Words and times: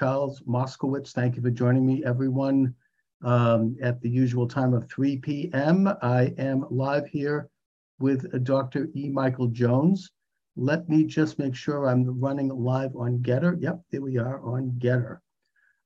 Charles 0.00 0.40
Moskowitz. 0.48 1.12
Thank 1.12 1.36
you 1.36 1.42
for 1.42 1.50
joining 1.50 1.84
me, 1.84 2.02
everyone, 2.06 2.74
um, 3.22 3.76
at 3.82 4.00
the 4.00 4.08
usual 4.08 4.48
time 4.48 4.72
of 4.72 4.88
3 4.88 5.18
p.m. 5.18 5.90
I 6.00 6.32
am 6.38 6.64
live 6.70 7.06
here 7.06 7.50
with 7.98 8.42
Dr. 8.42 8.88
E. 8.94 9.10
Michael 9.10 9.48
Jones. 9.48 10.10
Let 10.56 10.88
me 10.88 11.04
just 11.04 11.38
make 11.38 11.54
sure 11.54 11.86
I'm 11.86 12.18
running 12.18 12.48
live 12.48 12.96
on 12.96 13.18
GETTR. 13.18 13.60
Yep, 13.60 13.82
there 13.90 14.00
we 14.00 14.16
are 14.16 14.40
on 14.40 14.72
GETTR. 14.78 15.18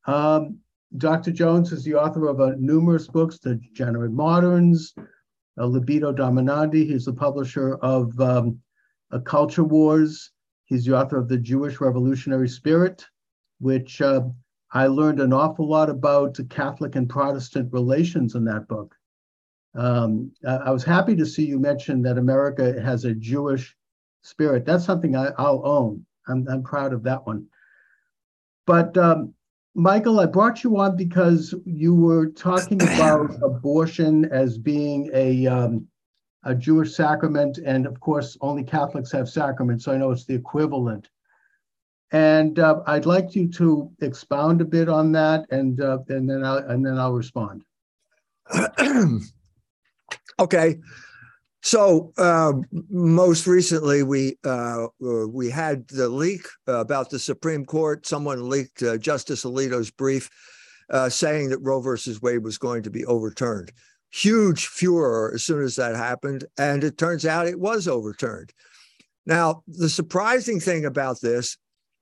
Um, 0.07 0.61
Dr. 0.97 1.33
Jones 1.33 1.73
is 1.73 1.83
the 1.83 1.97
author 1.97 2.29
of 2.29 2.41
uh, 2.41 2.53
numerous 2.57 3.09
books, 3.09 3.41
The 3.41 3.57
Degenerate 3.57 4.13
Moderns, 4.13 4.95
uh, 5.59 5.67
Libido 5.67 6.13
Dominandi. 6.13 6.87
He's 6.87 7.07
the 7.07 7.13
publisher 7.13 7.75
of 7.79 8.21
um, 8.21 8.61
Culture 9.25 9.65
Wars. 9.65 10.31
He's 10.67 10.85
the 10.85 10.97
author 10.97 11.19
of 11.19 11.27
The 11.27 11.39
Jewish 11.39 11.81
Revolutionary 11.81 12.49
Spirit, 12.49 13.05
which 13.61 14.01
uh, 14.01 14.23
I 14.73 14.87
learned 14.87 15.21
an 15.21 15.33
awful 15.33 15.69
lot 15.69 15.89
about 15.89 16.39
Catholic 16.51 16.97
and 16.97 17.09
Protestant 17.09 17.73
relations 17.73 18.35
in 18.35 18.45
that 18.47 18.69
book. 18.69 18.95
Um, 19.75 20.31
I 20.47 20.71
was 20.71 20.85
happy 20.85 21.17
to 21.17 21.27
see 21.27 21.45
you 21.45 21.59
mention 21.59 22.03
that 22.03 22.19
America 22.19 22.81
has 22.81 23.05
a 23.05 23.15
Jewish 23.15 23.77
spirit. 24.23 24.65
That's 24.65 24.85
something 24.85 25.17
I, 25.17 25.31
will 25.39 25.67
own. 25.67 26.07
I'm, 26.29 26.47
I'm 26.49 26.63
proud 26.63 26.93
of 26.93 27.03
that 27.05 27.27
one. 27.27 27.47
But 28.67 28.97
um, 28.97 29.35
Michael, 29.75 30.21
I 30.21 30.27
brought 30.27 30.63
you 30.63 30.79
on 30.79 30.97
because 30.97 31.55
you 31.65 31.95
were 31.95 32.29
talking 32.29 32.81
about 32.95 33.35
abortion 33.43 34.25
as 34.27 34.59
being 34.59 35.11
a 35.13 35.47
um, 35.47 35.89
a 36.45 36.55
Jewish 36.55 36.95
sacrament, 36.95 37.59
and 37.65 37.87
of 37.87 37.99
course, 38.01 38.37
only 38.41 38.63
Catholics 38.63 39.11
have 39.13 39.29
sacraments, 39.29 39.85
so 39.85 39.93
I 39.93 39.97
know 39.97 40.11
it's 40.11 40.27
the 40.27 40.35
equivalent. 40.35 41.09
And 42.13 42.59
uh, 42.59 42.83
I'd 42.87 43.07
like 43.07 43.35
you 43.35 43.49
to 43.53 43.91
expound 44.01 44.61
a 44.61 44.65
bit 44.65 44.89
on 44.89 45.11
that, 45.13 45.47
and 45.51 45.81
uh, 45.81 45.99
and 46.09 46.29
then 46.29 46.45
I'll, 46.45 46.59
and 46.59 46.85
then 46.85 46.99
I'll 46.99 47.13
respond. 47.13 47.65
okay, 50.39 50.79
so 51.65 52.13
uh, 52.19 52.53
most 52.91 53.47
recently, 53.47 54.03
we 54.03 54.37
uh, 54.45 54.89
we 55.01 55.49
had 55.49 55.89
the 55.89 56.11
leak 56.11 56.47
about 56.67 57.09
the 57.09 57.19
Supreme 57.19 57.65
Court. 57.65 58.07
Someone 58.07 58.51
leaked 58.51 58.83
uh, 58.83 58.99
Justice 58.99 59.45
Alito's 59.45 59.91
brief 59.91 60.29
uh, 60.91 61.09
saying 61.09 61.49
that 61.49 61.63
Roe 61.63 61.81
versus 61.81 62.21
Wade 62.21 62.45
was 62.45 62.59
going 62.59 62.83
to 62.83 62.91
be 62.91 63.07
overturned. 63.07 63.73
Huge 64.13 64.67
furor 64.67 65.33
as 65.35 65.43
soon 65.43 65.63
as 65.63 65.75
that 65.77 65.97
happened, 65.97 66.45
and 66.59 66.85
it 66.85 66.99
turns 66.99 67.25
out 67.25 67.47
it 67.47 67.59
was 67.59 67.89
overturned. 67.89 68.53
Now, 69.25 69.63
the 69.67 69.89
surprising 69.89 70.61
thing 70.61 70.85
about 70.85 71.23
this 71.23 71.57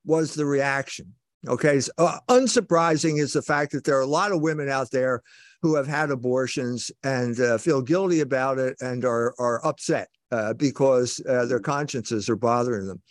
was 0.05 0.35
the 0.35 0.47
reaction. 0.47 1.15
Okay, 1.49 1.81
so, 1.81 1.91
uh, 1.99 2.19
unsurprising 2.29 3.19
is 3.19 3.33
the 3.33 3.43
fact 3.43 3.73
that 3.73 3.85
there 3.85 3.99
are 3.99 4.03
a 4.03 4.07
lot 4.07 4.31
of 4.31 4.41
women 4.41 4.69
out 4.69 4.91
there 4.93 5.23
who 5.61 5.75
have 5.75 5.89
had 5.89 6.11
abortions 6.11 6.91
and 7.03 7.39
uh, 7.41 7.59
feel 7.59 7.83
guilty 7.83 8.21
about 8.21 8.59
it 8.59 8.77
and 8.81 9.05
are, 9.05 9.35
are 9.39 9.65
upset 9.67 10.09
uh, 10.31 10.53
because 10.55 11.21
uh, 11.29 11.47
their 11.47 11.61
consciences 11.61 12.29
are 12.29 12.37
bothering 12.37 12.87
them. 12.87 13.03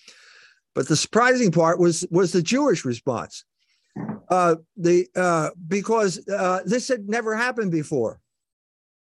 But 0.73 0.87
the 0.87 0.95
surprising 0.95 1.51
part 1.51 1.79
was 1.79 2.05
was 2.09 2.31
the 2.31 2.41
Jewish 2.41 2.85
response. 2.85 3.43
Uh, 4.29 4.55
the 4.77 5.07
uh, 5.17 5.49
because 5.67 6.23
this 6.65 6.87
had 6.87 7.09
never 7.09 7.35
happened 7.35 7.71
before, 7.71 8.21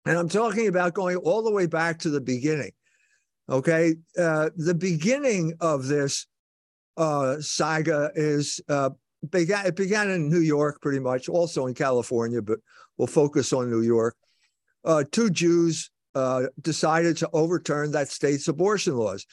and 0.07 0.17
I'm 0.17 0.29
talking 0.29 0.67
about 0.67 0.95
going 0.95 1.17
all 1.17 1.43
the 1.43 1.51
way 1.51 1.67
back 1.67 1.99
to 1.99 2.09
the 2.09 2.21
beginning. 2.21 2.71
Okay, 3.47 3.93
the 4.15 4.75
beginning 4.77 5.53
of 5.61 5.85
this 5.85 6.25
saga 7.41 8.11
is 8.15 8.61
began. 9.31 9.65
It 9.65 9.75
began 9.75 10.09
in 10.09 10.29
New 10.29 10.39
York, 10.39 10.81
pretty 10.81 10.99
much, 10.99 11.29
also 11.29 11.67
in 11.67 11.73
California, 11.73 12.41
but 12.41 12.59
we'll 12.97 13.07
focus 13.07 13.53
on 13.53 13.69
New 13.69 13.81
York. 13.81 14.15
Uh, 14.85 15.03
two 15.11 15.29
Jews 15.29 15.91
uh, 16.15 16.43
decided 16.61 17.17
to 17.17 17.29
overturn 17.33 17.91
that 17.91 18.09
state's 18.09 18.47
abortion 18.47 18.95
laws. 18.95 19.25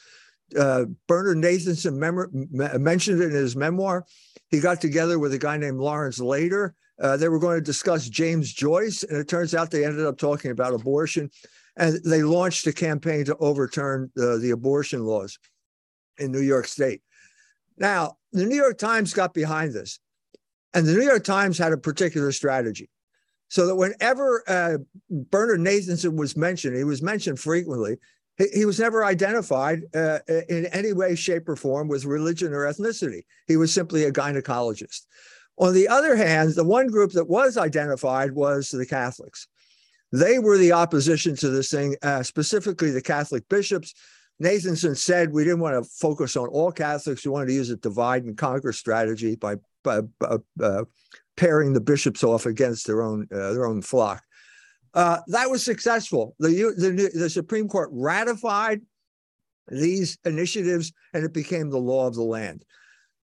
Uh, 0.57 0.85
Bernard 1.07 1.37
Nathanson 1.37 1.97
mem- 1.97 2.81
mentioned 2.81 3.21
it 3.21 3.27
in 3.27 3.31
his 3.31 3.55
memoir. 3.55 4.05
He 4.49 4.59
got 4.59 4.79
together 4.79 5.19
with 5.19 5.33
a 5.33 5.37
guy 5.37 5.57
named 5.57 5.79
Lawrence 5.79 6.19
Lader. 6.19 6.73
Uh, 7.01 7.17
they 7.17 7.29
were 7.29 7.39
going 7.39 7.57
to 7.57 7.61
discuss 7.61 8.07
James 8.07 8.51
Joyce, 8.53 9.03
and 9.03 9.17
it 9.17 9.27
turns 9.27 9.53
out 9.53 9.71
they 9.71 9.85
ended 9.85 10.05
up 10.05 10.17
talking 10.17 10.51
about 10.51 10.73
abortion. 10.73 11.29
And 11.75 11.99
they 12.03 12.23
launched 12.23 12.65
a 12.65 12.73
campaign 12.73 13.25
to 13.25 13.35
overturn 13.37 14.09
uh, 14.17 14.37
the 14.37 14.51
abortion 14.51 15.03
laws 15.03 15.37
in 16.17 16.31
New 16.31 16.41
York 16.41 16.65
State. 16.65 17.01
Now, 17.77 18.17
the 18.31 18.45
New 18.45 18.55
York 18.55 18.77
Times 18.77 19.13
got 19.13 19.33
behind 19.33 19.73
this, 19.73 19.99
and 20.73 20.85
the 20.85 20.93
New 20.93 21.05
York 21.05 21.23
Times 21.23 21.57
had 21.57 21.73
a 21.73 21.77
particular 21.77 22.31
strategy 22.31 22.89
so 23.49 23.67
that 23.67 23.75
whenever 23.75 24.43
uh, 24.47 24.77
Bernard 25.09 25.61
Nathanson 25.61 26.17
was 26.17 26.35
mentioned, 26.35 26.75
he 26.75 26.83
was 26.83 27.01
mentioned 27.01 27.39
frequently. 27.39 27.97
He, 28.37 28.47
he 28.53 28.65
was 28.65 28.79
never 28.79 29.05
identified 29.05 29.83
uh, 29.95 30.19
in 30.49 30.65
any 30.67 30.93
way, 30.93 31.15
shape, 31.15 31.47
or 31.47 31.55
form 31.55 31.87
with 31.87 32.05
religion 32.05 32.53
or 32.53 32.65
ethnicity. 32.65 33.21
He 33.47 33.57
was 33.57 33.73
simply 33.73 34.03
a 34.03 34.11
gynecologist. 34.11 35.05
On 35.57 35.73
the 35.73 35.87
other 35.87 36.15
hand, 36.15 36.53
the 36.53 36.63
one 36.63 36.87
group 36.87 37.11
that 37.13 37.27
was 37.27 37.57
identified 37.57 38.33
was 38.33 38.69
the 38.69 38.85
Catholics. 38.85 39.47
They 40.11 40.39
were 40.39 40.57
the 40.57 40.73
opposition 40.73 41.35
to 41.37 41.49
this 41.49 41.69
thing, 41.69 41.95
uh, 42.01 42.23
specifically 42.23 42.91
the 42.91 43.01
Catholic 43.01 43.47
bishops. 43.49 43.93
Nathanson 44.41 44.95
said 44.95 45.31
we 45.31 45.43
didn't 45.43 45.59
want 45.59 45.83
to 45.83 45.89
focus 45.89 46.35
on 46.35 46.47
all 46.49 46.71
Catholics. 46.71 47.25
We 47.25 47.31
wanted 47.31 47.47
to 47.47 47.53
use 47.53 47.69
a 47.69 47.77
divide 47.77 48.23
and 48.23 48.37
conquer 48.37 48.71
strategy 48.71 49.35
by, 49.35 49.55
by 49.83 50.01
uh, 50.21 50.83
pairing 51.35 51.73
the 51.73 51.81
bishops 51.81 52.23
off 52.23 52.45
against 52.45 52.85
their 52.85 53.01
own 53.01 53.27
uh, 53.31 53.53
their 53.53 53.65
own 53.65 53.81
flock. 53.81 54.23
Uh, 54.93 55.19
that 55.27 55.49
was 55.49 55.63
successful. 55.63 56.35
The, 56.39 56.73
the, 56.77 57.11
the 57.13 57.29
Supreme 57.29 57.67
Court 57.67 57.89
ratified 57.91 58.81
these 59.67 60.17
initiatives, 60.25 60.93
and 61.13 61.23
it 61.23 61.33
became 61.33 61.69
the 61.69 61.77
law 61.77 62.07
of 62.07 62.15
the 62.15 62.23
land. 62.23 62.63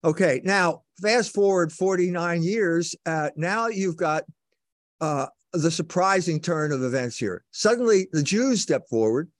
Okay, 0.04 0.40
now 0.44 0.82
fast 1.00 1.32
forward 1.32 1.72
49 1.72 2.42
years. 2.42 2.94
Uh, 3.06 3.30
now 3.36 3.68
you've 3.68 3.96
got 3.96 4.24
uh, 5.00 5.26
the 5.52 5.70
surprising 5.70 6.40
turn 6.40 6.72
of 6.72 6.82
events 6.82 7.16
here. 7.16 7.44
Suddenly, 7.50 8.08
the 8.12 8.22
Jews 8.22 8.60
step 8.60 8.88
forward, 8.88 9.30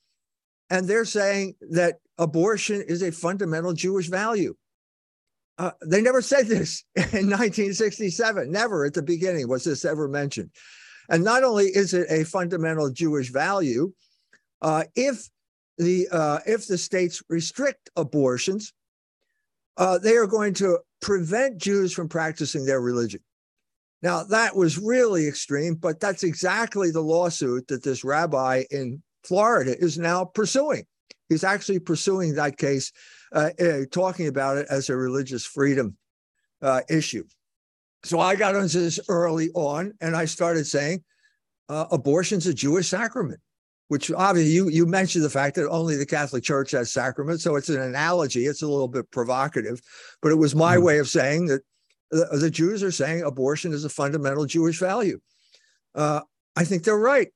and 0.75 0.89
they're 0.89 1.05
saying 1.05 1.55
that 1.71 2.01
abortion 2.19 2.83
is 2.89 3.01
a 3.01 3.12
fundamental 3.12 3.73
Jewish 3.73 4.09
value. 4.09 4.57
Uh, 5.57 5.71
they 5.87 6.03
never 6.03 6.21
said 6.21 6.47
this 6.49 6.83
in 6.97 7.31
1967. 7.31 8.51
Never 8.51 8.85
at 8.85 8.93
the 8.93 9.03
beginning 9.03 9.49
was 9.49 9.62
this 9.62 9.85
ever 9.85 10.09
mentioned. 10.09 10.51
And 11.09 11.23
not 11.23 11.45
only 11.45 11.67
is 11.67 11.95
it 11.95 12.09
a 12.11 12.25
fundamental 12.25 12.91
Jewish 12.91 13.31
value, 13.31 13.93
uh, 14.62 14.83
if 14.97 15.29
the 15.79 16.09
uh, 16.11 16.41
if 16.45 16.67
the 16.67 16.77
states 16.77 17.23
restrict 17.29 17.89
abortions, 17.95 18.73
uh, 19.77 19.99
they 19.99 20.17
are 20.17 20.27
going 20.27 20.55
to 20.55 20.81
prevent 21.01 21.59
Jews 21.59 21.93
from 21.93 22.09
practicing 22.09 22.65
their 22.65 22.81
religion. 22.81 23.21
Now 24.03 24.25
that 24.25 24.56
was 24.56 24.77
really 24.77 25.29
extreme, 25.29 25.77
but 25.77 26.01
that's 26.01 26.25
exactly 26.25 26.91
the 26.91 27.01
lawsuit 27.01 27.69
that 27.69 27.85
this 27.85 28.03
rabbi 28.03 28.65
in 28.73 29.05
Florida 29.25 29.77
is 29.79 29.99
now 29.99 30.25
pursuing. 30.25 30.85
He's 31.29 31.45
actually 31.45 31.79
pursuing 31.79 32.35
that 32.35 32.59
case 32.59 32.93
uh, 33.33 33.51
uh, 33.61 33.81
talking 33.91 34.29
about 34.29 34.59
it 34.59 34.67
as 34.71 34.89
a 34.89 34.97
religious 34.97 35.45
freedom 35.45 35.97
uh, 36.62 36.83
issue. 36.89 37.25
So 38.05 38.21
I 38.21 38.37
got 38.37 38.55
into 38.55 38.79
this 38.79 39.01
early 39.09 39.51
on, 39.55 39.95
and 40.01 40.15
I 40.15 40.27
started 40.27 40.67
saying 40.67 41.03
uh, 41.69 41.87
abortion's 41.91 42.47
a 42.47 42.55
Jewish 42.55 42.89
sacrament. 42.89 43.41
Which 43.89 44.11
obviously 44.11 44.53
you 44.53 44.71
you 44.71 44.87
mentioned 44.87 45.25
the 45.25 45.31
fact 45.31 45.56
that 45.56 45.69
only 45.69 45.97
the 45.97 46.06
Catholic 46.06 46.43
Church 46.43 46.71
has 46.71 46.91
sacraments, 46.91 47.45
so 47.45 47.56
it's 47.56 47.69
an 47.69 47.83
analogy. 47.83 48.47
It's 48.47 48.62
a 48.62 48.67
little 48.67 48.89
bit 48.89 49.11
provocative, 49.11 49.83
but 50.23 50.33
it 50.33 50.37
was 50.37 50.55
my 50.55 50.79
mm. 50.79 50.83
way 50.83 50.99
of 50.99 51.06
saying 51.06 51.47
that 51.47 51.61
the, 52.11 52.27
the, 52.33 52.51
Jews 52.51 52.83
are 52.83 52.91
saying 52.91 53.23
abortion 53.23 53.75
is 53.75 53.85
a 53.85 53.91
fundamental 53.91 54.47
Jewish 54.47 54.79
value. 54.79 55.20
Uh, 55.94 56.23
I 56.56 56.65
think 56.65 56.85
they're 56.85 56.97
right. 56.97 57.29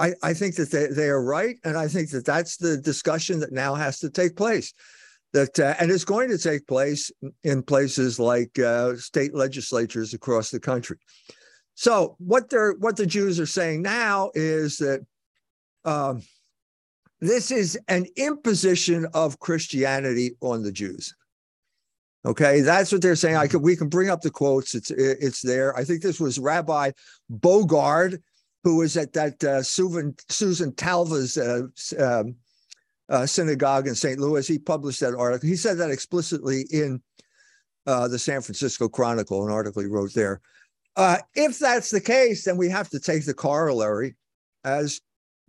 I, 0.00 0.14
I 0.22 0.34
think 0.34 0.56
that 0.56 0.70
they, 0.70 0.86
they 0.86 1.08
are 1.08 1.22
right. 1.22 1.56
And 1.64 1.76
I 1.76 1.86
think 1.86 2.10
that 2.10 2.24
that's 2.24 2.56
the 2.56 2.76
discussion 2.76 3.40
that 3.40 3.52
now 3.52 3.74
has 3.74 3.98
to 4.00 4.10
take 4.10 4.34
place 4.36 4.72
that 5.32 5.58
uh, 5.58 5.74
and 5.78 5.90
it's 5.90 6.04
going 6.04 6.28
to 6.30 6.38
take 6.38 6.66
place 6.66 7.10
in 7.44 7.62
places 7.62 8.18
like 8.18 8.58
uh, 8.58 8.96
state 8.96 9.34
legislatures 9.34 10.14
across 10.14 10.50
the 10.50 10.60
country. 10.60 10.96
So 11.74 12.16
what 12.18 12.50
they're 12.50 12.72
what 12.72 12.96
the 12.96 13.06
Jews 13.06 13.38
are 13.38 13.46
saying 13.46 13.82
now 13.82 14.30
is 14.34 14.78
that 14.78 15.00
um, 15.84 16.22
this 17.20 17.50
is 17.50 17.78
an 17.88 18.06
imposition 18.16 19.06
of 19.14 19.38
Christianity 19.38 20.32
on 20.40 20.62
the 20.62 20.72
Jews. 20.72 21.14
Okay, 22.26 22.60
that's 22.60 22.92
what 22.92 23.00
they're 23.00 23.16
saying. 23.16 23.36
I 23.36 23.46
could 23.46 23.62
we 23.62 23.76
can 23.76 23.88
bring 23.88 24.10
up 24.10 24.20
the 24.20 24.30
quotes. 24.30 24.74
It's 24.74 24.90
it's 24.90 25.40
there. 25.40 25.76
I 25.76 25.84
think 25.84 26.02
this 26.02 26.20
was 26.20 26.38
Rabbi 26.38 26.90
Bogard, 27.32 28.20
who 28.62 28.76
was 28.76 28.96
at 28.96 29.12
that 29.14 29.42
uh, 29.42 29.62
Susan 29.62 30.14
Susan 30.28 30.74
Talve's 30.74 31.38
uh, 31.38 31.62
um, 31.98 32.36
uh, 33.08 33.26
synagogue 33.26 33.86
in 33.86 33.94
St. 33.94 34.18
Louis. 34.18 34.46
He 34.46 34.58
published 34.58 35.00
that 35.00 35.14
article. 35.14 35.48
He 35.48 35.56
said 35.56 35.78
that 35.78 35.90
explicitly 35.90 36.66
in 36.70 37.02
uh, 37.86 38.08
the 38.08 38.18
San 38.18 38.40
Francisco 38.42 38.88
Chronicle, 38.88 39.44
an 39.44 39.52
article 39.52 39.82
he 39.82 39.88
wrote 39.88 40.14
there. 40.14 40.40
Uh, 40.96 41.18
if 41.34 41.58
that's 41.58 41.90
the 41.90 42.00
case, 42.00 42.44
then 42.44 42.56
we 42.56 42.68
have 42.68 42.88
to 42.90 43.00
take 43.00 43.24
the 43.24 43.34
corollary 43.34 44.16
as 44.64 45.00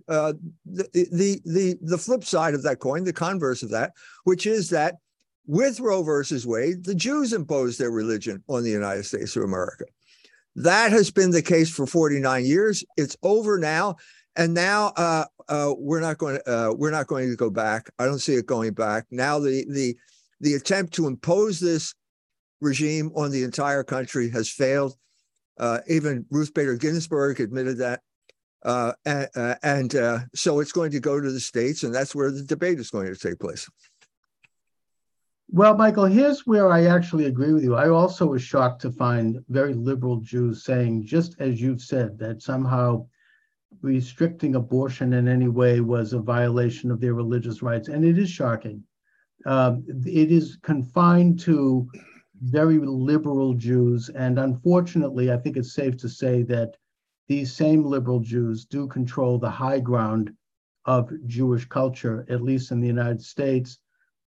uh, 0.08 0.34
the, 0.66 0.88
the 1.12 1.42
the 1.46 1.78
the 1.82 1.98
flip 1.98 2.24
side 2.24 2.54
of 2.54 2.64
that 2.64 2.80
coin, 2.80 3.04
the 3.04 3.14
converse 3.14 3.64
of 3.64 3.70
that, 3.70 3.92
which 4.24 4.46
is 4.46 4.70
that 4.70 4.96
with 5.48 5.80
Roe 5.80 6.04
versus 6.04 6.48
Wade, 6.48 6.86
the 6.86 6.96
Jews 6.96 7.34
imposed 7.34 7.80
their 7.80 7.92
religion 7.92 8.44
on 8.48 8.64
the 8.64 8.70
United 8.70 9.06
States 9.06 9.36
of 9.36 9.44
America. 9.44 9.86
That 10.56 10.92
has 10.92 11.12
been 11.12 11.32
the 11.32 11.42
case 11.42 11.70
for 11.70 11.86
49 11.86 12.46
years. 12.46 12.84
It's 12.98 13.16
over 13.24 13.58
now, 13.58 13.96
and 14.36 14.54
now 14.54 14.88
uh, 14.98 15.26
uh, 15.48 15.74
we're 15.78 16.02
not 16.02 16.18
going 16.18 16.38
to 16.38 16.52
uh, 16.52 16.74
we're 16.74 16.92
not 16.92 17.08
going 17.08 17.30
to 17.30 17.36
go 17.36 17.50
back. 17.50 17.90
I 18.00 18.06
don't 18.06 18.20
see 18.20 18.34
it 18.36 18.46
going 18.46 18.74
back. 18.74 19.06
Now 19.12 19.40
the 19.40 19.66
the 19.70 19.96
the 20.42 20.56
attempt 20.56 20.94
to 20.96 21.08
impose 21.08 21.60
this 21.60 21.94
regime 22.60 23.12
on 23.16 23.32
the 23.32 23.44
entire 23.44 23.84
country 23.84 24.30
has 24.32 24.50
failed. 24.50 24.96
Uh, 25.60 25.80
even 25.88 26.26
Ruth 26.30 26.54
Bader 26.54 26.76
Ginsburg 26.76 27.40
admitted 27.40 27.78
that. 27.80 28.02
Uh, 28.64 28.94
and, 29.06 29.28
uh, 29.36 29.56
and 29.64 29.96
uh, 29.96 30.20
so 30.36 30.60
it's 30.60 30.72
going 30.72 30.92
to 30.92 31.00
go 31.00 31.20
to 31.20 31.32
the 31.32 31.40
states, 31.40 31.84
and 31.84 31.94
that's 31.94 32.14
where 32.14 32.30
the 32.30 32.44
debate 32.44 32.80
is 32.80 32.92
going 32.92 33.12
to 33.12 33.20
take 33.20 33.40
place. 33.40 33.68
Well, 35.54 35.76
Michael, 35.76 36.06
here's 36.06 36.48
where 36.48 36.72
I 36.72 36.86
actually 36.86 37.26
agree 37.26 37.52
with 37.52 37.66
you. 37.66 37.76
I 37.76 37.90
also 37.90 38.26
was 38.26 38.42
shocked 38.42 38.82
to 38.84 38.92
find 38.92 39.44
very 39.50 39.74
liberal 39.74 40.22
Jews 40.22 40.64
saying, 40.64 41.06
just 41.06 41.36
as 41.40 41.60
you've 41.62 41.82
said, 41.82 42.18
that 42.20 42.42
somehow 42.42 43.06
restricting 43.82 44.56
abortion 44.56 45.12
in 45.12 45.28
any 45.28 45.50
way 45.50 45.82
was 45.82 46.14
a 46.14 46.20
violation 46.20 46.90
of 46.90 47.02
their 47.02 47.16
religious 47.16 47.62
rights. 47.62 47.90
And 47.90 48.06
it 48.06 48.18
is 48.18 48.30
shocking. 48.30 48.82
Um, 49.46 49.84
it 50.06 50.32
is 50.32 50.58
confined 50.62 51.38
to 51.42 51.86
very 52.44 52.78
liberal 52.78 53.54
Jews. 53.54 54.08
And 54.08 54.40
unfortunately, 54.40 55.34
I 55.34 55.38
think 55.38 55.58
it's 55.58 55.74
safe 55.74 55.98
to 55.98 56.08
say 56.08 56.44
that 56.44 56.78
these 57.28 57.54
same 57.54 57.84
liberal 57.84 58.22
Jews 58.22 58.64
do 58.64 58.88
control 58.88 59.38
the 59.38 59.50
high 59.50 59.82
ground 59.82 60.32
of 60.86 61.12
Jewish 61.28 61.66
culture, 61.66 62.26
at 62.30 62.42
least 62.42 62.72
in 62.72 62.80
the 62.80 62.88
United 62.88 63.22
States. 63.22 63.80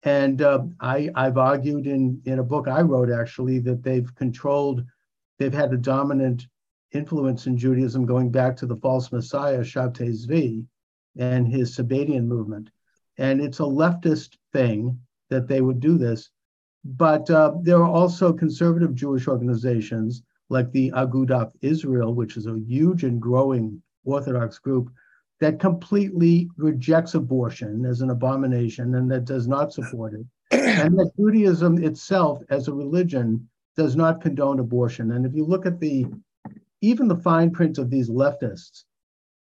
And 0.06 0.44
uh, 0.44 0.66
I, 0.80 1.10
I've 1.16 1.40
argued 1.40 1.88
in, 1.88 2.22
in 2.26 2.38
a 2.38 2.44
book 2.44 2.68
I 2.68 2.82
wrote 2.82 3.10
actually 3.10 3.58
that 3.60 3.82
they've 3.82 4.14
controlled, 4.14 4.86
they've 5.40 5.54
had 5.54 5.74
a 5.74 5.78
dominant 5.78 6.46
influence 6.92 7.48
in 7.48 7.58
Judaism 7.58 8.06
going 8.06 8.30
back 8.30 8.56
to 8.58 8.68
the 8.68 8.76
false 8.78 9.12
Messiah, 9.12 9.62
Shabtai 9.62 10.12
Zvi, 10.12 10.66
and 11.18 11.48
his 11.48 11.76
Sabbatian 11.76 12.28
movement. 12.28 12.70
And 13.18 13.42
it's 13.42 13.60
a 13.60 13.64
leftist 13.64 14.38
thing 14.54 15.00
that 15.30 15.48
they 15.48 15.62
would 15.62 15.80
do 15.80 15.98
this. 15.98 16.30
But 16.84 17.28
uh, 17.32 17.56
there 17.64 17.82
are 17.82 17.90
also 17.90 18.32
conservative 18.32 18.94
Jewish 18.94 19.28
organizations 19.28 20.22
like 20.50 20.72
the 20.72 20.92
Agudath 20.92 21.52
Israel, 21.62 22.14
which 22.14 22.38
is 22.38 22.46
a 22.46 22.60
huge 22.60 23.04
and 23.04 23.20
growing 23.20 23.82
Orthodox 24.04 24.60
group 24.60 24.92
that 25.40 25.60
completely 25.60 26.50
rejects 26.58 27.14
abortion 27.14 27.86
as 27.86 28.02
an 28.02 28.10
abomination 28.10 28.96
and 28.96 29.12
that 29.12 29.26
does 29.26 29.48
not 29.48 29.74
support 29.74 30.14
it. 30.14 30.26
and 30.52 30.98
that 30.98 31.12
Judaism 31.18 31.84
itself, 31.84 32.42
as 32.50 32.68
a 32.68 32.74
religion, 32.74 33.48
does 33.76 33.96
not 33.96 34.22
condone 34.22 34.60
abortion. 34.60 35.12
And 35.12 35.26
if 35.26 35.34
you 35.34 35.46
look 35.46 35.66
at 35.66 35.80
the 35.80 36.06
even 36.82 37.08
the 37.08 37.18
fine 37.18 37.52
print 37.52 37.78
of 37.78 37.90
these 37.90 38.10
leftists, 38.10 38.84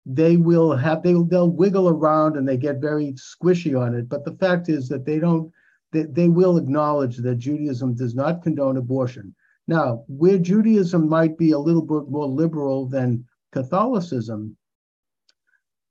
they 0.06 0.38
will 0.38 0.76
have 0.76 1.04
they 1.04 1.14
they'll 1.14 1.50
wiggle 1.50 1.90
around 1.90 2.38
and 2.38 2.48
they 2.48 2.58
get 2.58 2.82
very 2.82 3.14
squishy 3.14 3.80
on 3.80 3.94
it. 3.94 4.10
But 4.10 4.26
the 4.26 4.36
fact 4.36 4.70
is 4.70 4.88
that 4.90 5.06
they 5.06 5.20
don't 5.20 5.52
they, 5.92 6.04
they 6.04 6.30
will 6.30 6.58
acknowledge 6.58 7.18
that 7.18 7.36
Judaism 7.36 7.96
does 7.96 8.16
not 8.16 8.42
condone 8.42 8.78
abortion. 8.78 9.36
Now, 9.68 10.04
where 10.08 10.40
Judaism 10.40 11.08
might 11.08 11.38
be 11.38 11.52
a 11.52 11.60
little 11.60 11.84
bit 11.84 12.10
more 12.10 12.28
liberal 12.28 12.88
than 12.88 13.26
Catholicism 13.52 14.58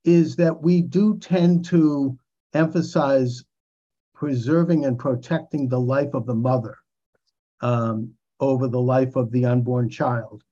is 0.04 0.36
that 0.36 0.62
we 0.62 0.82
do 0.82 1.18
tend 1.18 1.64
to 1.66 2.18
emphasize 2.54 3.44
preserving 4.14 4.84
and 4.84 4.98
protecting 4.98 5.68
the 5.68 5.80
life 5.80 6.14
of 6.14 6.26
the 6.26 6.34
mother 6.34 6.76
um, 7.60 8.12
over 8.40 8.68
the 8.68 8.80
life 8.80 9.16
of 9.16 9.30
the 9.30 9.44
unborn 9.44 9.88
child. 9.88 10.42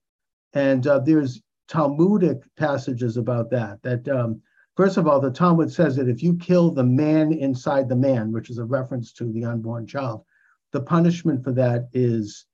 And 0.53 0.85
uh, 0.87 0.99
there's 0.99 1.41
Talmudic 1.67 2.39
passages 2.57 3.15
about 3.15 3.49
that, 3.51 3.81
that 3.83 4.07
um, 4.09 4.41
First 4.77 4.97
of 4.97 5.05
all, 5.05 5.19
the 5.19 5.31
Talmud 5.31 5.71
says 5.71 5.95
that 5.97 6.07
if 6.07 6.23
you 6.23 6.37
kill 6.37 6.71
the 6.71 6.83
man 6.83 7.33
inside 7.33 7.89
the 7.89 7.95
man, 7.95 8.31
which 8.31 8.49
is 8.49 8.57
a 8.57 8.63
reference 8.65 9.11
to 9.13 9.31
the 9.31 9.45
unborn 9.45 9.85
child, 9.85 10.23
the 10.71 10.81
punishment 10.81 11.43
for 11.43 11.51
that 11.51 11.89
is 11.93 12.45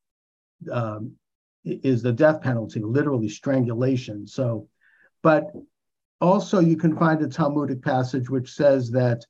um, 0.72 1.16
is 1.64 2.02
the 2.02 2.12
death 2.12 2.42
penalty, 2.42 2.80
literally 2.80 3.30
strangulation. 3.30 4.26
So, 4.26 4.68
but 5.22 5.52
also 6.22 6.60
you 6.60 6.78
can 6.78 6.98
find 6.98 7.22
a 7.22 7.28
Talmudic 7.28 7.82
passage 7.82 8.30
which 8.30 8.54
says 8.54 8.92
that 8.92 9.26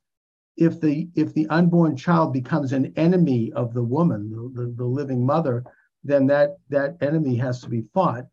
if 0.55 0.81
the 0.81 1.07
if 1.15 1.33
the 1.33 1.47
unborn 1.47 1.95
child 1.95 2.33
becomes 2.33 2.73
an 2.73 2.93
enemy 2.95 3.51
of 3.53 3.73
the 3.73 3.83
woman, 3.83 4.29
the, 4.29 4.61
the, 4.61 4.73
the 4.75 4.85
living 4.85 5.25
mother, 5.25 5.63
then 6.03 6.25
that 6.27 6.57
that 6.69 6.97
enemy 7.01 7.35
has 7.35 7.61
to 7.61 7.69
be 7.69 7.83
fought. 7.93 8.25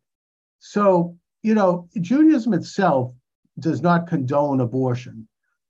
So 0.59 1.17
you 1.43 1.53
know, 1.53 1.87
Judaism 2.01 2.53
itself 2.53 3.13
does 3.59 3.81
not 3.81 4.07
condone 4.07 4.61
abortion. 4.61 5.27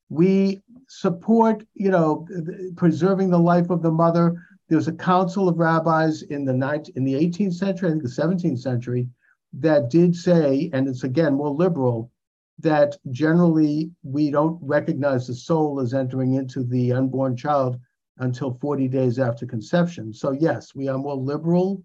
We 0.08 0.64
support, 0.88 1.66
you 1.74 1.92
know, 1.92 2.26
preserving 2.78 3.30
the 3.30 3.40
life 3.40 3.70
of 3.70 3.81
the 3.81 3.92
mother. 3.92 4.36
There's 4.70 4.88
a 4.88 4.94
council 4.94 5.50
of 5.50 5.58
rabbis 5.58 6.22
in 6.22 6.46
the 6.46 6.54
night 6.54 6.90
in 6.96 7.04
the 7.04 7.16
18th 7.16 7.56
century, 7.56 7.90
I 7.90 7.92
think 7.92 8.04
the 8.04 8.10
17th 8.10 8.60
century, 8.60 9.10
that 9.54 9.90
did 9.90 10.16
say, 10.16 10.70
and 10.72 10.88
it's 10.88 11.04
again 11.04 11.34
more 11.34 11.50
liberal, 11.50 12.10
that 12.60 12.96
generally 13.12 13.92
we 14.04 14.31
don't 14.31 14.57
recognize 14.62 15.28
the 15.28 15.34
soul 15.34 15.80
as 15.80 15.94
entering 15.94 16.34
into 16.36 16.63
the 16.63 16.94
unborn 16.94 17.36
child 17.36 17.80
until 18.19 18.57
40 18.62 18.88
days 18.88 19.19
after 19.19 19.46
conception. 19.46 20.13
So 20.13 20.31
yes, 20.31 20.74
we 20.74 20.88
are 20.88 20.98
more 20.98 21.16
liberal 21.18 21.84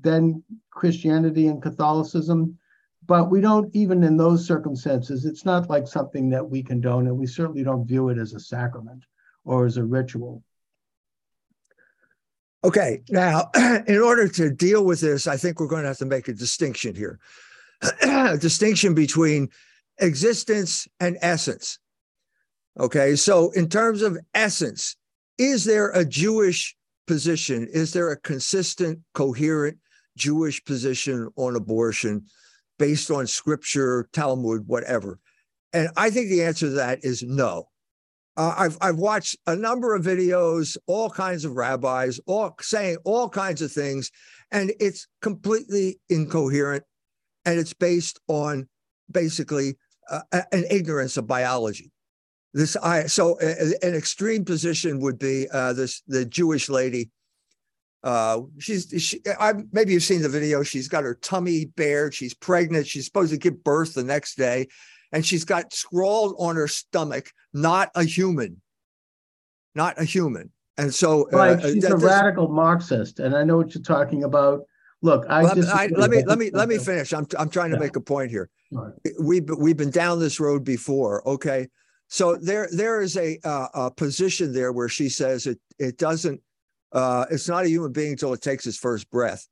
than 0.00 0.42
Christianity 0.70 1.48
and 1.48 1.60
Catholicism 1.60 2.58
but 3.06 3.30
we 3.30 3.40
don't 3.40 3.74
even 3.74 4.02
in 4.02 4.16
those 4.16 4.46
circumstances 4.46 5.24
it's 5.24 5.44
not 5.44 5.68
like 5.68 5.86
something 5.86 6.30
that 6.30 6.48
we 6.48 6.62
condone 6.62 7.06
and 7.06 7.16
we 7.16 7.26
certainly 7.26 7.62
don't 7.62 7.86
view 7.86 8.08
it 8.08 8.18
as 8.18 8.34
a 8.34 8.40
sacrament 8.40 9.04
or 9.44 9.66
as 9.66 9.76
a 9.76 9.84
ritual 9.84 10.42
okay 12.62 13.02
now 13.10 13.50
in 13.86 14.00
order 14.00 14.28
to 14.28 14.50
deal 14.50 14.84
with 14.84 15.00
this 15.00 15.26
i 15.26 15.36
think 15.36 15.60
we're 15.60 15.66
going 15.66 15.82
to 15.82 15.88
have 15.88 15.98
to 15.98 16.06
make 16.06 16.28
a 16.28 16.32
distinction 16.32 16.94
here 16.94 17.18
a 18.02 18.38
distinction 18.38 18.94
between 18.94 19.48
existence 19.98 20.88
and 21.00 21.16
essence 21.20 21.78
okay 22.78 23.14
so 23.14 23.50
in 23.50 23.68
terms 23.68 24.02
of 24.02 24.18
essence 24.34 24.96
is 25.38 25.64
there 25.64 25.90
a 25.90 26.04
jewish 26.04 26.76
position 27.06 27.68
is 27.72 27.92
there 27.92 28.10
a 28.10 28.20
consistent 28.20 28.98
coherent 29.14 29.78
jewish 30.16 30.64
position 30.64 31.28
on 31.36 31.56
abortion 31.56 32.24
based 32.78 33.10
on 33.10 33.26
scripture, 33.26 34.08
Talmud, 34.12 34.66
whatever? 34.66 35.18
And 35.72 35.88
I 35.96 36.10
think 36.10 36.28
the 36.28 36.44
answer 36.44 36.66
to 36.66 36.72
that 36.72 37.00
is 37.02 37.22
no. 37.22 37.68
Uh, 38.36 38.54
I've 38.56 38.78
I've 38.80 38.96
watched 38.96 39.36
a 39.46 39.54
number 39.54 39.94
of 39.94 40.04
videos, 40.04 40.76
all 40.86 41.08
kinds 41.08 41.44
of 41.44 41.52
rabbis, 41.52 42.18
all 42.26 42.56
saying 42.60 42.96
all 43.04 43.28
kinds 43.28 43.62
of 43.62 43.70
things, 43.70 44.10
and 44.50 44.72
it's 44.80 45.06
completely 45.22 46.00
incoherent, 46.08 46.82
and 47.44 47.60
it's 47.60 47.74
based 47.74 48.18
on 48.26 48.68
basically 49.10 49.76
uh, 50.10 50.42
an 50.52 50.64
ignorance 50.70 51.16
of 51.16 51.26
biology. 51.26 51.90
This 52.52 52.76
I 52.76 53.06
so 53.06 53.38
an 53.38 53.94
extreme 53.94 54.44
position 54.44 55.00
would 55.00 55.18
be 55.18 55.48
uh, 55.52 55.72
this 55.72 56.02
the 56.06 56.24
Jewish 56.24 56.68
lady 56.68 57.10
uh, 58.04 58.42
she's 58.58 58.92
she, 58.98 59.20
I 59.40 59.54
maybe 59.72 59.94
you've 59.94 60.02
seen 60.02 60.20
the 60.20 60.28
video. 60.28 60.62
She's 60.62 60.88
got 60.88 61.04
her 61.04 61.14
tummy 61.14 61.64
bared. 61.64 62.12
She's 62.12 62.34
pregnant. 62.34 62.86
She's 62.86 63.06
supposed 63.06 63.32
to 63.32 63.38
give 63.38 63.64
birth 63.64 63.94
the 63.94 64.04
next 64.04 64.36
day, 64.36 64.68
and 65.10 65.24
she's 65.24 65.44
got 65.44 65.72
scrawled 65.72 66.36
on 66.38 66.56
her 66.56 66.68
stomach, 66.68 67.32
"Not 67.54 67.90
a 67.94 68.04
human, 68.04 68.60
not 69.74 69.98
a 69.98 70.04
human." 70.04 70.52
And 70.76 70.92
so, 70.92 71.30
uh, 71.32 71.36
right, 71.36 71.58
uh, 71.58 71.72
she's 71.72 71.84
a 71.84 71.96
radical 71.96 72.48
Marxist, 72.48 73.20
and 73.20 73.34
I 73.34 73.42
know 73.42 73.56
what 73.56 73.74
you're 73.74 73.82
talking 73.82 74.22
about. 74.22 74.66
Look, 75.04 75.26
I, 75.28 75.42
let, 75.42 75.58
I 75.68 75.86
let 75.88 76.10
me 76.10 76.24
let 76.24 76.38
me 76.38 76.50
let 76.50 76.66
me 76.66 76.78
finish. 76.78 77.12
I'm 77.12 77.26
I'm 77.38 77.50
trying 77.50 77.68
to 77.72 77.76
yeah. 77.76 77.82
make 77.82 77.96
a 77.96 78.00
point 78.00 78.30
here. 78.30 78.48
Right. 78.72 78.90
We've 79.20 79.46
we've 79.58 79.76
been 79.76 79.90
down 79.90 80.18
this 80.18 80.40
road 80.40 80.64
before. 80.64 81.28
Okay, 81.28 81.68
so 82.08 82.36
there 82.36 82.68
there 82.72 83.02
is 83.02 83.14
a 83.18 83.38
uh, 83.44 83.68
a 83.74 83.90
position 83.90 84.54
there 84.54 84.72
where 84.72 84.88
she 84.88 85.10
says 85.10 85.46
it 85.46 85.60
it 85.78 85.98
doesn't 85.98 86.40
uh, 86.92 87.26
it's 87.30 87.50
not 87.50 87.66
a 87.66 87.68
human 87.68 87.92
being 87.92 88.12
until 88.12 88.32
it 88.32 88.40
takes 88.40 88.66
its 88.66 88.78
first 88.78 89.10
breath. 89.10 89.46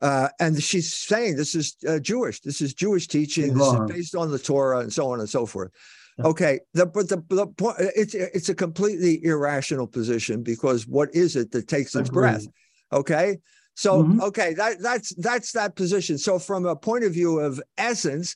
Uh, 0.00 0.30
and 0.40 0.62
she's 0.62 0.90
saying 0.90 1.36
this 1.36 1.54
is 1.54 1.76
uh, 1.86 1.98
Jewish. 1.98 2.40
This 2.40 2.62
is 2.62 2.72
Jewish 2.72 3.08
teaching. 3.08 3.52
This 3.52 3.74
is 3.74 3.80
based 3.90 4.16
on 4.16 4.30
the 4.30 4.38
Torah 4.38 4.78
and 4.78 4.90
so 4.90 5.10
on 5.12 5.20
and 5.20 5.28
so 5.28 5.44
forth. 5.44 5.70
Okay, 6.24 6.60
the, 6.72 6.86
but 6.86 7.10
the, 7.10 7.22
the 7.28 7.46
point 7.46 7.76
it's 7.78 8.14
it's 8.14 8.48
a 8.48 8.54
completely 8.54 9.22
irrational 9.22 9.86
position 9.86 10.42
because 10.42 10.86
what 10.86 11.14
is 11.14 11.36
it 11.36 11.50
that 11.50 11.68
takes 11.68 11.94
its 11.94 12.08
breath? 12.08 12.46
Okay. 12.90 13.36
So 13.74 14.02
Mhm. 14.04 14.20
okay, 14.22 14.54
that 14.54 14.80
that's 14.80 15.14
that's 15.16 15.52
that 15.52 15.76
position. 15.76 16.18
So 16.18 16.38
from 16.38 16.66
a 16.66 16.76
point 16.76 17.04
of 17.04 17.12
view 17.12 17.38
of 17.40 17.60
essence, 17.78 18.34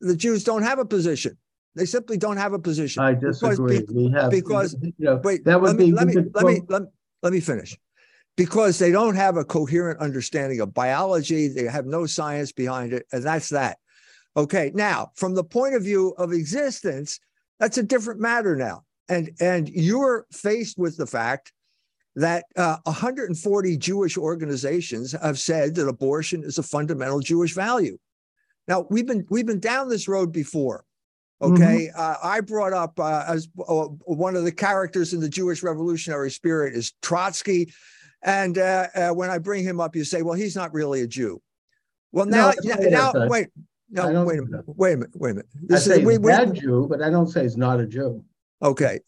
the 0.00 0.16
Jews 0.16 0.44
don't 0.44 0.62
have 0.62 0.78
a 0.78 0.84
position. 0.84 1.36
They 1.74 1.84
simply 1.86 2.16
don't 2.16 2.36
have 2.38 2.52
a 2.52 2.58
position. 2.58 3.02
I 3.02 3.14
Because 3.14 3.40
disagree. 3.40 3.80
be- 3.82 3.94
We 3.94 4.10
have, 4.12 4.30
because- 4.30 4.74
you 4.82 4.92
know, 4.98 5.20
Wait, 5.22 5.44
that 5.44 5.60
would 5.60 5.68
let 5.68 5.76
me 5.76 5.86
be. 5.86 5.92
let 5.92 6.06
me 6.06 6.14
let 6.34 6.46
me 6.46 6.60
let, 6.68 6.82
let 7.22 7.32
me 7.32 7.40
finish. 7.40 7.78
Because 8.36 8.78
they 8.78 8.90
don't 8.90 9.14
have 9.14 9.36
a 9.36 9.44
coherent 9.44 10.00
understanding 10.00 10.60
of 10.60 10.74
biology, 10.74 11.48
they 11.48 11.64
have 11.64 11.86
no 11.86 12.04
science 12.06 12.52
behind 12.52 12.92
it, 12.92 13.06
and 13.12 13.22
that's 13.22 13.48
that. 13.50 13.78
Okay, 14.36 14.72
now 14.74 15.12
from 15.14 15.34
the 15.34 15.44
point 15.44 15.74
of 15.74 15.82
view 15.82 16.10
of 16.18 16.32
existence, 16.32 17.20
that's 17.60 17.78
a 17.78 17.82
different 17.82 18.20
matter 18.20 18.56
now. 18.56 18.82
And 19.08 19.30
and 19.40 19.68
you're 19.68 20.26
faced 20.32 20.76
with 20.76 20.96
the 20.96 21.06
fact 21.06 21.52
that 22.16 22.46
uh, 22.56 22.78
140 22.84 23.76
Jewish 23.76 24.16
organizations 24.16 25.12
have 25.12 25.38
said 25.38 25.74
that 25.74 25.86
abortion 25.86 26.42
is 26.42 26.58
a 26.58 26.62
fundamental 26.62 27.20
Jewish 27.20 27.54
value. 27.54 27.98
Now 28.66 28.86
we've 28.90 29.06
been 29.06 29.26
we've 29.30 29.46
been 29.46 29.60
down 29.60 29.88
this 29.88 30.08
road 30.08 30.32
before. 30.32 30.84
Okay, 31.42 31.90
uh, 31.94 32.14
I 32.22 32.40
brought 32.40 32.72
up 32.72 32.98
uh, 32.98 33.24
as 33.28 33.46
uh, 33.58 33.84
one 34.06 34.36
of 34.36 34.44
the 34.44 34.52
characters 34.52 35.12
in 35.12 35.20
the 35.20 35.28
Jewish 35.28 35.62
revolutionary 35.62 36.30
spirit 36.30 36.74
is 36.74 36.94
Trotsky, 37.02 37.70
and 38.22 38.56
uh, 38.56 38.86
uh, 38.94 39.10
when 39.10 39.28
I 39.28 39.36
bring 39.36 39.62
him 39.62 39.78
up, 39.78 39.94
you 39.94 40.02
say, 40.02 40.22
"Well, 40.22 40.32
he's 40.32 40.56
not 40.56 40.72
really 40.72 41.02
a 41.02 41.06
Jew." 41.06 41.42
Well, 42.10 42.24
No, 42.24 42.52
now, 42.64 42.76
don't 42.78 42.90
now, 42.90 43.12
that, 43.12 43.28
wait, 43.28 43.48
no, 43.90 44.24
wait 44.24 44.38
a 44.38 44.42
minute, 44.42 44.64
wait 44.66 44.92
a 44.94 44.96
minute, 44.96 45.10
wait 45.14 45.30
a 45.32 45.34
minute. 45.34 45.48
I 45.70 45.76
say 45.76 46.00
is 46.00 46.06
we, 46.06 46.14
he's 46.14 46.20
we, 46.20 46.30
bad 46.30 46.54
Jew, 46.54 46.86
but 46.88 47.02
I 47.02 47.10
don't 47.10 47.26
say 47.26 47.42
he's 47.42 47.58
not 47.58 47.80
a 47.80 47.86
Jew. 47.86 48.24
okay, 48.62 49.00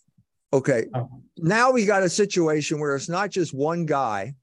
okay. 0.52 0.86
Oh. 0.94 1.08
Now 1.38 1.70
we 1.70 1.86
got 1.86 2.02
a 2.02 2.08
situation 2.08 2.80
where 2.80 2.96
it's 2.96 3.08
not 3.08 3.30
just 3.30 3.54
one 3.54 3.86
guy; 3.86 4.34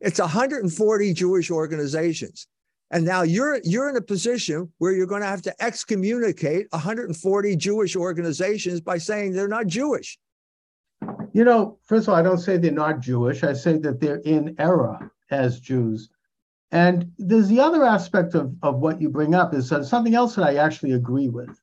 it's 0.00 0.18
140 0.18 1.14
Jewish 1.14 1.50
organizations. 1.50 2.46
And 2.90 3.04
now 3.04 3.22
you're 3.22 3.60
you're 3.62 3.88
in 3.88 3.96
a 3.96 4.02
position 4.02 4.72
where 4.78 4.92
you're 4.92 5.06
going 5.06 5.22
to 5.22 5.28
have 5.28 5.42
to 5.42 5.62
excommunicate 5.62 6.66
140 6.70 7.56
Jewish 7.56 7.94
organizations 7.94 8.80
by 8.80 8.98
saying 8.98 9.32
they're 9.32 9.48
not 9.48 9.68
Jewish. 9.68 10.18
You 11.32 11.44
know, 11.44 11.78
first 11.84 12.08
of 12.08 12.10
all, 12.10 12.16
I 12.16 12.22
don't 12.22 12.38
say 12.38 12.56
they're 12.56 12.72
not 12.72 13.00
Jewish. 13.00 13.44
I 13.44 13.52
say 13.52 13.78
that 13.78 14.00
they're 14.00 14.22
in 14.24 14.56
error 14.58 15.12
as 15.30 15.60
Jews. 15.60 16.10
And 16.72 17.12
there's 17.18 17.48
the 17.48 17.60
other 17.60 17.84
aspect 17.84 18.34
of, 18.34 18.54
of 18.62 18.76
what 18.78 19.00
you 19.00 19.08
bring 19.08 19.34
up 19.34 19.54
is 19.54 19.72
something 19.82 20.14
else 20.14 20.34
that 20.34 20.46
I 20.46 20.56
actually 20.56 20.92
agree 20.92 21.28
with, 21.28 21.60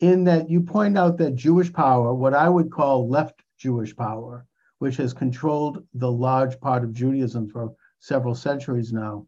in 0.00 0.24
that 0.24 0.50
you 0.50 0.60
point 0.60 0.98
out 0.98 1.18
that 1.18 1.34
Jewish 1.34 1.72
power, 1.72 2.14
what 2.14 2.34
I 2.34 2.48
would 2.48 2.70
call 2.70 3.08
left 3.08 3.42
Jewish 3.58 3.94
power, 3.94 4.46
which 4.78 4.96
has 4.96 5.12
controlled 5.12 5.84
the 5.94 6.10
large 6.10 6.60
part 6.60 6.84
of 6.84 6.92
Judaism 6.92 7.48
for 7.48 7.74
several 8.00 8.34
centuries 8.34 8.92
now, 8.92 9.26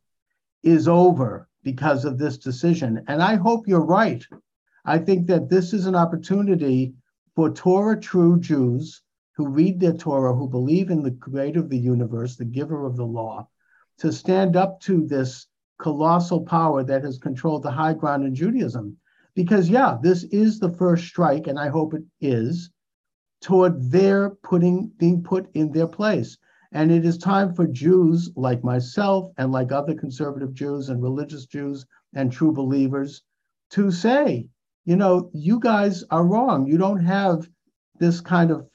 is 0.63 0.89
over 0.89 1.49
because 1.63 2.05
of 2.05 2.19
this 2.19 2.39
decision. 2.39 3.03
And 3.09 3.23
I 3.23 3.37
hope 3.37 3.67
you're 3.67 3.81
right. 3.81 4.25
I 4.85 4.99
think 4.99 5.27
that 5.27 5.49
this 5.49 5.73
is 5.73 5.87
an 5.87 5.95
opportunity 5.95 6.95
for 7.35 7.51
Torah 7.51 7.99
true 7.99 8.39
Jews 8.39 9.03
who 9.33 9.49
read 9.49 9.81
their 9.81 9.93
Torah, 9.93 10.35
who 10.35 10.49
believe 10.49 10.91
in 10.91 11.03
the 11.03 11.11
creator 11.11 11.61
of 11.61 11.69
the 11.69 11.79
universe, 11.79 12.37
the 12.37 12.45
giver 12.45 12.87
of 12.87 12.97
the 12.97 13.05
law, 13.05 13.49
to 13.99 14.13
stand 14.13 14.57
up 14.57 14.81
to 14.81 15.07
this 15.07 15.47
colossal 15.79 16.41
power 16.41 16.83
that 16.83 17.05
has 17.05 17.19
controlled 17.19 17.63
the 17.63 17.71
high 17.71 17.93
ground 17.93 18.25
in 18.25 18.35
Judaism. 18.35 18.97
Because, 19.37 19.69
yeah, 19.69 19.99
this 20.03 20.25
is 20.25 20.59
the 20.59 20.73
first 20.73 21.07
strike, 21.07 21.47
and 21.47 21.59
I 21.59 21.69
hope 21.69 21.95
it 21.95 22.03
is, 22.21 22.71
toward 23.43 23.93
their 23.93 24.31
putting 24.43 24.91
being 24.99 25.23
put 25.23 25.49
in 25.55 25.71
their 25.71 25.87
place. 25.87 26.37
And 26.73 26.91
it 26.91 27.05
is 27.05 27.19
time 27.19 27.55
for 27.55 27.67
Jews 27.67 28.31
like 28.35 28.65
myself 28.65 29.31
and 29.39 29.53
like 29.53 29.71
other 29.71 29.95
conservative 29.95 30.53
Jews 30.55 30.89
and 30.89 31.03
religious 31.03 31.47
Jews 31.47 31.87
and 32.15 32.33
true 32.33 32.51
believers 32.51 33.23
to 33.71 33.91
say, 33.91 34.49
you 34.85 34.97
know, 34.97 35.31
you 35.33 35.61
guys 35.61 36.03
are 36.11 36.25
wrong. 36.27 36.67
You 36.67 36.79
don't 36.79 37.05
have 37.05 37.49
this 37.99 38.21
kind 38.21 38.51
of 38.51 38.67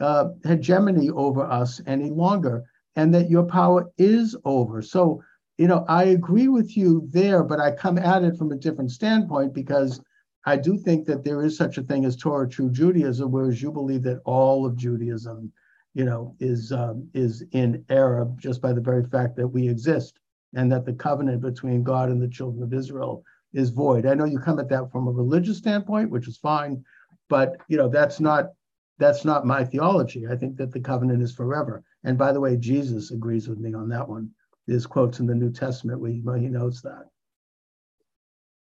uh, 0.00 0.26
hegemony 0.44 1.10
over 1.10 1.42
us 1.44 1.80
any 1.86 2.10
longer, 2.10 2.64
and 2.96 3.14
that 3.14 3.30
your 3.30 3.44
power 3.44 3.90
is 3.96 4.36
over. 4.44 4.82
So, 4.82 5.22
you 5.58 5.68
know, 5.68 5.84
I 5.88 6.04
agree 6.04 6.48
with 6.48 6.76
you 6.76 7.06
there, 7.10 7.42
but 7.44 7.60
I 7.60 7.70
come 7.70 7.98
at 7.98 8.24
it 8.24 8.36
from 8.36 8.50
a 8.50 8.56
different 8.56 8.90
standpoint 8.90 9.54
because 9.54 10.00
I 10.46 10.56
do 10.56 10.76
think 10.76 11.06
that 11.06 11.24
there 11.24 11.42
is 11.42 11.56
such 11.56 11.78
a 11.78 11.82
thing 11.82 12.04
as 12.04 12.16
Torah 12.16 12.48
true 12.48 12.70
Judaism, 12.70 13.30
whereas 13.30 13.62
you 13.62 13.70
believe 13.70 14.02
that 14.02 14.20
all 14.24 14.66
of 14.66 14.76
Judaism, 14.76 15.52
you 15.94 16.04
know, 16.04 16.34
is 16.40 16.72
um, 16.72 17.08
is 17.14 17.44
in 17.52 17.84
error 17.88 18.30
just 18.36 18.60
by 18.60 18.72
the 18.72 18.80
very 18.80 19.04
fact 19.04 19.36
that 19.36 19.48
we 19.48 19.68
exist, 19.68 20.18
and 20.54 20.70
that 20.72 20.84
the 20.84 20.92
covenant 20.92 21.40
between 21.40 21.84
God 21.84 22.10
and 22.10 22.20
the 22.20 22.28
children 22.28 22.62
of 22.62 22.74
Israel 22.74 23.22
is 23.52 23.70
void. 23.70 24.06
I 24.06 24.14
know 24.14 24.24
you 24.24 24.40
come 24.40 24.58
at 24.58 24.68
that 24.70 24.90
from 24.90 25.06
a 25.06 25.12
religious 25.12 25.58
standpoint, 25.58 26.10
which 26.10 26.28
is 26.28 26.36
fine, 26.36 26.84
but 27.28 27.56
you 27.68 27.76
know 27.76 27.88
that's 27.88 28.18
not 28.18 28.50
that's 28.98 29.24
not 29.24 29.46
my 29.46 29.64
theology. 29.64 30.26
I 30.26 30.36
think 30.36 30.56
that 30.56 30.72
the 30.72 30.80
covenant 30.80 31.22
is 31.22 31.34
forever. 31.34 31.82
And 32.02 32.18
by 32.18 32.32
the 32.32 32.40
way, 32.40 32.56
Jesus 32.56 33.12
agrees 33.12 33.48
with 33.48 33.58
me 33.58 33.72
on 33.72 33.88
that 33.88 34.08
one. 34.08 34.30
There's 34.66 34.86
quotes 34.86 35.20
in 35.20 35.26
the 35.26 35.34
New 35.34 35.52
Testament 35.52 36.00
where 36.00 36.10
he, 36.10 36.22
he 36.40 36.48
notes 36.48 36.80
that. 36.82 37.08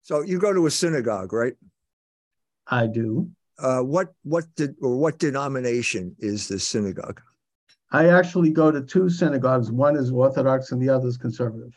So 0.01 0.22
you 0.22 0.39
go 0.39 0.54
to 0.54 0.65
a 0.65 0.72
synagogue, 0.72 1.34
right? 1.34 1.54
I 2.68 2.88
do. 2.88 3.30
Uh, 3.58 3.82
what 3.82 4.13
what 4.24 4.46
did 4.56 4.75
or 4.82 4.98
what 4.98 5.18
denomination 5.18 6.15
is 6.20 6.48
this 6.48 6.68
synagogue? 6.68 7.22
I 7.92 8.10
actually 8.10 8.51
go 8.51 8.72
to 8.72 8.82
two 8.82 9.10
synagogues. 9.10 9.72
One 9.72 9.96
is 9.96 10.12
Orthodox 10.12 10.72
and 10.72 10.82
the 10.82 10.89
other 10.89 11.08
is 11.08 11.18
conservative. 11.18 11.74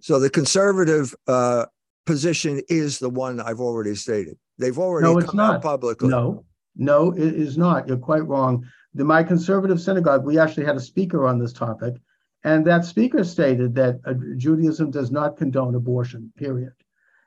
So 0.00 0.18
the 0.18 0.28
conservative 0.28 1.14
uh, 1.26 1.66
position 2.04 2.60
is 2.68 2.98
the 2.98 3.08
one 3.08 3.40
I've 3.40 3.60
already 3.60 3.94
stated. 3.94 4.36
They've 4.58 4.78
already 4.78 5.06
No, 5.06 5.18
it's 5.18 5.30
come 5.30 5.40
out 5.40 5.52
not. 5.54 5.62
publicly. 5.62 6.08
No, 6.08 6.44
no, 6.76 7.12
it 7.12 7.34
is 7.34 7.56
not. 7.56 7.88
You're 7.88 7.96
quite 7.96 8.26
wrong. 8.26 8.66
The, 8.94 9.04
my 9.04 9.22
conservative 9.22 9.80
synagogue, 9.80 10.24
we 10.24 10.38
actually 10.38 10.66
had 10.66 10.76
a 10.76 10.80
speaker 10.80 11.26
on 11.26 11.38
this 11.38 11.52
topic, 11.52 11.94
and 12.44 12.66
that 12.66 12.84
speaker 12.84 13.24
stated 13.24 13.74
that 13.74 14.00
uh, 14.04 14.12
Judaism 14.36 14.90
does 14.90 15.10
not 15.10 15.38
condone 15.38 15.74
abortion, 15.74 16.30
period. 16.36 16.72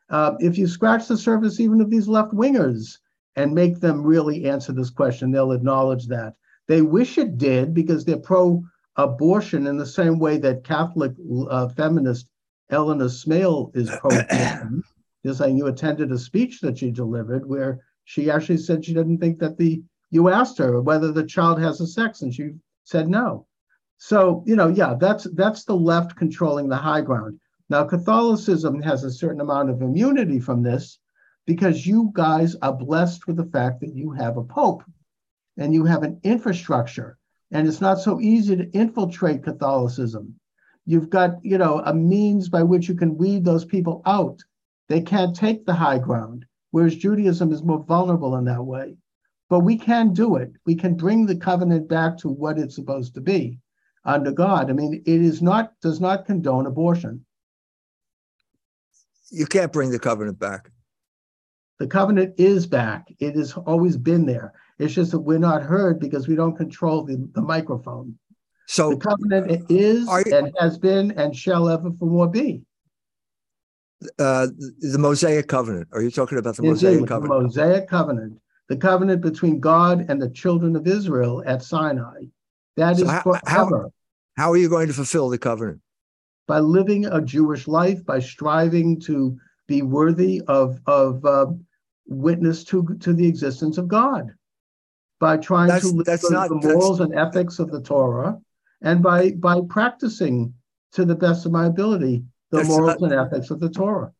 Uh, 0.09 0.35
if 0.39 0.57
you 0.57 0.67
scratch 0.67 1.07
the 1.07 1.17
surface 1.17 1.59
even 1.59 1.81
of 1.81 1.89
these 1.89 2.07
left 2.07 2.31
wingers 2.31 2.99
and 3.35 3.53
make 3.53 3.79
them 3.79 4.03
really 4.03 4.47
answer 4.47 4.71
this 4.71 4.91
question, 4.91 5.31
they'll 5.31 5.51
acknowledge 5.51 6.07
that. 6.07 6.35
They 6.67 6.83
wish 6.83 7.17
it 7.17 7.37
did 7.37 7.73
because 7.73 8.05
they're 8.05 8.17
pro 8.19 8.63
abortion 8.95 9.67
in 9.67 9.77
the 9.77 9.85
same 9.85 10.19
way 10.19 10.37
that 10.37 10.63
Catholic 10.63 11.13
uh, 11.49 11.67
feminist 11.69 12.29
Eleanor 12.69 13.05
Smeal 13.05 13.75
is 13.75 13.89
pro 13.99 14.11
abortion. 14.11 14.83
Just 15.25 15.39
saying, 15.39 15.57
you 15.57 15.65
attended 15.65 16.11
a 16.11 16.17
speech 16.17 16.61
that 16.61 16.77
she 16.77 16.91
delivered 16.91 17.47
where 17.47 17.79
she 18.05 18.29
actually 18.29 18.57
said 18.57 18.85
she 18.85 18.93
didn't 18.93 19.17
think 19.17 19.39
that 19.39 19.57
the 19.57 19.81
you 20.11 20.29
asked 20.29 20.59
her 20.59 20.79
whether 20.79 21.11
the 21.11 21.25
child 21.25 21.59
has 21.59 21.81
a 21.81 21.87
sex 21.87 22.21
and 22.21 22.33
she 22.33 22.51
said 22.85 23.09
no 23.09 23.46
so 23.97 24.43
you 24.45 24.55
know 24.55 24.67
yeah 24.67 24.95
that's 24.99 25.25
that's 25.33 25.63
the 25.63 25.75
left 25.75 26.15
controlling 26.15 26.69
the 26.69 26.75
high 26.75 27.01
ground. 27.01 27.39
Now 27.69 27.83
catholicism 27.83 28.81
has 28.81 29.03
a 29.03 29.11
certain 29.11 29.41
amount 29.41 29.69
of 29.69 29.81
immunity 29.81 30.39
from 30.39 30.63
this 30.63 30.99
because 31.45 31.85
you 31.85 32.11
guys 32.13 32.55
are 32.61 32.73
blessed 32.73 33.27
with 33.27 33.37
the 33.37 33.45
fact 33.45 33.81
that 33.81 33.95
you 33.95 34.11
have 34.11 34.37
a 34.37 34.43
pope 34.43 34.83
and 35.57 35.73
you 35.73 35.85
have 35.85 36.03
an 36.03 36.19
infrastructure. 36.23 37.17
And 37.51 37.67
it's 37.67 37.81
not 37.81 37.99
so 37.99 38.19
easy 38.19 38.55
to 38.55 38.69
infiltrate 38.71 39.43
catholicism. 39.43 40.35
You've 40.85 41.09
got 41.09 41.43
you 41.43 41.57
know 41.57 41.81
a 41.85 41.93
means 41.93 42.49
by 42.49 42.63
which 42.63 42.87
you 42.87 42.95
can 42.95 43.17
weed 43.17 43.43
those 43.43 43.65
people 43.65 44.01
out. 44.05 44.41
They 44.87 45.01
can't 45.01 45.35
take 45.35 45.65
the 45.65 45.73
high 45.73 45.99
ground 45.99 46.45
whereas 46.71 46.95
Judaism 46.95 47.51
is 47.51 47.63
more 47.63 47.83
vulnerable 47.83 48.35
in 48.35 48.45
that 48.45 48.63
way. 48.63 48.97
But 49.49 49.61
we 49.61 49.77
can 49.77 50.13
do 50.13 50.35
it. 50.35 50.51
We 50.65 50.75
can 50.75 50.95
bring 50.95 51.25
the 51.25 51.35
covenant 51.35 51.87
back 51.87 52.17
to 52.19 52.29
what 52.29 52.59
it's 52.59 52.75
supposed 52.75 53.15
to 53.15 53.21
be 53.21 53.59
under 54.07 54.31
God. 54.31 54.69
I 54.69 54.73
mean, 54.73 55.03
it 55.05 55.21
is 55.21 55.41
not 55.41 55.73
does 55.81 55.99
not 55.99 56.25
condone 56.25 56.65
abortion. 56.65 57.23
You 59.29 59.45
can't 59.45 59.71
bring 59.73 59.91
the 59.91 59.99
covenant 59.99 60.39
back. 60.39 60.71
The 61.79 61.87
covenant 61.87 62.35
is 62.39 62.65
back. 62.65 63.13
It 63.19 63.35
has 63.35 63.53
always 63.53 63.97
been 63.97 64.25
there. 64.25 64.53
It's 64.79 64.93
just 64.93 65.11
that 65.11 65.19
we're 65.19 65.37
not 65.37 65.61
heard 65.61 65.99
because 65.99 66.27
we 66.27 66.35
don't 66.35 66.55
control 66.55 67.03
the, 67.03 67.29
the 67.33 67.41
microphone. 67.41 68.17
So 68.67 68.91
The 68.91 68.97
covenant 68.97 69.65
is 69.69 70.07
you- 70.07 70.33
and 70.35 70.51
has 70.59 70.77
been 70.77 71.11
and 71.11 71.35
shall 71.35 71.69
ever 71.69 71.91
for 71.99 72.05
more 72.05 72.27
be. 72.29 72.63
uh, 74.19 74.47
the 74.79 74.97
Mosaic 74.97 75.47
covenant. 75.47 75.87
Are 75.91 76.01
you 76.01 76.11
talking 76.11 76.37
about 76.37 76.55
the 76.55 76.63
Indeed, 76.63 76.71
Mosaic 76.71 77.07
covenant? 77.07 77.39
the? 77.39 77.43
Mosaic 77.47 77.87
covenant, 77.89 78.39
the 78.69 78.77
covenant 78.77 79.21
between 79.21 79.59
God 79.59 80.05
and 80.09 80.21
the 80.21 80.29
children 80.29 80.75
of 80.75 80.87
Israel 80.87 81.43
at 81.45 81.63
Sinai. 81.63 82.23
That 82.77 82.97
So 82.97 83.03
is 83.05 83.09
how- 83.09 83.21
how- 83.45 83.67
forever. 83.67 83.89
How 84.37 84.51
are 84.51 84.57
you 84.57 84.69
going 84.69 84.87
to 84.87 84.93
fulfill 84.93 85.29
the 85.29 85.37
covenant? 85.37 85.81
by 86.47 86.59
living 86.59 87.05
a 87.07 87.19
Jewish 87.21 87.67
life, 87.67 88.05
by 88.05 88.19
striving 88.19 88.97
to 89.01 89.37
be 89.67 89.81
worthy 89.81 90.41
of 90.47 90.79
of 90.85 91.25
uh, 91.25 91.47
witness 92.05 92.63
to 92.65 92.95
to 93.01 93.11
the 93.13 93.27
existence 93.27 93.77
of 93.77 93.89
God, 93.89 94.31
by 95.19 95.35
trying 95.35 95.67
That's- 95.67 95.89
to 95.89 95.97
live 95.97 96.05
that's 96.05 96.25
the, 96.25 96.33
not- 96.33 96.47
the 96.47 96.55
morals 96.55 97.01
and 97.01 97.13
ethics 97.13 97.59
of 97.59 97.69
the 97.69 97.81
Torah, 97.81 98.39
and 98.81 99.03
by 99.03 99.31
by 99.31 99.59
practicing 99.67 100.53
to 100.93 101.03
the 101.03 101.15
best 101.15 101.45
of 101.45 101.51
my 101.51 101.65
ability 101.65 102.23
the 102.51 102.63
morals 102.63 103.01
not- 103.01 103.11
and 103.11 103.19
ethics 103.27 103.49
of 103.49 103.59
the 103.59 103.69
Torah. 103.69 104.13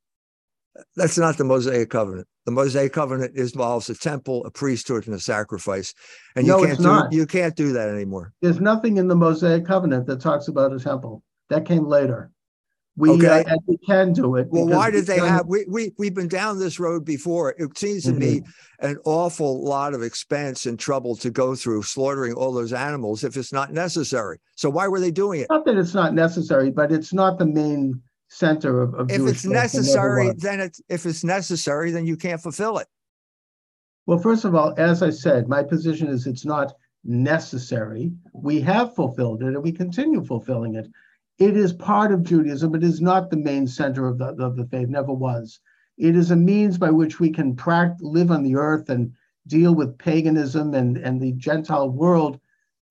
That's 0.96 1.18
not 1.18 1.38
the 1.38 1.44
Mosaic 1.44 1.90
covenant. 1.90 2.28
The 2.46 2.52
Mosaic 2.52 2.94
covenant 2.94 3.36
involves 3.36 3.90
a 3.90 3.96
temple, 3.96 4.46
a 4.46 4.52
priesthood, 4.52 5.06
and 5.08 5.16
a 5.16 5.20
sacrifice. 5.20 5.94
And 6.36 6.48
you 6.48 6.58
can't 6.64 6.78
do 6.78 6.84
not. 6.84 7.12
you 7.14 7.26
can't 7.26 7.56
do 7.56 7.74
that 7.74 7.90
anymore. 7.90 8.34
There's 8.42 8.60
nothing 8.62 8.98
in 8.98 9.08
the 9.08 9.16
Mosaic 9.16 9.66
covenant 9.66 10.06
that 10.08 10.22
talks 10.22 10.48
about 10.48 10.72
a 10.74 10.80
temple. 10.80 11.24
That 11.50 11.66
came 11.66 11.86
later. 11.86 12.32
We 12.96 13.12
Okay. 13.12 13.42
uh, 13.42 13.44
and 13.54 13.60
we 13.68 13.78
can 13.78 14.12
do 14.12 14.36
it. 14.38 14.48
Well, 14.50 14.66
why 14.68 14.90
did 14.90 15.06
they 15.06 15.20
have 15.20 15.46
we 15.46 15.66
we 15.70 15.94
we've 16.00 16.16
been 16.16 16.28
down 16.28 16.58
this 16.58 16.80
road 16.80 17.06
before. 17.06 17.54
It 17.58 17.78
seems 17.78 18.04
to 18.06 18.14
me 18.14 18.40
Mm-hmm. 18.40 18.86
an 18.88 18.98
awful 19.06 19.64
lot 19.64 19.94
of 19.94 20.02
expense 20.02 20.66
and 20.66 20.80
trouble 20.80 21.16
to 21.18 21.30
go 21.30 21.54
through 21.54 21.84
slaughtering 21.84 22.34
all 22.34 22.52
those 22.52 22.74
animals 22.74 23.24
if 23.24 23.38
it's 23.38 23.54
not 23.54 23.72
necessary. 23.72 24.40
So 24.56 24.70
why 24.72 24.88
were 24.88 25.00
they 25.00 25.12
doing 25.12 25.42
it? 25.42 25.48
Not 25.50 25.64
that 25.66 25.78
it's 25.78 25.94
not 25.94 26.16
necessary, 26.16 26.72
but 26.72 26.92
it's 26.92 27.14
not 27.14 27.38
the 27.38 27.46
main 27.46 28.02
center 28.28 28.82
of, 28.82 28.94
of 28.94 29.10
If 29.10 29.18
Jewish 29.18 29.32
it's 29.32 29.46
life, 29.46 29.52
it 29.52 29.54
necessary, 29.54 30.32
then 30.38 30.60
it's 30.60 30.82
if 30.90 31.06
it's 31.06 31.24
necessary, 31.24 31.92
then 31.92 32.06
you 32.06 32.18
can't 32.18 32.42
fulfill 32.42 32.78
it. 32.78 32.88
Well, 34.06 34.20
first 34.20 34.46
of 34.46 34.56
all, 34.56 34.74
as 34.78 35.04
I 35.04 35.10
said, 35.10 35.50
my 35.50 35.64
position 35.64 36.08
is 36.08 36.28
it's 36.28 36.46
not 36.46 36.74
necessary. 37.04 38.12
We 38.34 38.62
have 38.62 38.96
fulfilled 38.96 39.42
it 39.42 39.48
and 39.48 39.64
we 39.64 39.72
continue 39.72 40.24
fulfilling 40.24 40.76
it. 40.76 40.88
It 41.40 41.56
is 41.56 41.74
part 41.74 42.12
of 42.12 42.24
Judaism. 42.24 42.74
It 42.74 42.84
is 42.84 43.02
not 43.02 43.30
the 43.30 43.38
main 43.38 43.68
center 43.68 44.08
of 44.08 44.18
the, 44.18 44.28
of 44.44 44.56
the 44.56 44.66
faith, 44.66 44.90
never 44.90 45.14
was. 45.14 45.60
It 45.98 46.16
is 46.16 46.32
a 46.32 46.36
means 46.36 46.78
by 46.78 46.90
which 46.90 47.20
we 47.20 47.30
can 47.32 47.56
pract- 47.56 47.98
live 48.02 48.32
on 48.32 48.44
the 48.44 48.56
earth 48.56 48.90
and 48.90 49.12
deal 49.48 49.76
with 49.76 49.98
paganism 49.98 50.74
and, 50.74 50.98
and 50.98 51.22
the 51.22 51.34
Gentile 51.34 51.90
world 51.90 52.40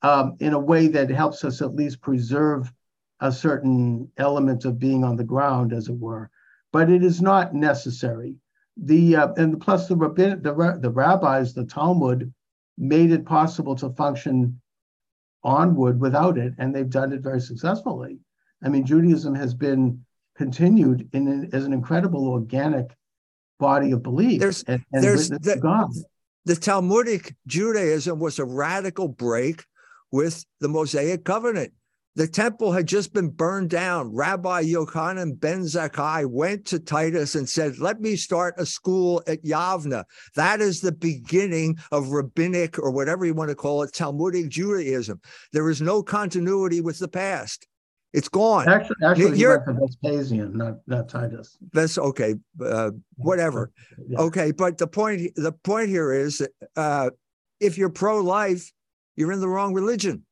um, 0.01 0.35
in 0.39 0.53
a 0.53 0.59
way 0.59 0.87
that 0.87 1.09
helps 1.09 1.43
us 1.43 1.61
at 1.61 1.75
least 1.75 2.01
preserve 2.01 2.71
a 3.19 3.31
certain 3.31 4.09
element 4.17 4.65
of 4.65 4.79
being 4.79 5.03
on 5.03 5.15
the 5.15 5.23
ground, 5.23 5.73
as 5.73 5.87
it 5.87 5.97
were. 5.97 6.29
But 6.71 6.89
it 6.89 7.03
is 7.03 7.21
not 7.21 7.53
necessary 7.53 8.35
the 8.83 9.15
uh, 9.15 9.33
and 9.33 9.59
plus 9.59 9.87
the 9.87 9.95
rabbin, 9.95 10.41
the 10.41 10.77
the 10.79 10.89
rabbis, 10.91 11.53
the 11.53 11.65
Talmud 11.65 12.31
made 12.77 13.11
it 13.11 13.25
possible 13.25 13.75
to 13.75 13.89
function 13.91 14.61
onward 15.43 15.99
without 15.99 16.37
it, 16.37 16.53
and 16.57 16.75
they've 16.75 16.89
done 16.89 17.11
it 17.11 17.21
very 17.21 17.41
successfully. 17.41 18.19
I 18.63 18.69
mean, 18.69 18.85
Judaism 18.85 19.33
has 19.35 19.53
been 19.53 20.03
continued 20.35 21.09
in 21.13 21.27
an, 21.27 21.49
as 21.53 21.65
an 21.65 21.73
incredible 21.73 22.27
organic 22.27 22.95
body 23.59 23.91
of 23.91 24.03
belief 24.03 24.39
There's- 24.39 24.63
and, 24.67 24.83
and 24.93 25.03
there's 25.03 25.29
the- 25.29 25.57
God. 25.61 25.89
The 26.45 26.55
Talmudic 26.55 27.35
Judaism 27.45 28.19
was 28.19 28.39
a 28.39 28.45
radical 28.45 29.09
break 29.09 29.65
with 30.11 30.45
the 30.61 30.69
Mosaic 30.69 31.25
covenant. 31.25 31.73
The 32.17 32.27
temple 32.27 32.71
had 32.71 32.87
just 32.87 33.13
been 33.13 33.29
burned 33.29 33.69
down. 33.69 34.11
Rabbi 34.11 34.63
Yochanan 34.63 35.39
ben 35.39 35.61
Zakkai 35.61 36.25
went 36.25 36.65
to 36.65 36.79
Titus 36.79 37.35
and 37.35 37.47
said, 37.47 37.77
Let 37.77 38.01
me 38.01 38.15
start 38.15 38.55
a 38.57 38.65
school 38.65 39.21
at 39.27 39.43
Yavna. 39.43 40.03
That 40.35 40.59
is 40.59 40.81
the 40.81 40.91
beginning 40.91 41.77
of 41.91 42.09
rabbinic 42.09 42.79
or 42.79 42.89
whatever 42.89 43.23
you 43.23 43.35
want 43.35 43.49
to 43.51 43.55
call 43.55 43.83
it, 43.83 43.93
Talmudic 43.93 44.49
Judaism. 44.49 45.21
There 45.53 45.69
is 45.69 45.79
no 45.79 46.01
continuity 46.01 46.81
with 46.81 46.97
the 46.97 47.07
past. 47.07 47.67
It's 48.13 48.29
gone. 48.29 48.67
Actually, 48.67 48.95
actually, 49.05 49.37
You're- 49.37 49.59
Vespasian, 49.67 50.57
not 50.57 50.77
not 50.87 51.09
Titus. 51.09 51.55
That's 51.71 51.99
okay. 51.99 52.33
Uh, 52.59 52.91
whatever. 53.17 53.69
Yeah. 54.07 54.21
Okay, 54.21 54.51
but 54.51 54.79
the 54.79 54.87
point 54.87 55.35
the 55.35 55.51
point 55.51 55.89
here 55.89 56.11
is 56.11 56.39
that 56.39 56.49
uh, 56.75 57.11
if 57.59 57.77
you're 57.77 57.89
pro-life, 57.91 58.71
you're 59.15 59.31
in 59.31 59.39
the 59.39 59.47
wrong 59.49 59.75
religion. 59.75 60.23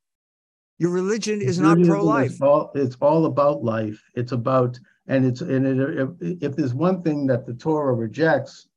Your 0.77 0.91
religion 0.91 1.41
is 1.41 1.59
not 1.59 1.77
Judaism 1.77 1.93
pro-life. 1.95 2.41
all, 2.41 2.71
it's 2.75 2.97
all 3.01 3.25
about 3.25 3.63
life. 3.63 4.01
It's 4.15 4.33
about, 4.33 4.77
and 5.07 5.25
it's, 5.25 5.41
and 5.41 5.65
it, 5.65 5.97
if, 5.99 6.09
if 6.43 6.55
there's 6.55 6.73
one 6.73 7.01
thing 7.01 7.25
that 7.27 7.45
the 7.45 7.53
Torah 7.53 7.93
rejects, 7.93 8.67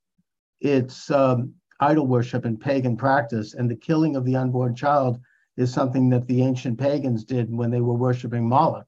it's 0.60 1.10
um, 1.10 1.52
idol 1.80 2.06
worship 2.06 2.44
and 2.44 2.60
pagan 2.60 2.96
practice. 2.96 3.54
And 3.54 3.68
the 3.68 3.76
killing 3.76 4.14
of 4.16 4.24
the 4.24 4.36
unborn 4.36 4.74
child 4.76 5.18
is 5.56 5.72
something 5.72 6.08
that 6.10 6.26
the 6.28 6.42
ancient 6.42 6.78
pagans 6.78 7.24
did 7.24 7.52
when 7.52 7.70
they 7.70 7.80
were 7.80 7.94
worshiping 7.94 8.48
Moloch. 8.48 8.86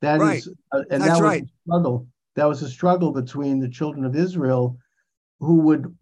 That 0.00 0.20
Right. 0.20 0.38
is, 0.38 0.48
uh, 0.72 0.82
and 0.90 1.02
That's 1.02 1.04
that 1.04 1.12
was 1.12 1.20
right. 1.20 1.42
a 1.42 1.48
struggle. 1.66 2.06
That 2.36 2.44
was 2.46 2.62
a 2.62 2.68
struggle 2.70 3.12
between 3.12 3.60
the 3.60 3.68
children 3.68 4.04
of 4.04 4.16
Israel, 4.16 4.78
who 5.40 5.56
would 5.60 5.94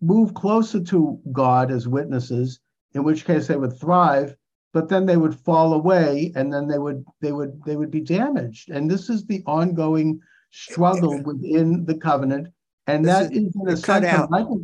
move 0.00 0.34
closer 0.34 0.80
to 0.84 1.18
God 1.32 1.70
as 1.70 1.88
witnesses, 1.88 2.60
in 2.94 3.04
which 3.04 3.24
case 3.24 3.46
they 3.46 3.56
would 3.56 3.78
thrive, 3.78 4.34
but 4.72 4.88
then 4.88 5.06
they 5.06 5.16
would 5.16 5.34
fall 5.34 5.74
away, 5.74 6.32
and 6.36 6.52
then 6.52 6.66
they 6.66 6.78
would 6.78 7.04
they 7.20 7.32
would 7.32 7.60
they 7.64 7.76
would 7.76 7.90
be 7.90 8.00
damaged. 8.00 8.70
And 8.70 8.90
this 8.90 9.08
is 9.08 9.24
the 9.24 9.42
ongoing 9.46 10.20
struggle 10.50 11.22
within 11.22 11.84
the 11.84 11.96
covenant, 11.96 12.48
and 12.86 13.04
that 13.04 13.32
is- 13.32 13.44
is 13.48 13.56
in 13.56 13.68
a 13.68 13.72
cut 13.72 14.02
sense 14.02 14.06
a 14.06 14.16
out. 14.22 14.30
micro, 14.30 14.60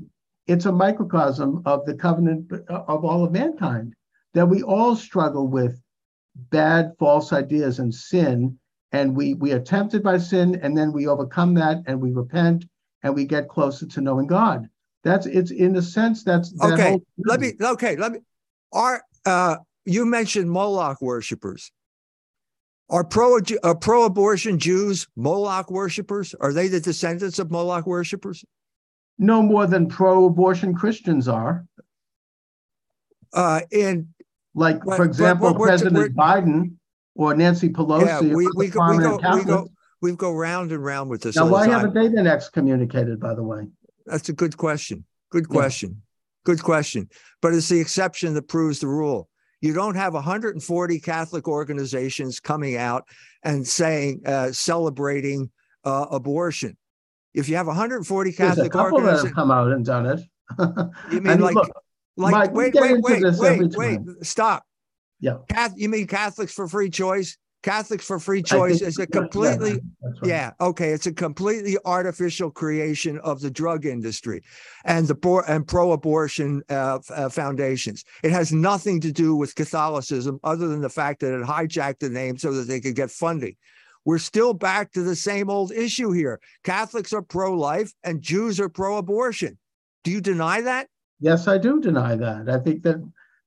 it's 0.47 0.67
a 0.67 0.73
microcosm 0.73 1.63
of 1.65 1.85
the 1.87 1.95
covenant 1.95 2.53
of 2.69 3.05
all 3.05 3.25
of 3.25 3.33
mankind 3.33 3.95
that 4.35 4.47
we 4.47 4.63
all 4.63 4.97
struggle 4.97 5.49
with 5.49 5.81
bad 6.51 6.93
false 6.99 7.33
ideas 7.33 7.79
and 7.79 7.95
sin 7.95 8.59
and 8.93 9.17
we 9.17 9.35
we 9.35 9.53
are 9.53 9.61
tempted 9.61 10.03
by 10.03 10.19
sin 10.19 10.59
and 10.63 10.77
then 10.77 10.93
we 10.93 11.07
overcome 11.07 11.55
that 11.55 11.81
and 11.87 12.01
we 12.01 12.11
repent 12.11 12.65
and 13.05 13.15
we 13.15 13.25
get 13.25 13.49
closer 13.49 13.87
to 13.87 14.01
knowing 14.01 14.27
god 14.27 14.69
that's 15.05 15.27
it's 15.27 15.53
in 15.53 15.77
a 15.77 15.83
sense 15.83 16.25
that's 16.25 16.51
that 16.61 16.73
Okay, 16.73 16.99
Let 17.25 17.41
me 17.41 17.53
okay, 17.61 17.95
let 17.97 18.11
me 18.11 18.19
are 18.73 19.03
uh 19.25 19.57
you 19.85 20.07
mentioned 20.07 20.51
Moloch 20.51 21.01
worshippers. 21.01 21.71
Are 22.91 23.05
pro 23.05 23.39
are 23.63 23.75
pro-abortion 23.75 24.59
Jews 24.59 25.07
Moloch 25.17 25.71
worshippers? 25.71 26.35
Are 26.41 26.53
they 26.53 26.69
the 26.69 26.81
descendants 26.81 27.39
of 27.39 27.51
Moloch 27.51 27.87
worshippers? 27.87 28.45
no 29.17 29.41
more 29.41 29.65
than 29.69 29.87
pro-abortion 29.89 30.75
christians 30.75 31.29
are 31.29 31.65
Uh 33.33 33.61
in 33.71 34.09
like 34.57 34.81
But- 34.85 34.97
for 34.97 35.05
example 35.05 35.55
president 35.55 36.17
biden 36.17 36.73
or 37.15 37.33
nancy 37.37 37.69
pelosi 37.69 38.07
yeah, 38.07 38.21
we 38.35 38.49
we 38.57 38.67
go 38.67 38.81
we 38.91 38.99
go 38.99 39.19
we 39.37 39.45
go 39.45 39.69
we 40.03 40.17
go 40.17 40.33
round 40.33 40.73
and 40.73 40.85
round 40.85 41.11
with 41.11 41.23
this 41.23 41.37
now 41.37 41.47
why 41.47 41.69
haven't 41.69 41.95
they 41.95 42.09
been 42.09 42.27
excommunicated 42.27 43.21
by 43.21 43.35
the 43.37 43.43
way 43.45 43.69
That's 44.07 44.29
a 44.31 44.33
good 44.33 44.57
question. 44.57 45.05
Good 45.31 45.47
Yeah. 45.49 45.55
question. 45.61 46.03
Good 46.45 46.63
question. 46.65 47.09
But 47.41 47.55
it's 47.55 47.69
the 47.69 47.79
exception 47.81 48.35
that 48.35 48.49
proves 48.49 48.81
the 48.81 48.89
rule. 48.89 49.29
You 49.65 49.73
don't 49.73 49.95
have 49.95 50.13
140 50.13 51.01
Catholic 51.01 51.49
organizations 51.49 52.39
coming 52.39 52.77
out 52.77 53.09
and 53.45 53.67
saying, 53.67 54.21
uh, 54.27 54.53
celebrating 54.53 55.51
uh, 55.85 56.05
abortion. 56.11 56.77
If 57.33 57.49
you 57.49 57.57
have 57.57 57.67
140 57.67 58.31
there's 58.31 58.39
a 58.39 58.47
Catholic 58.47 58.73
couple 58.73 59.01
that 59.01 59.07
have 59.07 59.07
organizations, 59.07 59.35
come 59.35 59.51
out 59.51 59.73
and 59.73 59.83
done 59.83 60.05
it 60.05 60.21
you 61.11 61.21
mean 61.23 61.41
like, 61.41 61.55
look, 61.55 61.71
like 62.19 62.33
Mike, 62.33 62.51
we 62.53 62.57
wait, 62.57 63.01
wait, 63.01 63.25
wait, 63.39 63.39
wait, 63.39 63.75
wait, 63.75 64.01
stop. 64.21 64.65
Yeah. 65.19 65.39
Cath- 65.49 65.73
you 65.77 65.89
mean 65.89 66.09
Catholics 66.09 66.53
for 66.53 66.69
free 66.69 66.91
choice? 66.91 67.39
Catholics 67.65 68.05
for 68.05 68.19
free 68.19 68.43
choice 68.43 68.83
is 68.83 68.99
a 68.99 69.01
yeah, 69.01 69.07
yeah, 69.09 69.21
completely 69.21 69.73
right. 69.73 70.13
yeah, 70.23 70.51
okay. 70.61 70.91
It's 70.91 71.07
a 71.07 71.13
completely 71.15 71.79
artificial 71.87 72.51
creation 72.51 73.19
of 73.21 73.41
the 73.41 73.51
drug 73.51 73.87
industry 73.87 74.43
and 74.85 75.09
the 75.09 75.43
and 75.49 75.67
pro-abortion 75.67 76.63
uh, 76.69 76.99
uh, 77.09 77.31
foundations. 77.31 78.05
It 78.23 78.33
has 78.33 78.53
nothing 78.53 79.01
to 79.01 79.11
do 79.11 79.35
with 79.35 79.55
Catholicism, 79.55 80.39
other 80.45 80.69
than 80.69 80.83
the 80.83 80.91
fact 80.91 81.21
that 81.21 81.35
it 81.35 81.43
hijacked 81.43 82.01
the 82.01 82.11
name 82.11 82.37
so 82.37 82.53
that 82.53 82.69
they 82.69 82.81
could 82.81 82.97
get 82.97 83.11
funding. 83.11 83.57
We're 84.05 84.19
still 84.19 84.53
back 84.53 84.93
to 84.93 85.03
the 85.03 85.17
same 85.17 85.49
old 85.49 85.73
issue 85.73 86.13
here. 86.13 86.41
Catholics 86.65 87.15
are 87.15 87.23
pro-life 87.23 87.95
and 88.05 88.21
Jews 88.21 88.61
are 88.61 88.69
pro-abortion. 88.69 89.57
Do 90.03 90.11
you 90.11 90.21
deny 90.21 90.61
that? 90.61 90.89
Yes, 91.19 91.49
I 91.49 91.57
do 91.57 91.81
deny 91.81 92.15
that. 92.15 92.51
I 92.51 92.59
think 92.59 92.83
that 92.83 92.97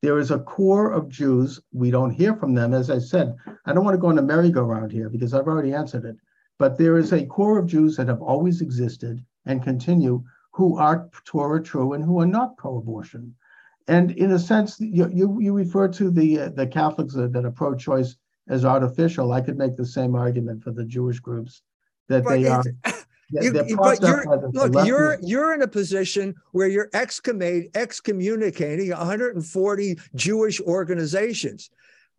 there 0.02 0.20
is 0.20 0.32
a 0.32 0.40
core 0.40 0.92
of 0.92 1.10
Jews. 1.10 1.60
We 1.74 1.92
don't 1.92 2.12
hear 2.12 2.36
from 2.36 2.54
them. 2.54 2.74
As 2.74 2.90
I 2.90 3.00
said, 3.00 3.36
I 3.66 3.74
don't 3.74 3.84
want 3.84 3.96
to 3.96 4.02
go 4.02 4.08
on 4.08 4.20
a 4.20 4.22
merry-go-round 4.22 4.92
here 4.92 5.10
because 5.10 5.34
I've 5.34 5.48
already 5.48 5.74
answered 5.74 6.06
it. 6.06 6.18
But 6.60 6.78
there 6.78 6.98
is 6.98 7.14
a 7.14 7.26
core 7.26 7.58
of 7.58 7.68
Jews 7.68 7.98
that 7.98 8.08
have 8.08 8.22
always 8.22 8.62
existed 8.62 9.24
and 9.46 9.64
continue 9.64 10.24
who 10.52 10.78
are 10.78 11.10
Torah 11.26 11.62
true 11.62 11.94
and 11.94 12.04
who 12.04 12.20
are 12.20 12.26
not 12.26 12.58
pro-abortion. 12.58 13.36
And 13.88 14.12
in 14.12 14.32
a 14.32 14.40
sense, 14.40 14.80
you 14.80 15.10
you, 15.14 15.38
you 15.40 15.54
refer 15.54 15.88
to 15.90 16.12
the 16.12 16.40
uh, 16.42 16.50
the 16.50 16.68
Catholics 16.68 17.14
that, 17.14 17.32
that 17.34 17.46
are 17.46 17.52
pro-choice 17.52 18.18
as 18.50 18.66
artificial. 18.66 19.32
I 19.32 19.42
could 19.42 19.58
make 19.58 19.78
the 19.78 19.86
same 19.86 20.16
argument 20.16 20.64
for 20.64 20.72
the 20.72 20.84
Jewish 20.84 21.20
groups 21.20 21.62
that 22.10 22.24
But 22.24 22.30
they 22.32 22.48
are. 22.48 22.64
You- 23.30 23.52
they're 23.52 23.68
you- 23.68 23.76
propped 23.76 24.02
but 24.02 24.08
you're 24.08 24.70
look, 24.70 24.88
you're 24.88 25.18
you're 25.22 25.54
in 25.54 25.62
a 25.62 25.68
position 25.68 26.36
where 26.52 26.68
you're 26.68 26.90
excommunicating, 26.94 27.72
excommunicating 27.76 28.90
140 28.92 30.00
Jewish 30.16 30.62
organizations. 30.62 31.70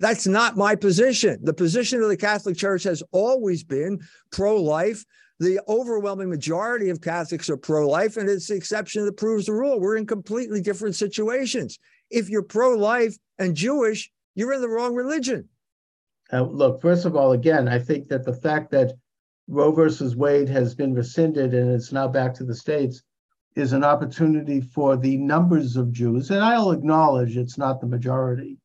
That's 0.01 0.27
not 0.27 0.57
my 0.57 0.77
position. 0.77 1.41
The 1.43 1.55
position 1.55 2.03
of 2.03 2.09
the 2.09 2.17
Catholic 2.17 2.57
Church 2.57 2.85
has 2.85 3.03
always 3.11 3.65
been 3.65 4.01
pro-life. 4.31 5.05
The 5.41 5.61
overwhelming 5.69 6.29
majority 6.31 6.89
of 6.91 7.01
Catholics 7.01 7.49
are 7.49 7.57
pro-life, 7.57 8.17
and 8.17 8.29
it's 8.29 8.49
the 8.49 8.55
exception 8.55 9.05
that 9.07 9.17
proves 9.17 9.47
the 9.47 9.53
rule. 9.53 9.81
We're 9.81 9.97
in 9.97 10.07
completely 10.07 10.61
different 10.61 10.95
situations. 10.95 11.79
If 12.11 12.29
you're 12.29 12.43
pro-life 12.43 13.17
and 13.39 13.55
Jewish, 13.57 14.11
you're 14.35 14.53
in 14.53 14.61
the 14.61 14.69
wrong 14.69 14.95
religion. 14.95 15.49
Uh, 16.33 16.43
look, 16.43 16.81
first 16.81 17.05
of 17.05 17.17
all, 17.17 17.33
again, 17.33 17.67
I 17.69 17.79
think 17.79 18.09
that 18.09 18.25
the 18.25 18.35
fact 18.35 18.71
that 18.73 18.93
Roe 19.51 19.73
versus 19.73 20.15
Wade 20.15 20.51
has 20.51 20.75
been 20.75 20.93
rescinded 20.93 21.55
and 21.55 21.71
it's 21.71 21.91
now 21.91 22.07
back 22.07 22.35
to 22.35 22.45
the 22.45 22.55
states 22.55 23.03
is 23.57 23.73
an 23.73 23.83
opportunity 23.83 24.61
for 24.61 24.95
the 24.95 25.17
numbers 25.17 25.75
of 25.75 25.91
Jews, 25.91 26.31
and 26.31 26.45
I'll 26.45 26.71
acknowledge 26.71 27.35
it's 27.35 27.57
not 27.57 27.81
the 27.81 27.87
majority, 27.87 28.61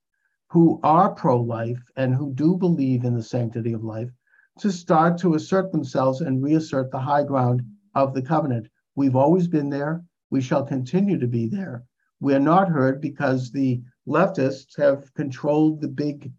who 0.50 0.82
are 0.84 1.16
pro 1.16 1.40
life 1.40 1.82
and 1.96 2.14
who 2.14 2.34
do 2.34 2.58
believe 2.58 3.06
in 3.06 3.16
the 3.16 3.24
sanctity 3.24 3.72
of 3.72 3.86
life, 3.86 4.12
to 4.60 4.74
start 4.74 5.18
to 5.20 5.36
assert 5.36 5.72
themselves 5.72 6.20
and 6.20 6.44
reassert 6.44 6.92
the 6.92 7.00
high 7.00 7.24
ground 7.24 7.62
of 7.96 8.14
the 8.14 8.22
covenant. 8.22 8.68
We've 8.94 9.16
always 9.16 9.48
been 9.48 9.70
there. 9.70 10.04
We 10.32 10.42
shall 10.42 10.66
continue 10.66 11.18
to 11.18 11.28
be 11.28 11.48
there. 11.48 11.86
We 12.20 12.36
are 12.36 12.40
not 12.40 12.68
heard 12.68 13.00
because 13.00 13.52
the 13.52 13.82
leftists 14.06 14.76
have 14.76 15.14
controlled 15.14 15.80
the 15.80 15.88
big 15.88 16.34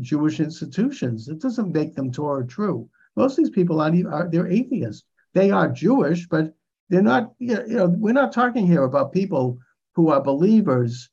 Jewish 0.00 0.40
institutions. 0.40 1.28
It 1.28 1.40
doesn't 1.40 1.72
make 1.72 1.94
them 1.94 2.12
Torah 2.12 2.46
true. 2.46 2.90
Most 3.18 3.32
of 3.32 3.44
these 3.44 3.50
people 3.50 3.80
aren't 3.80 3.96
even, 3.96 4.12
are, 4.12 4.28
they're 4.30 4.46
atheists. 4.46 5.04
They 5.34 5.50
are 5.50 5.68
Jewish, 5.68 6.26
but 6.28 6.54
they're 6.88 7.02
not, 7.02 7.32
you 7.38 7.62
know, 7.66 7.88
we're 7.88 8.12
not 8.12 8.32
talking 8.32 8.66
here 8.66 8.84
about 8.84 9.12
people 9.12 9.58
who 9.94 10.10
are 10.10 10.22
believers 10.22 11.10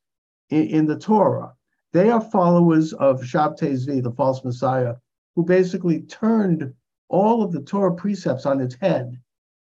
in, 0.50 0.68
in 0.68 0.86
the 0.86 0.98
Torah. 0.98 1.54
They 1.94 2.10
are 2.12 2.22
followers 2.22 2.94
of 2.94 3.22
Shabtai 3.22 3.74
Zvi, 3.74 4.04
the 4.04 4.12
false 4.12 4.44
Messiah, 4.44 4.96
who 5.36 5.44
basically 5.44 6.02
turned 6.02 6.74
all 7.10 7.41
of 7.41 7.52
the 7.52 7.62
Torah 7.62 7.96
precepts 7.96 8.46
on 8.46 8.62
its 8.62 8.76
head 8.76 9.20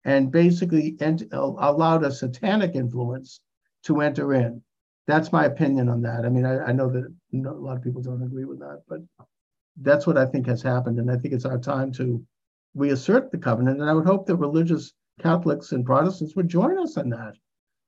and 0.04 0.32
basically 0.32 0.96
ent- 1.00 1.32
allowed 1.32 2.04
a 2.04 2.10
satanic 2.10 2.74
influence 2.74 3.40
to 3.84 4.00
enter 4.00 4.32
in. 4.32 4.62
That's 5.06 5.32
my 5.32 5.44
opinion 5.44 5.88
on 5.88 6.02
that. 6.02 6.24
I 6.24 6.28
mean, 6.28 6.46
I, 6.46 6.58
I 6.68 6.72
know 6.72 6.88
that 6.90 7.12
a 7.34 7.52
lot 7.52 7.76
of 7.76 7.82
people 7.82 8.02
don't 8.02 8.22
agree 8.22 8.44
with 8.44 8.60
that, 8.60 8.82
but 8.88 9.00
that's 9.76 10.06
what 10.06 10.18
I 10.18 10.26
think 10.26 10.46
has 10.46 10.62
happened. 10.62 10.98
And 10.98 11.10
I 11.10 11.16
think 11.16 11.34
it's 11.34 11.44
our 11.44 11.58
time 11.58 11.92
to 11.92 12.24
reassert 12.74 13.30
the 13.30 13.38
covenant. 13.38 13.80
And 13.80 13.88
I 13.88 13.92
would 13.92 14.06
hope 14.06 14.26
that 14.26 14.36
religious 14.36 14.92
Catholics 15.20 15.72
and 15.72 15.84
Protestants 15.84 16.36
would 16.36 16.48
join 16.48 16.78
us 16.78 16.96
in 16.96 17.10
that. 17.10 17.34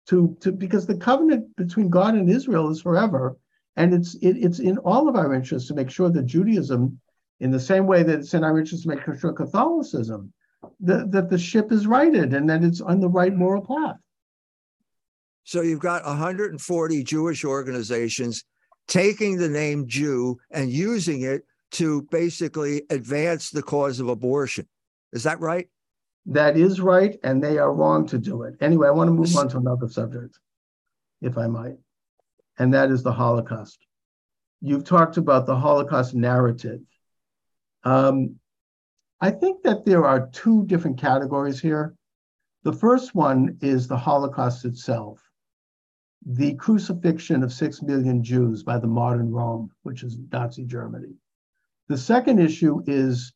To, 0.08 0.36
to 0.40 0.50
because 0.50 0.86
the 0.86 0.96
covenant 0.96 1.54
between 1.56 1.88
God 1.88 2.14
and 2.14 2.28
Israel 2.28 2.70
is 2.70 2.82
forever, 2.82 3.36
and 3.76 3.94
it's 3.94 4.14
it, 4.16 4.36
it's 4.36 4.58
in 4.58 4.78
all 4.78 5.08
of 5.08 5.14
our 5.14 5.32
interests 5.32 5.68
to 5.68 5.74
make 5.74 5.90
sure 5.90 6.10
that 6.10 6.26
Judaism, 6.26 7.00
in 7.38 7.50
the 7.52 7.60
same 7.60 7.86
way 7.86 8.02
that 8.02 8.18
it's 8.18 8.34
in 8.34 8.42
our 8.42 8.58
interest 8.58 8.82
to 8.82 8.88
make 8.88 9.04
sure 9.04 9.32
Catholicism, 9.32 10.32
that, 10.80 11.12
that 11.12 11.30
the 11.30 11.38
ship 11.38 11.70
is 11.70 11.86
righted 11.86 12.34
and 12.34 12.50
that 12.50 12.64
it's 12.64 12.80
on 12.80 13.00
the 13.00 13.08
right 13.08 13.34
moral 13.34 13.64
path. 13.64 13.96
So 15.44 15.60
you've 15.60 15.80
got 15.80 16.04
140 16.04 17.04
Jewish 17.04 17.44
organizations 17.44 18.44
taking 18.88 19.36
the 19.36 19.48
name 19.48 19.86
Jew 19.86 20.38
and 20.50 20.70
using 20.70 21.22
it 21.22 21.44
to 21.72 22.02
basically 22.10 22.82
advance 22.90 23.50
the 23.50 23.62
cause 23.62 24.00
of 24.00 24.08
abortion. 24.08 24.66
Is 25.12 25.24
that 25.24 25.40
right? 25.40 25.68
That 26.26 26.56
is 26.56 26.80
right, 26.80 27.18
and 27.24 27.42
they 27.42 27.58
are 27.58 27.72
wrong 27.72 28.06
to 28.08 28.18
do 28.18 28.42
it. 28.42 28.54
Anyway, 28.60 28.86
I 28.86 28.92
want 28.92 29.08
to 29.08 29.12
move 29.12 29.34
on 29.36 29.48
to 29.50 29.58
another 29.58 29.88
subject, 29.88 30.38
if 31.20 31.36
I 31.36 31.48
might, 31.48 31.76
and 32.58 32.72
that 32.74 32.90
is 32.90 33.02
the 33.02 33.12
Holocaust. 33.12 33.78
You've 34.60 34.84
talked 34.84 35.16
about 35.16 35.46
the 35.46 35.56
Holocaust 35.56 36.14
narrative. 36.14 36.80
Um, 37.82 38.36
I 39.20 39.30
think 39.30 39.62
that 39.64 39.84
there 39.84 40.06
are 40.06 40.28
two 40.28 40.64
different 40.66 40.98
categories 40.98 41.60
here. 41.60 41.94
The 42.62 42.72
first 42.72 43.14
one 43.14 43.56
is 43.60 43.88
the 43.88 43.96
Holocaust 43.96 44.64
itself, 44.64 45.20
the 46.24 46.54
crucifixion 46.54 47.42
of 47.42 47.52
six 47.52 47.82
million 47.82 48.22
Jews 48.22 48.62
by 48.62 48.78
the 48.78 48.86
modern 48.86 49.32
Rome, 49.32 49.72
which 49.82 50.04
is 50.04 50.16
Nazi 50.30 50.64
Germany. 50.64 51.14
The 51.88 51.98
second 51.98 52.38
issue 52.38 52.82
is 52.86 53.32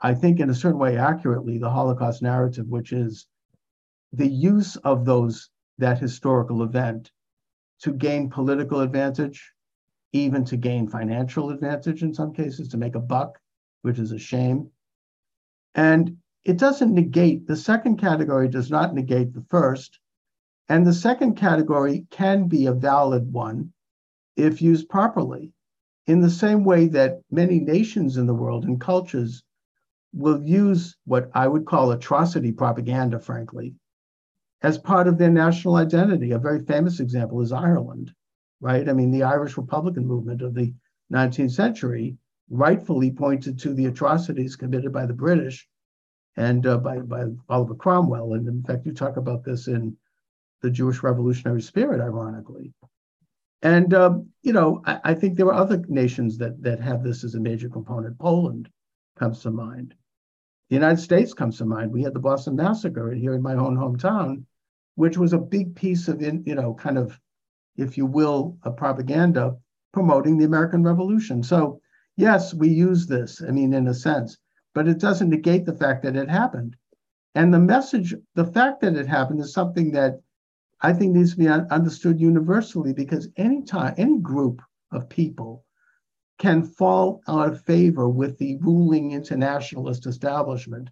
I 0.00 0.14
think, 0.14 0.38
in 0.38 0.50
a 0.50 0.54
certain 0.54 0.78
way, 0.78 0.96
accurately, 0.96 1.58
the 1.58 1.70
Holocaust 1.70 2.22
narrative, 2.22 2.68
which 2.68 2.92
is 2.92 3.26
the 4.12 4.28
use 4.28 4.76
of 4.76 5.04
those 5.04 5.50
that 5.78 5.98
historical 5.98 6.62
event 6.62 7.10
to 7.80 7.92
gain 7.92 8.30
political 8.30 8.80
advantage, 8.80 9.52
even 10.12 10.44
to 10.44 10.56
gain 10.56 10.88
financial 10.88 11.50
advantage 11.50 12.02
in 12.02 12.14
some 12.14 12.32
cases, 12.32 12.68
to 12.68 12.76
make 12.76 12.94
a 12.94 13.00
buck, 13.00 13.40
which 13.82 13.98
is 13.98 14.12
a 14.12 14.18
shame. 14.18 14.70
And 15.74 16.16
it 16.44 16.58
doesn't 16.58 16.94
negate 16.94 17.46
the 17.46 17.56
second 17.56 17.98
category, 17.98 18.48
does 18.48 18.70
not 18.70 18.94
negate 18.94 19.34
the 19.34 19.44
first. 19.50 19.98
And 20.68 20.86
the 20.86 20.94
second 20.94 21.34
category 21.34 22.06
can 22.10 22.46
be 22.46 22.66
a 22.66 22.72
valid 22.72 23.32
one 23.32 23.72
if 24.36 24.62
used 24.62 24.88
properly, 24.88 25.52
in 26.08 26.20
the 26.20 26.30
same 26.30 26.64
way 26.64 26.86
that 26.88 27.20
many 27.30 27.60
nations 27.60 28.16
in 28.16 28.26
the 28.26 28.34
world 28.34 28.64
and 28.64 28.80
cultures 28.80 29.42
will 30.14 30.42
use 30.42 30.96
what 31.04 31.30
I 31.34 31.46
would 31.46 31.66
call 31.66 31.92
atrocity 31.92 32.50
propaganda, 32.50 33.20
frankly, 33.20 33.74
as 34.62 34.78
part 34.78 35.06
of 35.06 35.18
their 35.18 35.30
national 35.30 35.76
identity. 35.76 36.32
A 36.32 36.38
very 36.38 36.60
famous 36.60 36.98
example 36.98 37.42
is 37.42 37.52
Ireland, 37.52 38.10
right? 38.58 38.88
I 38.88 38.94
mean, 38.94 39.10
the 39.10 39.22
Irish 39.22 39.58
Republican 39.58 40.06
movement 40.06 40.40
of 40.40 40.54
the 40.54 40.74
19th 41.12 41.52
century 41.52 42.16
rightfully 42.48 43.10
pointed 43.10 43.58
to 43.58 43.74
the 43.74 43.84
atrocities 43.84 44.56
committed 44.56 44.94
by 44.94 45.04
the 45.04 45.12
British 45.12 45.68
and 46.36 46.66
uh, 46.66 46.78
by, 46.78 47.00
by 47.00 47.26
Oliver 47.50 47.74
Cromwell. 47.74 48.32
And 48.32 48.48
in 48.48 48.62
fact, 48.62 48.86
you 48.86 48.94
talk 48.94 49.18
about 49.18 49.44
this 49.44 49.68
in 49.68 49.94
the 50.62 50.70
Jewish 50.70 51.02
Revolutionary 51.02 51.60
Spirit, 51.60 52.00
ironically. 52.00 52.72
And 53.62 53.92
um, 53.92 54.28
you 54.42 54.52
know, 54.52 54.82
I, 54.86 55.00
I, 55.04 55.14
think 55.14 55.36
there 55.36 55.46
are 55.46 55.54
other 55.54 55.84
nations 55.88 56.38
that 56.38 56.62
that 56.62 56.80
have 56.80 57.02
this 57.02 57.24
as 57.24 57.34
a 57.34 57.40
major 57.40 57.68
component. 57.68 58.18
Poland, 58.18 58.68
comes 59.18 59.40
to 59.40 59.50
mind. 59.50 59.94
The 60.70 60.76
United 60.76 61.00
States 61.00 61.34
comes 61.34 61.58
to 61.58 61.64
mind. 61.64 61.92
We 61.92 62.02
had 62.02 62.14
the 62.14 62.20
Boston 62.20 62.56
Massacre 62.56 63.12
here 63.12 63.34
in 63.34 63.42
my 63.42 63.54
own 63.54 63.76
hometown, 63.76 64.44
which 64.94 65.18
was 65.18 65.32
a 65.32 65.38
big 65.38 65.74
piece 65.74 66.08
of, 66.08 66.22
in, 66.22 66.44
you 66.46 66.54
know, 66.54 66.74
kind 66.74 66.98
of, 66.98 67.18
if 67.76 67.98
you 67.98 68.06
will, 68.06 68.56
a 68.62 68.70
propaganda 68.70 69.56
promoting 69.92 70.38
the 70.38 70.44
American 70.44 70.82
Revolution. 70.82 71.42
So, 71.42 71.80
yes, 72.16 72.54
we 72.54 72.68
use 72.68 73.06
this, 73.06 73.42
I 73.42 73.50
mean, 73.50 73.72
in 73.72 73.88
a 73.88 73.94
sense, 73.94 74.38
but 74.74 74.88
it 74.88 74.98
doesn't 74.98 75.30
negate 75.30 75.64
the 75.64 75.76
fact 75.76 76.02
that 76.02 76.16
it 76.16 76.28
happened. 76.28 76.76
And 77.34 77.52
the 77.52 77.58
message, 77.58 78.14
the 78.34 78.44
fact 78.44 78.80
that 78.82 78.96
it 78.96 79.06
happened 79.06 79.40
is 79.40 79.52
something 79.52 79.92
that 79.92 80.20
I 80.80 80.92
think 80.92 81.14
needs 81.14 81.32
to 81.32 81.38
be 81.38 81.48
understood 81.48 82.20
universally 82.20 82.92
because 82.92 83.28
any 83.36 83.62
time, 83.62 83.94
any 83.96 84.18
group 84.18 84.62
of 84.92 85.08
people 85.08 85.64
can 86.38 86.62
fall 86.62 87.20
out 87.26 87.48
of 87.48 87.64
favor 87.64 88.08
with 88.08 88.38
the 88.38 88.56
ruling 88.58 89.10
internationalist 89.10 90.06
establishment 90.06 90.88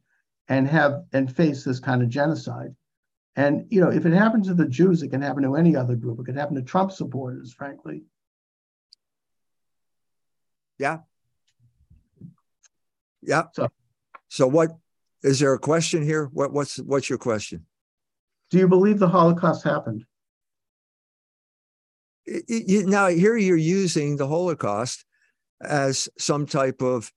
and 0.49 0.67
have 0.67 1.05
and 1.13 1.35
face 1.35 1.63
this 1.63 1.79
kind 1.79 2.03
of 2.03 2.09
genocide. 2.09 2.75
And 3.37 3.67
you 3.69 3.81
know, 3.81 3.91
if 3.91 4.07
it 4.07 4.13
happens 4.13 4.49
to 4.49 4.55
the 4.55 4.67
Jews, 4.67 5.03
it 5.03 5.09
can 5.09 5.23
happen 5.23 5.43
to 5.45 5.57
any 5.57 5.77
other 5.77 5.95
group. 5.95 6.19
It 6.19 6.25
can 6.25 6.37
happen 6.37 6.57
to 6.57 6.63
Trump 6.63 6.91
supporters, 6.91 7.53
frankly. 7.53 8.03
Yeah. 10.79 10.99
Yeah. 13.23 13.45
So, 13.53 13.69
so 14.29 14.47
what 14.47 14.71
is 15.23 15.39
there 15.39 15.53
a 15.53 15.59
question 15.59 16.03
here? 16.03 16.27
What 16.33 16.53
what's 16.53 16.79
what's 16.79 17.09
your 17.09 17.19
question? 17.19 17.67
Do 18.51 18.59
you 18.59 18.69
believe 18.69 18.99
the 18.99 19.09
Holocaust 19.09 19.65
happened? 19.65 20.05
now 22.49 23.07
here 23.07 23.37
you're 23.37 23.57
using 23.57 24.17
the 24.17 24.27
Holocaust 24.27 25.05
as 25.63 26.09
some 26.19 26.45
type 26.47 26.83
of 26.83 27.13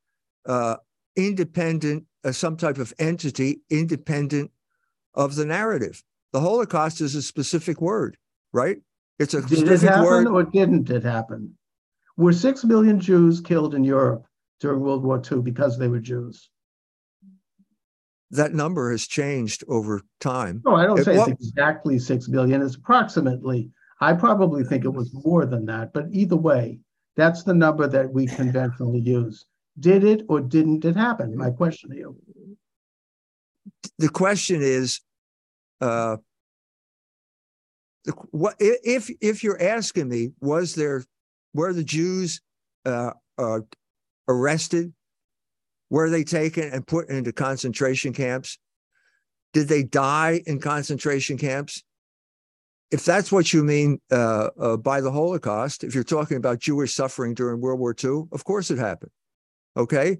uh, 0.46 0.76
independent, 1.15 2.06
uh, 2.24 2.32
some 2.32 2.58
type 2.58 2.78
of 2.78 2.94
entity 3.00 3.62
independent 3.70 4.52
of 5.15 5.36
the 5.36 5.46
narrative. 5.46 6.04
The 6.32 6.39
Holocaust 6.42 7.02
is 7.02 7.15
a 7.15 7.22
specific 7.22 7.82
word, 7.82 8.18
right? 8.54 8.78
It's 9.18 9.34
a 9.34 9.42
Did 9.42 9.68
it 9.68 9.82
happen 9.82 10.04
word. 10.04 10.28
or 10.28 10.44
didn't 10.44 10.89
it 10.89 11.04
happen? 11.04 11.58
Were 12.15 12.34
six 12.34 12.63
million 12.63 13.00
Jews 13.00 13.42
killed 13.42 13.74
in 13.74 13.84
Europe 13.84 14.26
during 14.60 14.82
World 14.82 15.04
War 15.04 15.22
II 15.32 15.42
because 15.42 15.78
they 15.78 15.88
were 15.88 16.00
Jews? 16.00 16.50
That 18.32 18.54
number 18.54 18.92
has 18.92 19.08
changed 19.08 19.63
over 19.68 20.02
time. 20.20 20.62
No, 20.65 20.76
I 20.76 20.86
don't 20.86 21.04
say 21.04 21.15
it's 21.15 21.28
exactly 21.28 21.98
six 21.98 22.28
billion. 22.28 22.62
It's 22.62 22.76
approximately. 22.76 23.72
I 24.02 24.13
probably 24.13 24.63
think 24.63 24.86
it 24.86 24.94
was 24.94 25.12
more 25.26 25.46
than 25.46 25.65
that, 25.65 25.92
but 25.94 26.06
either 26.12 26.36
way, 26.36 26.80
that's 27.18 27.44
the 27.44 27.54
number 27.54 27.88
that 27.88 28.13
we 28.13 28.28
conventionally 28.28 29.02
use. 29.02 29.46
Did 29.80 30.04
it 30.04 30.22
or 30.30 30.42
didn't 30.42 30.86
it 30.86 30.96
happen? 30.96 31.36
My 31.36 31.50
question 31.50 31.89
to 31.89 31.96
you. 31.98 32.15
the 33.98 34.10
question 34.10 34.62
is 34.62 35.02
uh 35.82 36.18
the, 38.06 38.12
what 38.32 38.56
if 38.60 39.10
if 39.22 39.44
you're 39.44 39.62
asking 39.62 40.10
me 40.10 40.32
was 40.39 40.76
there 40.76 41.04
were 41.54 41.74
the 41.74 41.84
jews 41.84 42.42
uh, 42.86 43.12
uh 43.38 43.60
arrested 44.28 44.94
were 45.89 46.10
they 46.10 46.23
taken 46.23 46.69
and 46.71 46.86
put 46.86 47.10
into 47.10 47.32
concentration 47.32 48.13
camps 48.13 48.58
did 49.54 49.67
they 49.67 49.84
die 49.84 50.41
in 50.45 50.60
concentration 50.60 51.38
camps 51.38 51.84
if 52.91 53.06
that's 53.06 53.32
what 53.32 53.54
you 53.54 53.63
mean 53.63 53.99
uh, 54.12 54.49
uh, 54.60 54.78
by 54.78 55.02
the 55.02 55.12
holocaust 55.12 55.84
if 55.84 55.93
you're 55.95 56.04
talking 56.04 56.38
about 56.38 56.60
jewish 56.60 56.93
suffering 56.93 57.34
during 57.34 57.62
world 57.62 57.80
war 57.80 57.95
ii 58.04 58.23
of 58.32 58.43
course 58.43 58.71
it 58.71 58.78
happened 58.78 59.12
Okay. 59.80 60.17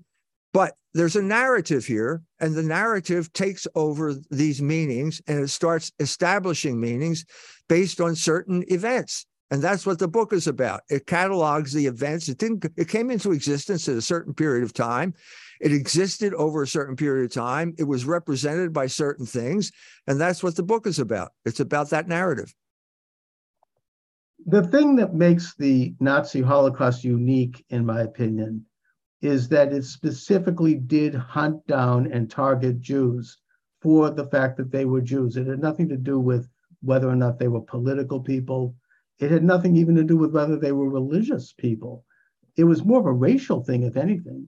But 0.54 0.76
there's 0.94 1.16
a 1.16 1.22
narrative 1.22 1.86
here, 1.86 2.24
and 2.40 2.56
the 2.56 2.64
narrative 2.64 3.32
takes 3.34 3.68
over 3.76 4.16
these 4.32 4.62
meanings 4.62 5.22
and 5.28 5.40
it 5.40 5.50
starts 5.50 5.92
establishing 6.00 6.80
meanings 6.80 7.26
based 7.68 8.02
on 8.02 8.16
certain 8.16 8.64
events. 8.70 9.28
And 9.52 9.62
that's 9.62 9.86
what 9.86 10.00
the 10.00 10.08
book 10.08 10.34
is 10.34 10.48
about. 10.48 10.82
It 10.90 11.06
catalogs 11.06 11.74
the 11.74 11.86
events. 11.86 12.30
It 12.30 12.38
didn't, 12.40 12.66
it 12.78 12.88
came 12.88 13.12
into 13.12 13.32
existence 13.32 13.88
at 13.88 13.98
a 13.98 14.02
certain 14.02 14.34
period 14.34 14.64
of 14.64 14.74
time. 14.74 15.14
It 15.60 15.74
existed 15.74 16.34
over 16.34 16.64
a 16.64 16.68
certain 16.68 16.96
period 16.96 17.26
of 17.26 17.34
time. 17.34 17.74
It 17.78 17.84
was 17.84 18.06
represented 18.06 18.72
by 18.72 18.88
certain 18.88 19.26
things. 19.26 19.72
And 20.08 20.20
that's 20.20 20.42
what 20.42 20.56
the 20.56 20.64
book 20.64 20.88
is 20.88 21.00
about. 21.00 21.32
It's 21.46 21.60
about 21.60 21.90
that 21.90 22.08
narrative. 22.08 22.54
The 24.46 24.66
thing 24.68 24.96
that 24.96 25.14
makes 25.14 25.54
the 25.56 25.94
Nazi 26.00 26.42
Holocaust 26.42 27.04
unique, 27.04 27.64
in 27.70 27.86
my 27.86 28.02
opinion, 28.02 28.66
is 29.22 29.50
that 29.50 29.74
it 29.74 29.84
specifically 29.84 30.76
did 30.76 31.14
hunt 31.14 31.66
down 31.68 32.10
and 32.12 32.32
target 32.32 32.80
Jews 32.80 33.38
for 33.82 34.10
the 34.10 34.28
fact 34.28 34.56
that 34.58 34.72
they 34.72 34.86
were 34.86 35.02
Jews. 35.02 35.36
It 35.36 35.48
had 35.48 35.60
nothing 35.60 35.90
to 35.90 35.98
do 35.98 36.20
with 36.20 36.48
whether 36.82 37.10
or 37.10 37.16
not 37.16 37.38
they 37.38 37.50
were 37.50 37.62
political 37.62 38.22
people. 38.22 38.76
It 39.20 39.30
had 39.32 39.44
nothing 39.44 39.76
even 39.76 39.96
to 39.96 40.04
do 40.06 40.16
with 40.16 40.34
whether 40.34 40.58
they 40.58 40.72
were 40.72 40.90
religious 40.90 41.52
people. 41.52 42.06
It 42.56 42.64
was 42.64 42.86
more 42.86 43.02
of 43.02 43.06
a 43.06 43.12
racial 43.12 43.62
thing, 43.62 43.84
if 43.84 43.98
anything. 43.98 44.48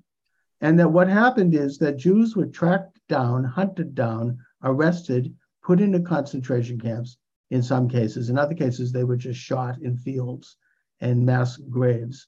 And 0.62 0.80
that 0.80 0.92
what 0.92 1.08
happened 1.08 1.56
is 1.56 1.80
that 1.80 1.98
Jews 1.98 2.36
were 2.36 2.46
tracked 2.46 3.00
down, 3.10 3.44
hunted 3.44 3.96
down, 3.96 4.38
arrested, 4.64 5.36
put 5.64 5.82
into 5.82 6.00
concentration 6.00 6.80
camps 6.80 7.18
in 7.50 7.64
some 7.64 7.90
cases. 7.90 8.30
In 8.30 8.38
other 8.38 8.54
cases, 8.54 8.92
they 8.92 9.04
were 9.04 9.18
just 9.18 9.40
shot 9.40 9.82
in 9.82 9.98
fields 9.98 10.58
and 11.00 11.26
mass 11.26 11.58
graves. 11.58 12.28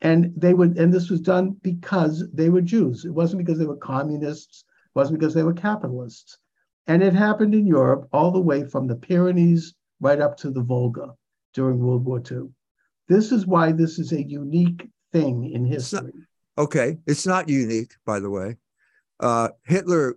And 0.00 0.32
they 0.34 0.54
would, 0.54 0.78
and 0.78 0.92
this 0.92 1.10
was 1.10 1.20
done 1.20 1.56
because 1.62 2.24
they 2.32 2.48
were 2.48 2.62
Jews. 2.62 3.04
It 3.04 3.12
wasn't 3.12 3.44
because 3.44 3.58
they 3.58 3.66
were 3.66 3.76
communists, 3.76 4.64
it 4.86 4.98
wasn't 4.98 5.20
because 5.20 5.34
they 5.34 5.42
were 5.42 5.52
capitalists. 5.52 6.38
And 6.86 7.02
it 7.02 7.12
happened 7.12 7.54
in 7.54 7.66
Europe 7.66 8.08
all 8.12 8.30
the 8.30 8.40
way 8.40 8.64
from 8.64 8.86
the 8.86 8.96
Pyrenees 8.96 9.74
right 10.00 10.20
up 10.20 10.38
to 10.38 10.50
the 10.50 10.62
Volga 10.62 11.14
during 11.52 11.78
World 11.78 12.06
War 12.06 12.22
II. 12.30 12.48
This 13.06 13.32
is 13.32 13.46
why 13.46 13.72
this 13.72 13.98
is 13.98 14.12
a 14.12 14.22
unique 14.22 14.88
thing 15.12 15.50
in 15.50 15.66
history. 15.66 16.12
Okay, 16.60 16.98
it's 17.06 17.26
not 17.26 17.48
unique, 17.48 17.94
by 18.04 18.20
the 18.20 18.28
way. 18.28 18.58
Uh, 19.18 19.48
Hitler 19.64 20.16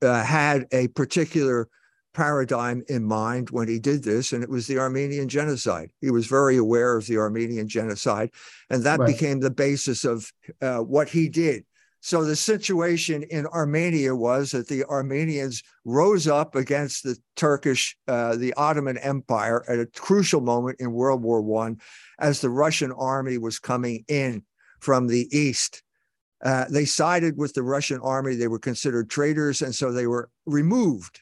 uh, 0.00 0.24
had 0.24 0.66
a 0.72 0.88
particular 0.88 1.68
paradigm 2.14 2.82
in 2.88 3.04
mind 3.04 3.50
when 3.50 3.68
he 3.68 3.78
did 3.78 4.02
this, 4.02 4.32
and 4.32 4.42
it 4.42 4.48
was 4.48 4.66
the 4.66 4.78
Armenian 4.78 5.28
genocide. 5.28 5.90
He 6.00 6.10
was 6.10 6.26
very 6.26 6.56
aware 6.56 6.96
of 6.96 7.06
the 7.06 7.18
Armenian 7.18 7.68
genocide, 7.68 8.30
and 8.70 8.82
that 8.84 8.98
right. 8.98 9.08
became 9.08 9.40
the 9.40 9.50
basis 9.50 10.06
of 10.06 10.32
uh, 10.62 10.78
what 10.78 11.10
he 11.10 11.28
did. 11.28 11.66
So 12.00 12.24
the 12.24 12.34
situation 12.34 13.24
in 13.24 13.44
Armenia 13.48 14.16
was 14.16 14.52
that 14.52 14.68
the 14.68 14.86
Armenians 14.86 15.62
rose 15.84 16.26
up 16.26 16.54
against 16.54 17.02
the 17.02 17.18
Turkish, 17.36 17.94
uh, 18.08 18.36
the 18.36 18.54
Ottoman 18.54 18.96
Empire 18.96 19.66
at 19.68 19.80
a 19.80 19.86
crucial 19.86 20.40
moment 20.40 20.80
in 20.80 20.92
World 20.92 21.22
War 21.22 21.42
One, 21.42 21.78
as 22.18 22.40
the 22.40 22.48
Russian 22.48 22.90
army 22.92 23.36
was 23.36 23.58
coming 23.58 24.06
in 24.08 24.44
from 24.80 25.06
the 25.06 25.28
east. 25.36 25.82
Uh, 26.44 26.66
they 26.70 26.84
sided 26.84 27.36
with 27.36 27.54
the 27.54 27.62
Russian 27.62 28.00
army. 28.00 28.34
They 28.34 28.48
were 28.48 28.58
considered 28.58 29.10
traitors, 29.10 29.60
and 29.62 29.74
so 29.74 29.90
they 29.90 30.06
were 30.06 30.30
removed, 30.46 31.20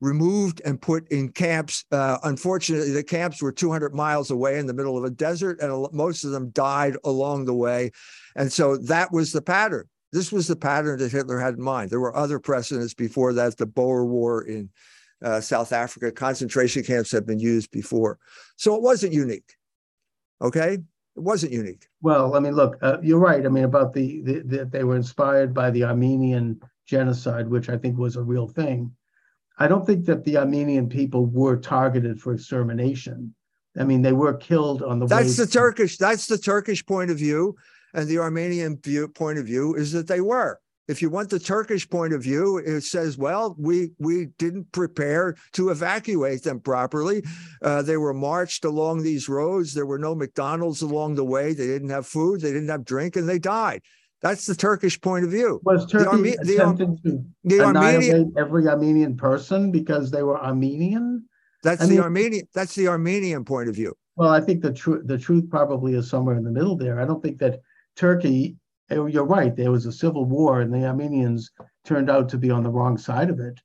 removed 0.00 0.62
and 0.64 0.80
put 0.80 1.06
in 1.08 1.28
camps. 1.30 1.84
Uh, 1.92 2.18
unfortunately, 2.22 2.92
the 2.92 3.04
camps 3.04 3.42
were 3.42 3.52
200 3.52 3.94
miles 3.94 4.30
away 4.30 4.58
in 4.58 4.66
the 4.66 4.74
middle 4.74 4.96
of 4.96 5.04
a 5.04 5.10
desert, 5.10 5.60
and 5.60 5.86
most 5.92 6.24
of 6.24 6.30
them 6.30 6.50
died 6.50 6.96
along 7.04 7.44
the 7.44 7.54
way. 7.54 7.90
And 8.34 8.50
so 8.50 8.76
that 8.78 9.12
was 9.12 9.32
the 9.32 9.42
pattern. 9.42 9.88
This 10.12 10.32
was 10.32 10.46
the 10.46 10.56
pattern 10.56 10.98
that 11.00 11.12
Hitler 11.12 11.38
had 11.38 11.54
in 11.54 11.62
mind. 11.62 11.90
There 11.90 12.00
were 12.00 12.16
other 12.16 12.38
precedents 12.38 12.94
before 12.94 13.34
that. 13.34 13.58
The 13.58 13.66
Boer 13.66 14.06
War 14.06 14.42
in 14.42 14.70
uh, 15.22 15.40
South 15.40 15.72
Africa, 15.72 16.12
concentration 16.12 16.82
camps 16.82 17.12
had 17.12 17.26
been 17.26 17.38
used 17.38 17.70
before. 17.70 18.18
So 18.56 18.74
it 18.74 18.82
wasn't 18.82 19.12
unique. 19.12 19.54
Okay. 20.40 20.78
It 21.16 21.22
wasn't 21.22 21.52
unique. 21.52 21.88
Well, 22.02 22.36
I 22.36 22.40
mean, 22.40 22.52
look, 22.52 22.76
uh, 22.82 22.98
you're 23.02 23.18
right. 23.18 23.44
I 23.44 23.48
mean, 23.48 23.64
about 23.64 23.94
the, 23.94 24.20
the, 24.20 24.40
the 24.40 24.64
they 24.66 24.84
were 24.84 24.96
inspired 24.96 25.54
by 25.54 25.70
the 25.70 25.84
Armenian 25.84 26.60
genocide, 26.84 27.48
which 27.48 27.70
I 27.70 27.78
think 27.78 27.96
was 27.96 28.16
a 28.16 28.22
real 28.22 28.46
thing. 28.46 28.94
I 29.58 29.66
don't 29.66 29.86
think 29.86 30.04
that 30.06 30.24
the 30.24 30.36
Armenian 30.36 30.88
people 30.88 31.24
were 31.24 31.56
targeted 31.56 32.20
for 32.20 32.34
extermination. 32.34 33.34
I 33.78 33.84
mean, 33.84 34.02
they 34.02 34.12
were 34.12 34.34
killed 34.34 34.82
on 34.82 34.98
the. 34.98 35.06
That's 35.06 35.36
the 35.36 35.46
Turkish. 35.46 35.96
That's 35.96 36.26
the 36.26 36.38
Turkish 36.38 36.84
point 36.84 37.10
of 37.10 37.16
view, 37.16 37.56
and 37.94 38.06
the 38.06 38.18
Armenian 38.18 38.78
view, 38.78 39.08
point 39.08 39.38
of 39.38 39.46
view 39.46 39.74
is 39.74 39.92
that 39.92 40.06
they 40.06 40.20
were. 40.20 40.60
If 40.88 41.02
you 41.02 41.10
want 41.10 41.30
the 41.30 41.40
Turkish 41.40 41.88
point 41.88 42.12
of 42.12 42.22
view, 42.22 42.58
it 42.58 42.82
says, 42.82 43.18
well, 43.18 43.56
we 43.58 43.90
we 43.98 44.26
didn't 44.38 44.70
prepare 44.70 45.34
to 45.52 45.70
evacuate 45.70 46.44
them 46.44 46.60
properly. 46.60 47.24
Uh, 47.60 47.82
they 47.82 47.96
were 47.96 48.14
marched 48.14 48.64
along 48.64 49.02
these 49.02 49.28
roads. 49.28 49.74
There 49.74 49.86
were 49.86 49.98
no 49.98 50.14
McDonald's 50.14 50.82
along 50.82 51.16
the 51.16 51.24
way. 51.24 51.54
They 51.54 51.66
didn't 51.66 51.90
have 51.90 52.06
food. 52.06 52.40
They 52.40 52.52
didn't 52.52 52.68
have 52.68 52.84
drink, 52.84 53.16
and 53.16 53.28
they 53.28 53.38
died. 53.38 53.82
That's 54.22 54.46
the 54.46 54.54
Turkish 54.54 55.00
point 55.00 55.24
of 55.24 55.30
view. 55.30 55.60
Was 55.64 55.86
Turkey 55.86 56.04
the 56.42 56.60
Arme- 56.60 56.98
the, 57.02 57.10
to 57.10 57.24
the 57.44 57.68
annihilate 57.68 58.12
Armenian, 58.12 58.34
every 58.38 58.68
Armenian 58.68 59.16
person 59.16 59.70
because 59.70 60.10
they 60.10 60.22
were 60.22 60.40
Armenian? 60.42 61.28
That's 61.62 61.82
I 61.82 61.86
the 61.86 61.92
mean, 61.92 62.00
Armenian. 62.00 62.48
That's 62.54 62.74
the 62.74 62.88
Armenian 62.88 63.44
point 63.44 63.68
of 63.68 63.74
view. 63.74 63.94
Well, 64.14 64.30
I 64.30 64.40
think 64.40 64.62
the 64.62 64.72
truth 64.72 65.06
the 65.06 65.18
truth 65.18 65.50
probably 65.50 65.94
is 65.94 66.08
somewhere 66.08 66.36
in 66.36 66.44
the 66.44 66.50
middle 66.50 66.76
there. 66.76 67.00
I 67.00 67.04
don't 67.04 67.22
think 67.22 67.38
that 67.38 67.60
Turkey 67.96 68.56
You're 68.90 69.24
right. 69.24 69.54
There 69.54 69.72
was 69.72 69.86
a 69.86 69.92
civil 69.92 70.24
war, 70.24 70.60
and 70.60 70.72
the 70.72 70.86
Armenians 70.86 71.50
turned 71.84 72.08
out 72.08 72.28
to 72.30 72.38
be 72.38 72.50
on 72.50 72.62
the 72.62 72.70
wrong 72.70 72.96
side 72.96 73.30
of 73.30 73.40
it, 73.40 73.60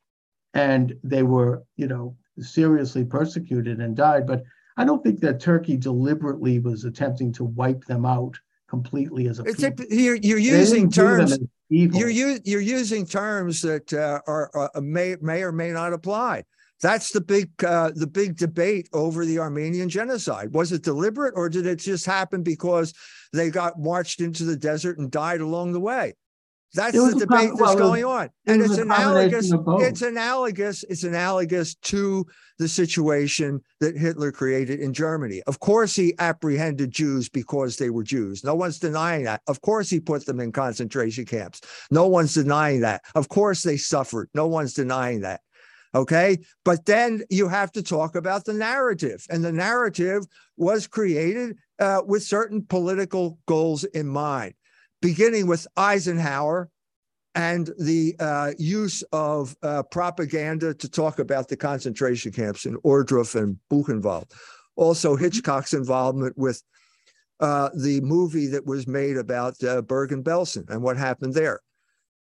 and 0.53 0.95
they 1.03 1.23
were, 1.23 1.63
you 1.75 1.87
know, 1.87 2.15
seriously 2.39 3.05
persecuted 3.05 3.79
and 3.79 3.95
died. 3.95 4.25
But 4.25 4.43
I 4.77 4.85
don't 4.85 5.03
think 5.03 5.19
that 5.19 5.39
Turkey 5.39 5.77
deliberately 5.77 6.59
was 6.59 6.85
attempting 6.85 7.31
to 7.33 7.43
wipe 7.43 7.85
them 7.85 8.05
out 8.05 8.39
completely 8.67 9.27
as 9.27 9.39
a. 9.39 9.43
It's 9.43 9.63
a 9.63 9.73
you're, 9.89 10.15
you're 10.15 10.39
using 10.39 10.89
terms. 10.89 11.37
You're 11.69 12.09
you're 12.09 12.61
using 12.61 13.05
terms 13.05 13.61
that 13.61 13.93
uh, 13.93 14.21
are, 14.27 14.49
are 14.53 14.71
uh, 14.75 14.81
may 14.81 15.17
may 15.21 15.43
or 15.43 15.51
may 15.51 15.71
not 15.71 15.93
apply. 15.93 16.43
That's 16.81 17.11
the 17.11 17.21
big 17.21 17.51
uh, 17.63 17.91
the 17.93 18.07
big 18.07 18.37
debate 18.37 18.89
over 18.91 19.23
the 19.23 19.39
Armenian 19.39 19.87
genocide. 19.87 20.53
Was 20.53 20.71
it 20.71 20.81
deliberate 20.81 21.33
or 21.35 21.47
did 21.47 21.67
it 21.67 21.77
just 21.77 22.05
happen 22.05 22.41
because 22.41 22.93
they 23.33 23.49
got 23.49 23.79
marched 23.79 24.19
into 24.19 24.43
the 24.43 24.57
desert 24.57 24.97
and 24.97 25.11
died 25.11 25.41
along 25.41 25.73
the 25.73 25.79
way? 25.79 26.15
That's 26.73 26.93
the 26.93 27.19
debate 27.19 27.49
that's 27.49 27.59
well, 27.59 27.75
going 27.75 28.05
on. 28.05 28.29
And 28.47 28.61
it's 28.61 28.77
analogous. 28.77 29.51
It's 29.51 30.01
analogous. 30.01 30.83
It's 30.83 31.03
analogous 31.03 31.75
to 31.75 32.25
the 32.59 32.67
situation 32.67 33.61
that 33.81 33.97
Hitler 33.97 34.31
created 34.31 34.79
in 34.79 34.93
Germany. 34.93 35.41
Of 35.47 35.59
course, 35.59 35.95
he 35.95 36.13
apprehended 36.17 36.91
Jews 36.91 37.27
because 37.27 37.75
they 37.75 37.89
were 37.89 38.03
Jews. 38.03 38.45
No 38.45 38.55
one's 38.55 38.79
denying 38.79 39.25
that. 39.25 39.41
Of 39.47 39.59
course, 39.61 39.89
he 39.89 39.99
put 39.99 40.25
them 40.25 40.39
in 40.39 40.53
concentration 40.53 41.25
camps. 41.25 41.59
No 41.91 42.07
one's 42.07 42.35
denying 42.35 42.81
that. 42.81 43.01
Of 43.15 43.27
course, 43.27 43.63
they 43.63 43.77
suffered. 43.77 44.29
No 44.33 44.47
one's 44.47 44.73
denying 44.73 45.21
that. 45.21 45.41
Okay. 45.93 46.37
But 46.63 46.85
then 46.85 47.23
you 47.29 47.49
have 47.49 47.73
to 47.73 47.83
talk 47.83 48.15
about 48.15 48.45
the 48.45 48.53
narrative. 48.53 49.25
And 49.29 49.43
the 49.43 49.51
narrative 49.51 50.23
was 50.55 50.87
created 50.87 51.57
uh, 51.81 52.01
with 52.05 52.23
certain 52.23 52.63
political 52.63 53.39
goals 53.47 53.83
in 53.83 54.07
mind, 54.07 54.53
beginning 55.01 55.47
with 55.47 55.67
Eisenhower 55.75 56.69
and 57.33 57.71
the 57.79 58.15
uh, 58.19 58.51
use 58.57 59.03
of 59.11 59.55
uh, 59.63 59.83
propaganda 59.83 60.73
to 60.75 60.89
talk 60.89 61.19
about 61.19 61.47
the 61.47 61.57
concentration 61.57 62.31
camps 62.31 62.65
in 62.65 62.77
Ohrdruf 62.77 63.35
and 63.35 63.57
Buchenwald. 63.69 64.31
Also, 64.75 65.15
mm-hmm. 65.15 65.23
Hitchcock's 65.23 65.73
involvement 65.73 66.37
with 66.37 66.61
uh, 67.39 67.69
the 67.75 67.99
movie 68.01 68.47
that 68.47 68.65
was 68.65 68.87
made 68.87 69.17
about 69.17 69.61
uh, 69.63 69.81
Bergen-Belsen 69.81 70.69
and 70.69 70.83
what 70.83 70.97
happened 70.97 71.33
there. 71.33 71.61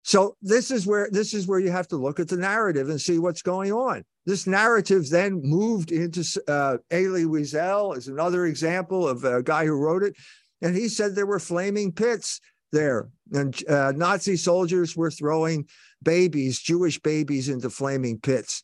So 0.03 0.35
this 0.41 0.69
is 0.69 0.85
where 0.85 1.09
this 1.11 1.33
is 1.33 1.47
where 1.47 1.59
you 1.59 1.71
have 1.71 1.87
to 1.87 1.95
look 1.95 2.19
at 2.19 2.27
the 2.27 2.37
narrative 2.37 2.89
and 2.89 2.99
see 2.99 3.19
what's 3.19 3.41
going 3.41 3.71
on. 3.71 4.03
This 4.25 4.45
narrative 4.45 5.09
then 5.09 5.41
moved 5.41 5.91
into 5.91 6.23
uh, 6.47 6.77
Elie 6.91 7.23
Wiesel 7.23 7.97
is 7.97 8.09
another 8.09 8.45
example 8.45 9.07
of 9.07 9.23
a 9.23 9.41
guy 9.41 9.65
who 9.65 9.73
wrote 9.73 10.03
it, 10.03 10.15
and 10.61 10.75
he 10.75 10.89
said 10.89 11.15
there 11.15 11.25
were 11.25 11.39
flaming 11.39 11.91
pits 11.93 12.41
there, 12.73 13.09
and 13.31 13.57
uh, 13.69 13.93
Nazi 13.95 14.35
soldiers 14.35 14.95
were 14.95 15.11
throwing 15.11 15.67
babies, 16.01 16.59
Jewish 16.59 16.99
babies, 16.99 17.47
into 17.47 17.69
flaming 17.69 18.19
pits. 18.19 18.63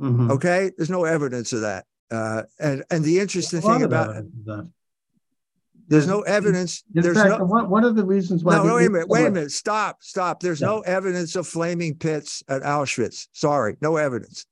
Mm-hmm. 0.00 0.30
Okay, 0.30 0.70
there's 0.76 0.90
no 0.90 1.04
evidence 1.04 1.52
of 1.52 1.62
that. 1.62 1.84
Uh, 2.12 2.42
and 2.60 2.84
and 2.90 3.04
the 3.04 3.18
interesting 3.18 3.60
thing 3.60 3.82
about 3.82 4.14
that. 4.14 4.70
There's 5.88 6.06
no 6.06 6.22
evidence. 6.22 6.82
In 6.94 7.02
there's 7.02 7.16
fact, 7.16 7.38
no, 7.38 7.44
one, 7.44 7.84
of 7.84 7.96
the 7.96 8.04
reasons 8.04 8.42
why. 8.42 8.56
No, 8.56 8.64
no 8.64 8.74
wait 8.76 8.86
a 8.86 8.90
minute. 8.90 9.08
Wait 9.08 9.26
a 9.26 9.30
minute. 9.30 9.52
Stop. 9.52 10.02
Stop. 10.02 10.40
There's 10.40 10.60
no 10.60 10.80
evidence 10.80 11.36
of 11.36 11.46
flaming 11.46 11.94
pits 11.94 12.42
at 12.48 12.62
Auschwitz. 12.62 13.28
Sorry, 13.32 13.76
no 13.80 13.96
evidence. 13.96 14.46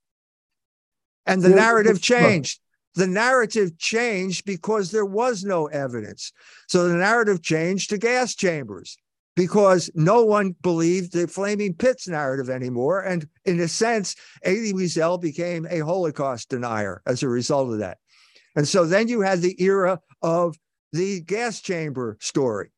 And 1.27 1.42
the 1.42 1.49
narrative 1.49 2.01
changed. 2.01 2.61
The 2.94 3.07
narrative 3.09 3.77
changed 3.79 4.44
because 4.44 4.92
there 4.92 5.05
was 5.05 5.42
no 5.42 5.66
evidence. 5.66 6.33
So 6.68 6.88
the 6.88 6.94
narrative 6.94 7.42
changed 7.42 7.90
to 7.90 7.99
gas 7.99 8.37
chambers. 8.37 8.97
because 9.37 9.90
no 9.94 10.25
one 10.25 10.55
believed 10.62 11.12
the 11.12 11.27
flaming 11.27 11.75
pits 11.75 12.09
narrative 12.09 12.49
anymore. 12.49 13.01
And 13.01 13.27
in 13.44 13.61
a 13.61 13.68
sense, 13.68 14.14
Elie 14.44 14.73
Wiesel 14.73 15.20
became 15.20 15.66
a 15.68 15.81
Holocaust 15.81 16.51
denier 16.51 17.03
as 17.07 17.23
a 17.23 17.29
result 17.29 17.73
of 17.73 17.79
that. 17.79 17.99
And 18.57 18.68
so 18.68 18.87
then 18.87 19.09
you 19.09 19.20
had 19.23 19.40
the 19.40 19.61
era 19.62 20.01
of 20.23 20.57
the 20.94 21.20
gas 21.22 21.61
chamber 21.61 22.16
story. 22.20 22.70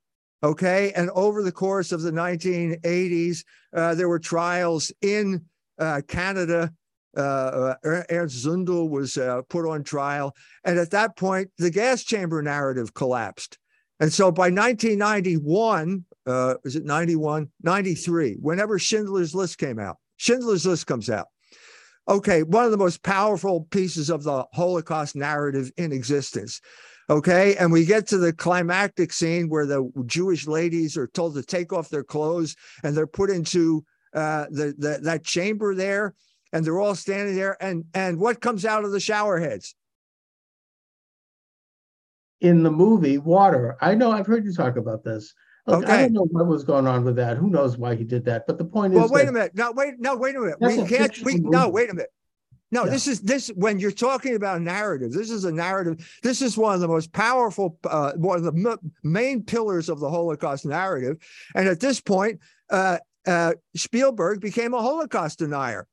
Okay. 0.43 0.93
And 0.93 1.11
over 1.11 1.43
the 1.43 1.53
course 1.53 1.93
of 1.93 2.01
the 2.03 2.11
1980s, 2.11 3.45
uh, 3.75 3.95
there 3.95 4.09
were 4.09 4.19
trials 4.19 4.91
in 5.03 5.45
uh, 5.79 6.01
Canada. 6.09 6.73
Uh, 7.17 7.21
uh 7.21 8.03
Ernst 8.11 8.45
Zundel 8.45 8.89
was 8.89 9.17
uh, 9.17 9.43
put 9.49 9.69
on 9.69 9.85
trial. 9.85 10.35
And 10.65 10.79
at 10.79 10.91
that 10.91 11.17
point, 11.17 11.51
the 11.59 11.71
gas 11.71 12.03
chamber 12.05 12.43
narrative 12.43 12.95
collapsed. 12.95 13.59
And 14.01 14.13
so 14.13 14.31
by 14.31 14.51
1991, 14.51 16.05
uh, 16.27 16.55
is 16.65 16.77
it 16.77 16.85
91, 16.85 17.49
93, 17.63 18.37
whenever 18.41 18.79
Schindler's 18.79 19.35
List 19.35 19.59
came 19.59 19.79
out, 19.79 19.97
Schindler's 20.17 20.67
List 20.67 20.87
comes 20.87 21.09
out. 21.09 21.27
Okay, 22.09 22.43
one 22.45 22.65
of 22.65 22.71
the 22.71 22.77
most 22.77 23.03
powerful 23.03 23.67
pieces 23.71 24.11
of 24.11 24.23
the 24.23 24.45
Holocaust 24.53 25.17
narrative 25.17 25.73
in 25.77 25.93
existence. 25.93 26.61
Okay. 27.09 27.57
And 27.57 27.73
we 27.73 27.85
get 27.85 28.07
to 28.09 28.19
the 28.19 28.33
climactic 28.33 29.13
scene 29.13 29.49
where 29.49 29.67
the 29.67 29.91
Jewish 30.07 30.47
ladies 30.47 30.97
are 30.97 31.07
told 31.07 31.35
to 31.35 31.43
take 31.43 31.73
off 31.73 31.89
their 31.89 32.05
clothes 32.05 32.57
and 32.83 32.97
they're 32.97 33.07
put 33.07 33.31
into 33.31 33.85
uh, 34.15 34.47
the, 34.51 34.75
the 34.77 34.99
that 35.03 35.25
chamber 35.25 35.75
there 35.75 36.15
and 36.53 36.65
they're 36.65 36.81
all 36.81 36.95
standing 36.95 37.37
there. 37.37 37.57
And, 37.63 37.85
and 37.95 38.19
what 38.19 38.41
comes 38.41 38.65
out 38.65 38.85
of 38.85 38.93
the 38.93 39.01
shower 39.01 39.39
heads? 39.39 39.75
In 42.41 42.63
the 42.63 42.71
movie, 42.71 43.19
water. 43.19 43.77
I 43.81 43.95
know 43.95 44.13
I've 44.13 44.27
heard 44.27 44.45
you 44.45 44.53
talk 44.53 44.77
about 44.77 45.05
this. 45.05 45.33
Look, 45.67 45.83
okay. 45.83 45.93
I 45.93 46.03
don't 46.03 46.13
know 46.13 46.29
what 46.31 46.47
was 46.47 46.65
going 46.65 46.87
on 46.87 47.05
with 47.05 47.17
that. 47.17 47.37
Who 47.37 47.51
knows 47.51 47.77
why 47.77 47.97
he 47.97 48.05
did 48.05 48.25
that? 48.27 48.47
But 48.47 48.59
the 48.59 48.65
point 48.65 48.93
well, 48.93 49.07
is. 49.07 49.11
Well, 49.11 49.21
wait 49.21 49.29
a 49.29 49.33
minute. 49.33 49.53
No, 49.55 49.73
wait. 49.73 49.95
No, 49.99 50.17
wait 50.17 50.37
a 50.37 50.41
minute. 50.41 50.59
We 50.61 50.87
can't. 50.87 51.19
We 51.25 51.39
no. 51.39 51.69
Wait 51.69 51.91
a 51.91 51.95
minute. 51.95 52.11
No, 52.73 52.85
yeah. 52.85 52.91
this 52.91 53.07
is 53.07 53.21
this 53.21 53.49
when 53.49 53.79
you're 53.79 53.93
talking 53.93 54.35
about 54.35 54.61
narrative. 54.61 55.13
This 55.13 55.31
is 55.31 55.45
a 55.45 55.53
narrative. 55.53 56.19
This 56.23 56.43
is 56.43 56.59
one 56.59 56.75
of 56.75 56.81
the 56.81 56.89
most 56.89 57.13
powerful, 57.13 57.79
uh, 57.85 58.13
one 58.17 58.39
of 58.39 58.45
the 58.45 58.71
m- 58.71 58.93
main 59.05 59.43
pillars 59.45 59.89
of 59.89 60.01
the 60.01 60.11
Holocaust 60.11 60.67
narrative. 60.67 61.17
And 61.55 61.69
at 61.69 61.79
this 61.79 62.01
point, 62.01 62.41
uh, 62.71 62.99
uh, 63.27 63.53
Spielberg 63.77 64.41
became 64.41 64.75
a 64.75 64.83
Holocaust 64.83 65.39
denier. 65.39 65.87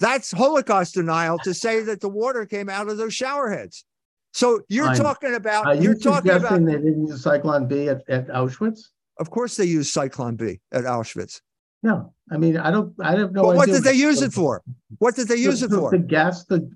That's 0.00 0.32
Holocaust 0.32 0.94
denial 0.94 1.38
to 1.44 1.54
say 1.54 1.82
that 1.82 2.00
the 2.00 2.08
water 2.08 2.46
came 2.46 2.68
out 2.68 2.88
of 2.88 2.96
those 2.96 3.14
shower 3.14 3.50
heads. 3.50 3.84
So 4.32 4.62
you're 4.68 4.88
I'm, 4.88 4.96
talking 4.96 5.34
about. 5.34 5.66
Are 5.66 5.74
you're 5.74 5.92
you 5.92 6.00
talking 6.00 6.32
about. 6.32 6.64
They 6.64 6.72
didn't 6.72 7.06
use 7.06 7.22
Zyklon 7.22 7.68
B 7.68 7.88
at, 7.88 8.02
at 8.08 8.28
Auschwitz. 8.28 8.80
Of 9.18 9.30
course, 9.30 9.56
they 9.56 9.66
used 9.66 9.94
Zyklon 9.94 10.38
B 10.38 10.60
at 10.72 10.84
Auschwitz. 10.84 11.40
No, 11.82 12.12
I 12.30 12.36
mean 12.36 12.56
I 12.56 12.70
don't. 12.70 12.94
I 13.00 13.16
don't 13.16 13.32
know. 13.32 13.42
what 13.42 13.68
did 13.68 13.82
they 13.82 13.94
use 13.94 14.22
it 14.22 14.32
for? 14.32 14.62
What 14.98 15.16
did 15.16 15.28
they 15.28 15.36
use 15.36 15.60
to, 15.60 15.66
it 15.66 15.70
for? 15.70 15.90
To 15.90 15.98
gas 15.98 16.44
the 16.44 16.70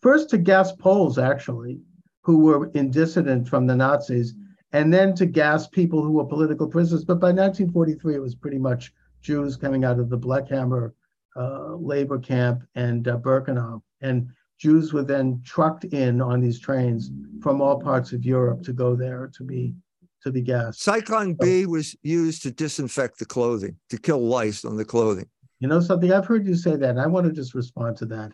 first 0.00 0.30
to 0.30 0.38
gas 0.38 0.72
Poles 0.72 1.18
actually, 1.18 1.80
who 2.22 2.38
were 2.38 2.70
in 2.74 2.90
dissident 2.90 3.48
from 3.48 3.66
the 3.66 3.76
Nazis, 3.76 4.34
and 4.72 4.92
then 4.92 5.14
to 5.16 5.26
gas 5.26 5.66
people 5.66 6.02
who 6.02 6.12
were 6.12 6.24
political 6.24 6.66
prisoners. 6.66 7.04
But 7.04 7.20
by 7.20 7.28
1943, 7.28 8.14
it 8.14 8.22
was 8.22 8.34
pretty 8.34 8.58
much 8.58 8.92
Jews 9.20 9.56
coming 9.56 9.84
out 9.84 9.98
of 9.98 10.08
the 10.08 10.18
Blechhammer 10.18 10.92
uh, 11.36 11.74
labor 11.74 12.18
camp 12.18 12.62
and 12.74 13.06
uh, 13.08 13.18
Birkenau, 13.18 13.82
and 14.00 14.30
Jews 14.58 14.92
were 14.92 15.02
then 15.02 15.40
trucked 15.44 15.84
in 15.84 16.20
on 16.20 16.40
these 16.40 16.60
trains 16.60 17.10
from 17.42 17.60
all 17.60 17.80
parts 17.80 18.12
of 18.12 18.24
Europe 18.24 18.62
to 18.64 18.72
go 18.72 18.94
there 18.94 19.30
to 19.34 19.44
be 19.44 19.74
to 20.22 20.30
the 20.30 20.42
gas. 20.42 20.78
Zyklon 20.78 21.38
B 21.38 21.66
was 21.66 21.96
used 22.02 22.42
to 22.42 22.50
disinfect 22.50 23.18
the 23.18 23.26
clothing, 23.26 23.76
to 23.88 23.98
kill 23.98 24.20
lice 24.20 24.64
on 24.64 24.76
the 24.76 24.84
clothing. 24.84 25.28
You 25.60 25.68
know 25.68 25.80
something? 25.80 26.12
I've 26.12 26.26
heard 26.26 26.46
you 26.46 26.54
say 26.54 26.76
that. 26.76 26.90
And 26.90 27.00
I 27.00 27.06
want 27.06 27.26
to 27.26 27.32
just 27.32 27.54
respond 27.54 27.96
to 27.98 28.06
that. 28.06 28.32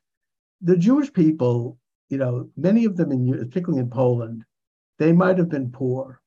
The 0.63 0.77
Jewish 0.77 1.13
people, 1.13 1.79
you 2.09 2.19
know, 2.19 2.49
many 2.57 2.85
of 2.85 2.97
them, 2.97 3.13
in 3.13 3.33
particularly 3.33 3.81
in 3.81 3.91
Poland, 3.91 4.45
they 4.99 5.13
might 5.13 5.39
have 5.39 5.49
been 5.49 5.71
poor, 5.71 6.21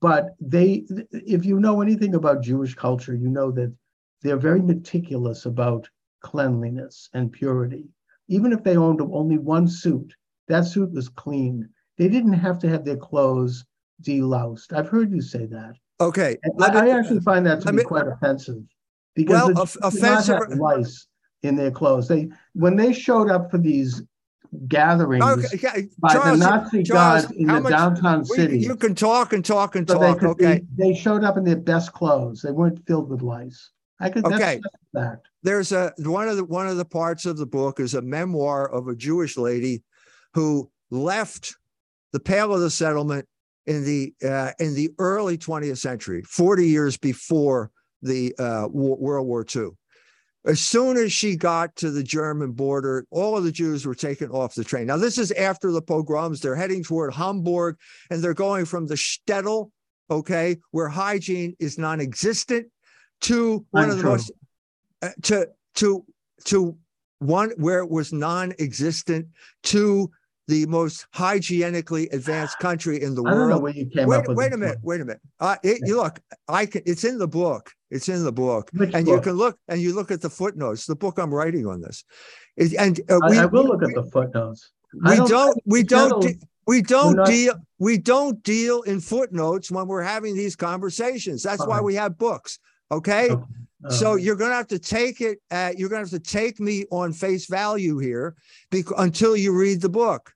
but 0.00 0.34
they, 0.40 0.84
if 1.12 1.44
you 1.44 1.58
know 1.58 1.80
anything 1.80 2.14
about 2.14 2.42
Jewish 2.42 2.74
culture, 2.74 3.14
you 3.14 3.28
know 3.28 3.50
that 3.52 3.74
they're 4.22 4.36
very 4.36 4.60
meticulous 4.60 5.46
about 5.46 5.88
cleanliness 6.22 7.08
and 7.14 7.32
purity. 7.32 7.88
Even 8.28 8.52
if 8.52 8.62
they 8.62 8.76
owned 8.76 9.00
only 9.00 9.38
one 9.38 9.68
suit, 9.68 10.12
that 10.48 10.66
suit 10.66 10.92
was 10.92 11.08
clean. 11.08 11.68
They 11.96 12.08
didn't 12.08 12.34
have 12.34 12.58
to 12.58 12.68
have 12.68 12.84
their 12.84 12.96
clothes 12.96 13.64
deloused. 14.02 14.72
I've 14.72 14.88
heard 14.88 15.10
you 15.10 15.20
say 15.20 15.46
that. 15.46 15.74
Okay. 16.00 16.36
I, 16.44 16.70
me, 16.70 16.92
I, 16.92 16.98
actually 16.98 17.20
find 17.20 17.46
that 17.46 17.60
to 17.62 17.70
be 17.70 17.78
me, 17.78 17.84
quite 17.84 18.06
offensive 18.06 18.62
because 19.14 19.54
well, 19.54 19.68
offensive 19.82 20.58
lice 20.58 21.06
in 21.42 21.56
their 21.56 21.70
clothes. 21.70 22.08
They 22.08 22.28
when 22.52 22.76
they 22.76 22.92
showed 22.92 23.30
up 23.30 23.50
for 23.50 23.58
these 23.58 24.02
gatherings 24.68 25.24
okay, 25.54 25.88
by 25.98 26.12
Charles, 26.12 26.38
the 26.38 26.46
Nazi 26.46 26.82
Charles, 26.82 27.26
guard 27.26 27.36
in 27.36 27.46
the 27.46 27.60
much, 27.60 27.72
downtown 27.72 28.24
city. 28.24 28.58
You 28.58 28.76
can 28.76 28.94
talk 28.94 29.32
and 29.32 29.44
talk 29.44 29.76
and 29.76 29.88
so 29.88 29.98
talk. 29.98 30.20
They 30.20 30.26
okay. 30.26 30.60
Be, 30.60 30.92
they 30.92 30.94
showed 30.94 31.24
up 31.24 31.36
in 31.36 31.44
their 31.44 31.56
best 31.56 31.92
clothes. 31.92 32.42
They 32.42 32.52
weren't 32.52 32.86
filled 32.86 33.08
with 33.08 33.22
lice. 33.22 33.70
I 34.00 34.10
could. 34.10 34.26
Okay. 34.26 34.60
That's 34.92 35.20
There's 35.42 35.72
a 35.72 35.92
one 35.98 36.28
of 36.28 36.36
the 36.36 36.44
one 36.44 36.66
of 36.66 36.76
the 36.76 36.84
parts 36.84 37.26
of 37.26 37.38
the 37.38 37.46
book 37.46 37.80
is 37.80 37.94
a 37.94 38.02
memoir 38.02 38.68
of 38.68 38.88
a 38.88 38.94
Jewish 38.94 39.36
lady 39.36 39.82
who 40.34 40.70
left 40.90 41.54
the 42.12 42.20
Pale 42.20 42.54
of 42.54 42.60
the 42.60 42.70
Settlement 42.70 43.26
in 43.66 43.84
the 43.84 44.14
uh, 44.26 44.52
in 44.58 44.74
the 44.74 44.90
early 44.98 45.36
20th 45.36 45.78
century, 45.78 46.22
40 46.22 46.66
years 46.66 46.96
before 46.96 47.70
the 48.02 48.34
uh, 48.38 48.68
World 48.70 49.26
War 49.26 49.44
II. 49.54 49.70
As 50.44 50.60
soon 50.60 50.96
as 50.96 51.12
she 51.12 51.34
got 51.34 51.74
to 51.76 51.90
the 51.90 52.04
German 52.04 52.52
border, 52.52 53.04
all 53.10 53.36
of 53.36 53.42
the 53.42 53.50
Jews 53.50 53.84
were 53.84 53.96
taken 53.96 54.30
off 54.30 54.54
the 54.54 54.62
train. 54.62 54.86
Now, 54.86 54.96
this 54.96 55.18
is 55.18 55.32
after 55.32 55.72
the 55.72 55.82
pogroms. 55.82 56.40
They're 56.40 56.54
heading 56.54 56.84
toward 56.84 57.12
Hamburg 57.14 57.76
and 58.10 58.22
they're 58.22 58.32
going 58.32 58.64
from 58.64 58.86
the 58.86 58.94
shtetl, 58.94 59.70
okay, 60.08 60.56
where 60.70 60.88
hygiene 60.88 61.56
is 61.58 61.78
non 61.78 62.00
existent, 62.00 62.68
to 63.22 63.66
one 63.72 63.90
of 63.90 63.98
the 63.98 64.04
most, 64.04 64.30
uh, 65.02 65.08
to, 65.22 65.48
to, 65.76 66.04
to 66.44 66.76
one 67.18 67.50
where 67.56 67.80
it 67.80 67.90
was 67.90 68.12
non 68.12 68.52
existent, 68.60 69.26
to 69.64 70.08
the 70.48 70.66
most 70.66 71.06
hygienically 71.12 72.08
advanced 72.10 72.58
country 72.60 73.02
in 73.02 73.14
the 73.14 73.22
I 73.24 73.32
world. 73.32 73.62
where 73.62 73.72
you 73.72 73.86
came 73.86 74.08
wait, 74.08 74.18
up 74.18 74.28
with 74.28 74.36
Wait 74.36 74.52
a 74.52 74.56
minute. 74.56 74.78
Wait 74.82 75.00
a 75.00 75.04
minute. 75.04 75.20
Uh, 75.40 75.56
it, 75.62 75.80
you 75.84 75.96
look, 75.96 76.20
I 76.48 76.66
can. 76.66 76.82
It's 76.86 77.04
in 77.04 77.18
the 77.18 77.28
book. 77.28 77.72
It's 77.90 78.08
in 78.08 78.24
the 78.24 78.32
book, 78.32 78.70
Which 78.74 78.94
and 78.94 79.06
book? 79.06 79.14
you 79.14 79.20
can 79.20 79.32
look 79.34 79.58
and 79.68 79.80
you 79.80 79.94
look 79.94 80.10
at 80.10 80.20
the 80.20 80.30
footnotes. 80.30 80.86
The 80.86 80.96
book 80.96 81.18
I'm 81.18 81.32
writing 81.32 81.66
on 81.66 81.80
this, 81.80 82.04
it, 82.56 82.74
and 82.74 82.98
uh, 83.08 83.20
we, 83.28 83.38
I, 83.38 83.42
I, 83.42 83.46
will 83.46 83.64
look 83.64 83.80
we, 83.80 83.88
at 83.88 83.94
the 83.94 84.10
footnotes. 84.10 84.72
We 84.92 85.16
don't, 85.16 85.28
don't. 85.28 85.62
We 85.66 85.82
don't. 85.82 86.22
De- 86.22 86.38
we 86.66 86.82
don't 86.82 87.16
not, 87.16 87.26
deal. 87.26 87.54
We 87.78 87.96
don't 87.98 88.42
deal 88.42 88.82
in 88.82 89.00
footnotes 89.00 89.70
when 89.70 89.86
we're 89.86 90.02
having 90.02 90.34
these 90.34 90.56
conversations. 90.56 91.42
That's 91.42 91.64
why 91.64 91.80
we 91.80 91.94
have 91.94 92.18
books. 92.18 92.58
Okay. 92.90 93.30
okay. 93.30 93.44
So 93.90 94.16
you're 94.16 94.36
going 94.36 94.50
to 94.50 94.56
have 94.56 94.66
to 94.68 94.78
take 94.78 95.20
it. 95.20 95.38
At, 95.50 95.78
you're 95.78 95.88
going 95.88 96.04
to 96.04 96.10
have 96.10 96.22
to 96.22 96.28
take 96.30 96.58
me 96.58 96.84
on 96.90 97.12
face 97.12 97.46
value 97.46 97.98
here, 97.98 98.34
because, 98.70 98.94
until 98.98 99.36
you 99.36 99.56
read 99.56 99.80
the 99.80 99.88
book. 99.88 100.32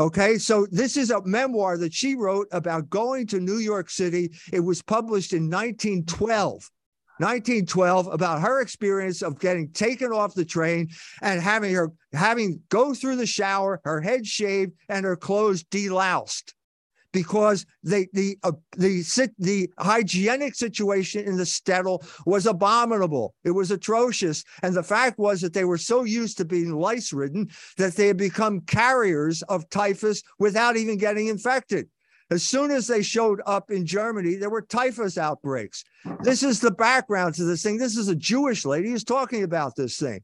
Okay, 0.00 0.38
so 0.38 0.64
this 0.70 0.96
is 0.96 1.10
a 1.10 1.24
memoir 1.24 1.76
that 1.78 1.92
she 1.92 2.14
wrote 2.14 2.46
about 2.52 2.88
going 2.88 3.26
to 3.28 3.40
New 3.40 3.58
York 3.58 3.90
City. 3.90 4.30
It 4.52 4.60
was 4.60 4.80
published 4.80 5.32
in 5.32 5.50
1912. 5.50 6.70
1912 7.18 8.06
about 8.06 8.40
her 8.40 8.60
experience 8.60 9.22
of 9.22 9.40
getting 9.40 9.68
taken 9.72 10.12
off 10.12 10.34
the 10.34 10.44
train 10.44 10.88
and 11.20 11.42
having 11.42 11.74
her 11.74 11.90
having 12.12 12.60
go 12.68 12.94
through 12.94 13.16
the 13.16 13.26
shower, 13.26 13.80
her 13.82 14.00
head 14.00 14.24
shaved 14.24 14.70
and 14.88 15.04
her 15.04 15.16
clothes 15.16 15.64
deloused 15.64 16.52
because 17.12 17.64
they, 17.82 18.08
the 18.12 18.38
uh, 18.42 18.52
the 18.76 19.02
the 19.38 19.70
hygienic 19.78 20.54
situation 20.54 21.24
in 21.24 21.36
the 21.36 21.44
shtetl 21.44 22.06
was 22.26 22.46
abominable. 22.46 23.34
It 23.44 23.52
was 23.52 23.70
atrocious, 23.70 24.44
and 24.62 24.74
the 24.74 24.82
fact 24.82 25.18
was 25.18 25.40
that 25.40 25.54
they 25.54 25.64
were 25.64 25.78
so 25.78 26.04
used 26.04 26.36
to 26.38 26.44
being 26.44 26.72
lice 26.74 27.12
ridden 27.12 27.48
that 27.76 27.94
they 27.94 28.08
had 28.08 28.16
become 28.16 28.60
carriers 28.62 29.42
of 29.42 29.68
typhus 29.70 30.22
without 30.38 30.76
even 30.76 30.98
getting 30.98 31.28
infected. 31.28 31.88
As 32.30 32.42
soon 32.42 32.70
as 32.70 32.86
they 32.86 33.02
showed 33.02 33.40
up 33.46 33.70
in 33.70 33.86
Germany, 33.86 34.34
there 34.34 34.50
were 34.50 34.60
typhus 34.60 35.16
outbreaks. 35.16 35.84
This 36.22 36.42
is 36.42 36.60
the 36.60 36.70
background 36.70 37.34
to 37.36 37.44
this 37.44 37.62
thing. 37.62 37.78
This 37.78 37.96
is 37.96 38.08
a 38.08 38.14
Jewish 38.14 38.66
lady 38.66 38.90
who's 38.90 39.04
talking 39.04 39.44
about 39.44 39.76
this 39.76 39.98
thing. 39.98 40.20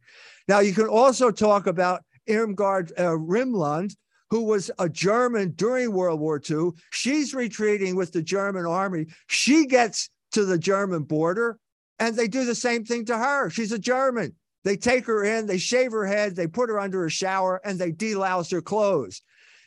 Now, 0.47 0.59
you 0.61 0.75
can 0.75 0.87
also 0.87 1.31
talk 1.31 1.67
about 1.67 2.03
Irmgard 2.29 2.93
uh, 2.99 3.17
Rimland, 3.17 3.97
who 4.35 4.43
was 4.43 4.69
a 4.81 4.89
German 4.89 5.53
during 5.53 5.93
World 5.93 6.19
War 6.19 6.43
II. 6.51 6.71
She's 6.91 7.35
retreating 7.35 7.95
with 7.95 8.11
the 8.11 8.21
German 8.21 8.67
army. 8.67 9.07
She 9.29 9.65
gets 9.65 10.11
to 10.33 10.45
the 10.45 10.59
German 10.59 11.05
border 11.05 11.57
and 12.01 12.17
they 12.17 12.27
do 12.27 12.45
the 12.45 12.57
same 12.57 12.85
thing 12.85 13.05
to 13.05 13.17
her. 13.17 13.49
She's 13.49 13.71
a 13.71 13.79
German. 13.79 14.35
They 14.65 14.77
take 14.77 15.07
her 15.07 15.23
in, 15.23 15.47
they 15.47 15.59
shave 15.59 15.93
her 15.93 16.05
head, 16.05 16.35
they 16.35 16.49
put 16.49 16.69
her 16.69 16.81
under 16.81 17.07
a 17.07 17.11
shower, 17.11 17.61
and 17.65 17.79
they 17.79 17.93
delouse 17.93 18.51
her 18.51 18.61
clothes. 18.61 19.23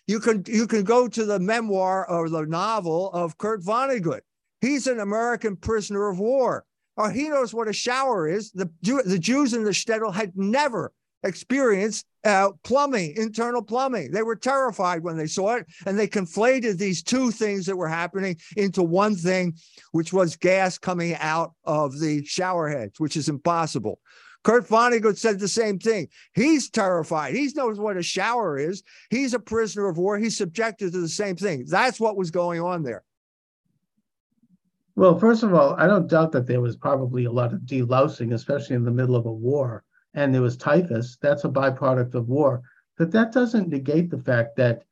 You 0.06 0.20
can 0.20 0.44
you 0.46 0.68
can 0.68 0.84
go 0.84 1.08
to 1.08 1.24
the 1.24 1.40
memoir 1.40 2.06
or 2.10 2.28
the 2.28 2.46
novel 2.46 3.10
of 3.14 3.38
Kurt 3.38 3.64
Vonnegut. 3.64 4.20
He's 4.60 4.86
an 4.86 5.00
American 5.00 5.56
prisoner 5.56 6.10
of 6.10 6.20
war. 6.20 6.66
Or 6.98 7.10
he 7.10 7.30
knows 7.30 7.54
what 7.54 7.70
a 7.70 7.74
shower 7.74 8.28
is. 8.28 8.52
The, 8.52 8.70
the 8.82 9.20
Jews 9.20 9.54
in 9.54 9.64
the 9.64 9.72
shtetl 9.72 10.14
had 10.14 10.34
never 10.36 10.92
experienced 11.24 12.06
uh, 12.24 12.52
plumbing, 12.64 13.14
internal 13.16 13.62
plumbing. 13.62 14.12
They 14.12 14.24
were 14.24 14.36
terrified 14.36 15.04
when 15.04 15.18
they 15.18 15.28
saw 15.28 15.56
it, 15.56 15.68
and 15.86 15.98
they 15.98 16.08
conflated 16.08 16.78
these 16.78 17.02
two 17.02 17.32
things 17.32 17.66
that 17.66 17.78
were 17.78 17.88
happening 17.88 18.38
into 18.56 18.84
one 18.84 19.16
thing, 19.16 19.56
which 19.92 20.14
was 20.14 20.36
gas 20.36 20.78
coming 20.78 21.16
out 21.16 21.54
of 21.64 22.00
the 22.00 22.26
shower 22.26 22.70
heads, 22.70 23.00
which 23.00 23.16
is 23.16 23.30
impossible. 23.30 24.00
Kurt 24.44 24.68
Vonnegut 24.68 25.18
said 25.18 25.40
the 25.40 25.48
same 25.48 25.80
thing. 25.80 26.08
He's 26.34 26.70
terrified. 26.70 27.36
He 27.36 27.50
knows 27.56 27.80
what 27.80 27.98
a 27.98 28.04
shower 28.04 28.58
is. 28.58 28.84
He's 29.10 29.34
a 29.34 29.40
prisoner 29.40 29.90
of 29.90 29.98
war. 29.98 30.18
He's 30.18 30.38
subjected 30.38 30.94
to 30.94 31.02
the 31.02 31.10
same 31.10 31.36
thing. 31.36 31.66
That's 31.68 32.00
what 32.00 32.18
was 32.18 32.32
going 32.32 32.62
on 32.62 32.84
there. 32.84 33.04
Well, 34.96 35.20
first 35.20 35.44
of 35.44 35.54
all, 35.54 35.76
I 35.78 35.86
don't 35.86 36.10
doubt 36.10 36.32
that 36.32 36.48
there 36.48 36.62
was 36.62 36.76
probably 36.76 37.26
a 37.26 37.32
lot 37.32 37.54
of 37.54 37.62
delousing, 37.62 38.34
especially 38.34 38.76
in 38.76 38.84
the 38.84 38.92
middle 38.92 39.16
of 39.16 39.26
a 39.26 39.32
war 39.32 39.84
and 40.14 40.34
there 40.34 40.42
was 40.42 40.58
typhus, 40.58 41.18
that's 41.22 41.44
a 41.44 41.50
byproduct 41.50 42.14
of 42.16 42.28
war. 42.28 42.62
But 42.98 43.12
that 43.12 43.32
doesn't 43.32 43.70
negate 43.70 44.10
the 44.10 44.18
fact 44.18 44.56
that 44.58 44.84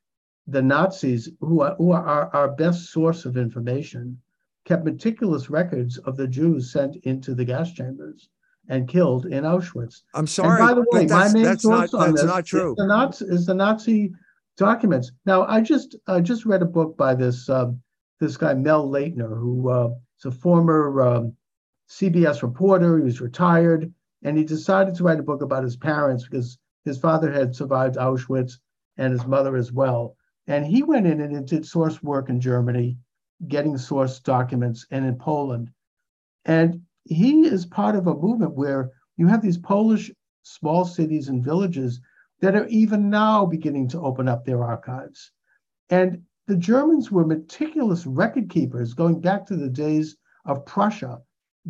the 0.46 0.62
Nazis, 0.62 1.28
who 1.40 1.60
are, 1.62 1.74
who 1.76 1.90
are 1.90 2.30
our, 2.32 2.48
best 2.52 2.90
source 2.90 3.24
of 3.24 3.36
information, 3.36 4.20
kept 4.64 4.84
meticulous 4.84 5.50
records 5.50 5.98
of 5.98 6.16
the 6.16 6.28
Jews 6.28 6.72
sent 6.72 6.96
into 6.96 7.34
the 7.34 7.44
gas 7.44 7.72
chambers 7.72 8.28
and 8.68 8.88
killed 8.88 9.26
in 9.26 9.44
Auschwitz. 9.44 10.02
I'm 10.14 10.26
sorry. 10.26 10.60
And 10.60 10.68
by 10.68 10.74
the 10.74 10.86
way, 10.90 11.06
my 11.06 11.32
main 11.32 11.42
that's 11.42 11.62
source 11.62 11.92
not, 11.92 12.00
on 12.00 12.10
that's 12.10 12.22
this 12.22 12.30
not 12.30 12.46
true. 12.46 12.70
Is 12.72 12.76
the, 12.76 12.86
Nazi, 12.86 13.24
is 13.26 13.46
the 13.46 13.54
Nazi 13.54 14.12
documents. 14.56 15.12
Now, 15.24 15.44
I 15.46 15.60
just 15.60 15.96
I 16.06 16.20
just 16.20 16.46
read 16.46 16.62
a 16.62 16.66
book 16.66 16.96
by 16.96 17.14
this 17.14 17.48
um, 17.48 17.80
this 18.20 18.36
guy 18.36 18.54
Mel 18.54 18.88
Laytner, 18.88 19.38
who 19.38 19.68
uh, 19.68 19.90
is 20.18 20.24
a 20.24 20.30
former 20.30 21.00
um, 21.00 21.36
CBS 21.88 22.42
reporter. 22.42 22.98
He 22.98 23.04
was 23.04 23.20
retired 23.20 23.92
and 24.22 24.36
he 24.36 24.44
decided 24.44 24.94
to 24.94 25.04
write 25.04 25.20
a 25.20 25.24
book 25.24 25.42
about 25.42 25.64
his 25.64 25.76
parents 25.76 26.24
because 26.24 26.58
his 26.84 26.98
father 26.98 27.30
had 27.30 27.54
survived 27.54 27.96
Auschwitz 27.96 28.58
and 28.96 29.12
his 29.12 29.26
mother 29.26 29.56
as 29.56 29.72
well. 29.72 30.16
And 30.46 30.64
he 30.64 30.82
went 30.82 31.06
in 31.06 31.20
and 31.20 31.46
did 31.46 31.66
source 31.66 32.02
work 32.02 32.28
in 32.28 32.40
Germany, 32.40 32.98
getting 33.48 33.76
source 33.76 34.20
documents, 34.20 34.86
and 34.90 35.04
in 35.04 35.16
Poland. 35.16 35.70
And 36.44 36.82
he 37.04 37.46
is 37.46 37.66
part 37.66 37.96
of 37.96 38.06
a 38.06 38.14
movement 38.14 38.54
where 38.54 38.90
you 39.16 39.26
have 39.26 39.42
these 39.42 39.58
Polish 39.58 40.12
small 40.42 40.84
cities 40.84 41.28
and 41.28 41.44
villages 41.44 42.00
that 42.40 42.54
are 42.54 42.66
even 42.66 43.10
now 43.10 43.44
beginning 43.44 43.88
to 43.88 44.00
open 44.00 44.28
up 44.28 44.44
their 44.44 44.62
archives. 44.62 45.32
And 45.90 46.22
the 46.46 46.56
Germans 46.56 47.10
were 47.10 47.26
meticulous 47.26 48.06
record 48.06 48.48
keepers 48.48 48.94
going 48.94 49.20
back 49.20 49.46
to 49.46 49.56
the 49.56 49.68
days 49.68 50.16
of 50.44 50.64
Prussia 50.64 51.20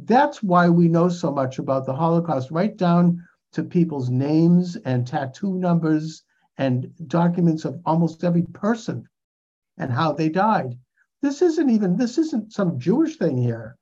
that's 0.04 0.42
why 0.42 0.68
we 0.68 0.88
know 0.88 1.08
so 1.08 1.30
much 1.32 1.58
about 1.58 1.86
the 1.86 1.94
Holocaust, 1.94 2.50
right 2.50 2.76
down 2.76 3.26
to 3.52 3.62
people's 3.62 4.10
names 4.10 4.76
and 4.76 5.06
tattoo 5.06 5.54
numbers 5.54 6.22
and 6.58 6.92
documents 7.06 7.64
of 7.64 7.80
almost 7.86 8.22
every 8.22 8.42
person 8.42 9.08
and 9.78 9.90
how 9.90 10.12
they 10.12 10.28
died. 10.28 10.78
This 11.22 11.42
isn't 11.42 11.70
even, 11.70 11.96
this 11.96 12.18
isn't 12.18 12.52
some 12.52 12.78
Jewish 12.78 13.16
thing 13.16 13.38
here. 13.38 13.76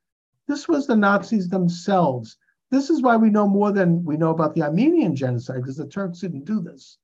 This 0.47 0.69
was 0.69 0.87
the 0.87 0.97
Nazis 0.97 1.49
themselves. 1.49 2.37
This 2.71 2.91
is 2.91 3.03
why 3.03 3.17
we 3.17 3.31
know 3.31 3.49
more 3.49 3.73
than 3.73 4.05
we 4.05 4.17
know 4.17 4.31
about 4.31 4.55
the 4.55 4.63
Armenian 4.63 5.17
genocide, 5.17 5.63
because 5.63 5.77
the 5.77 5.87
Turks 5.87 6.21
didn't 6.21 6.45
do 6.45 6.61
this. 6.61 6.99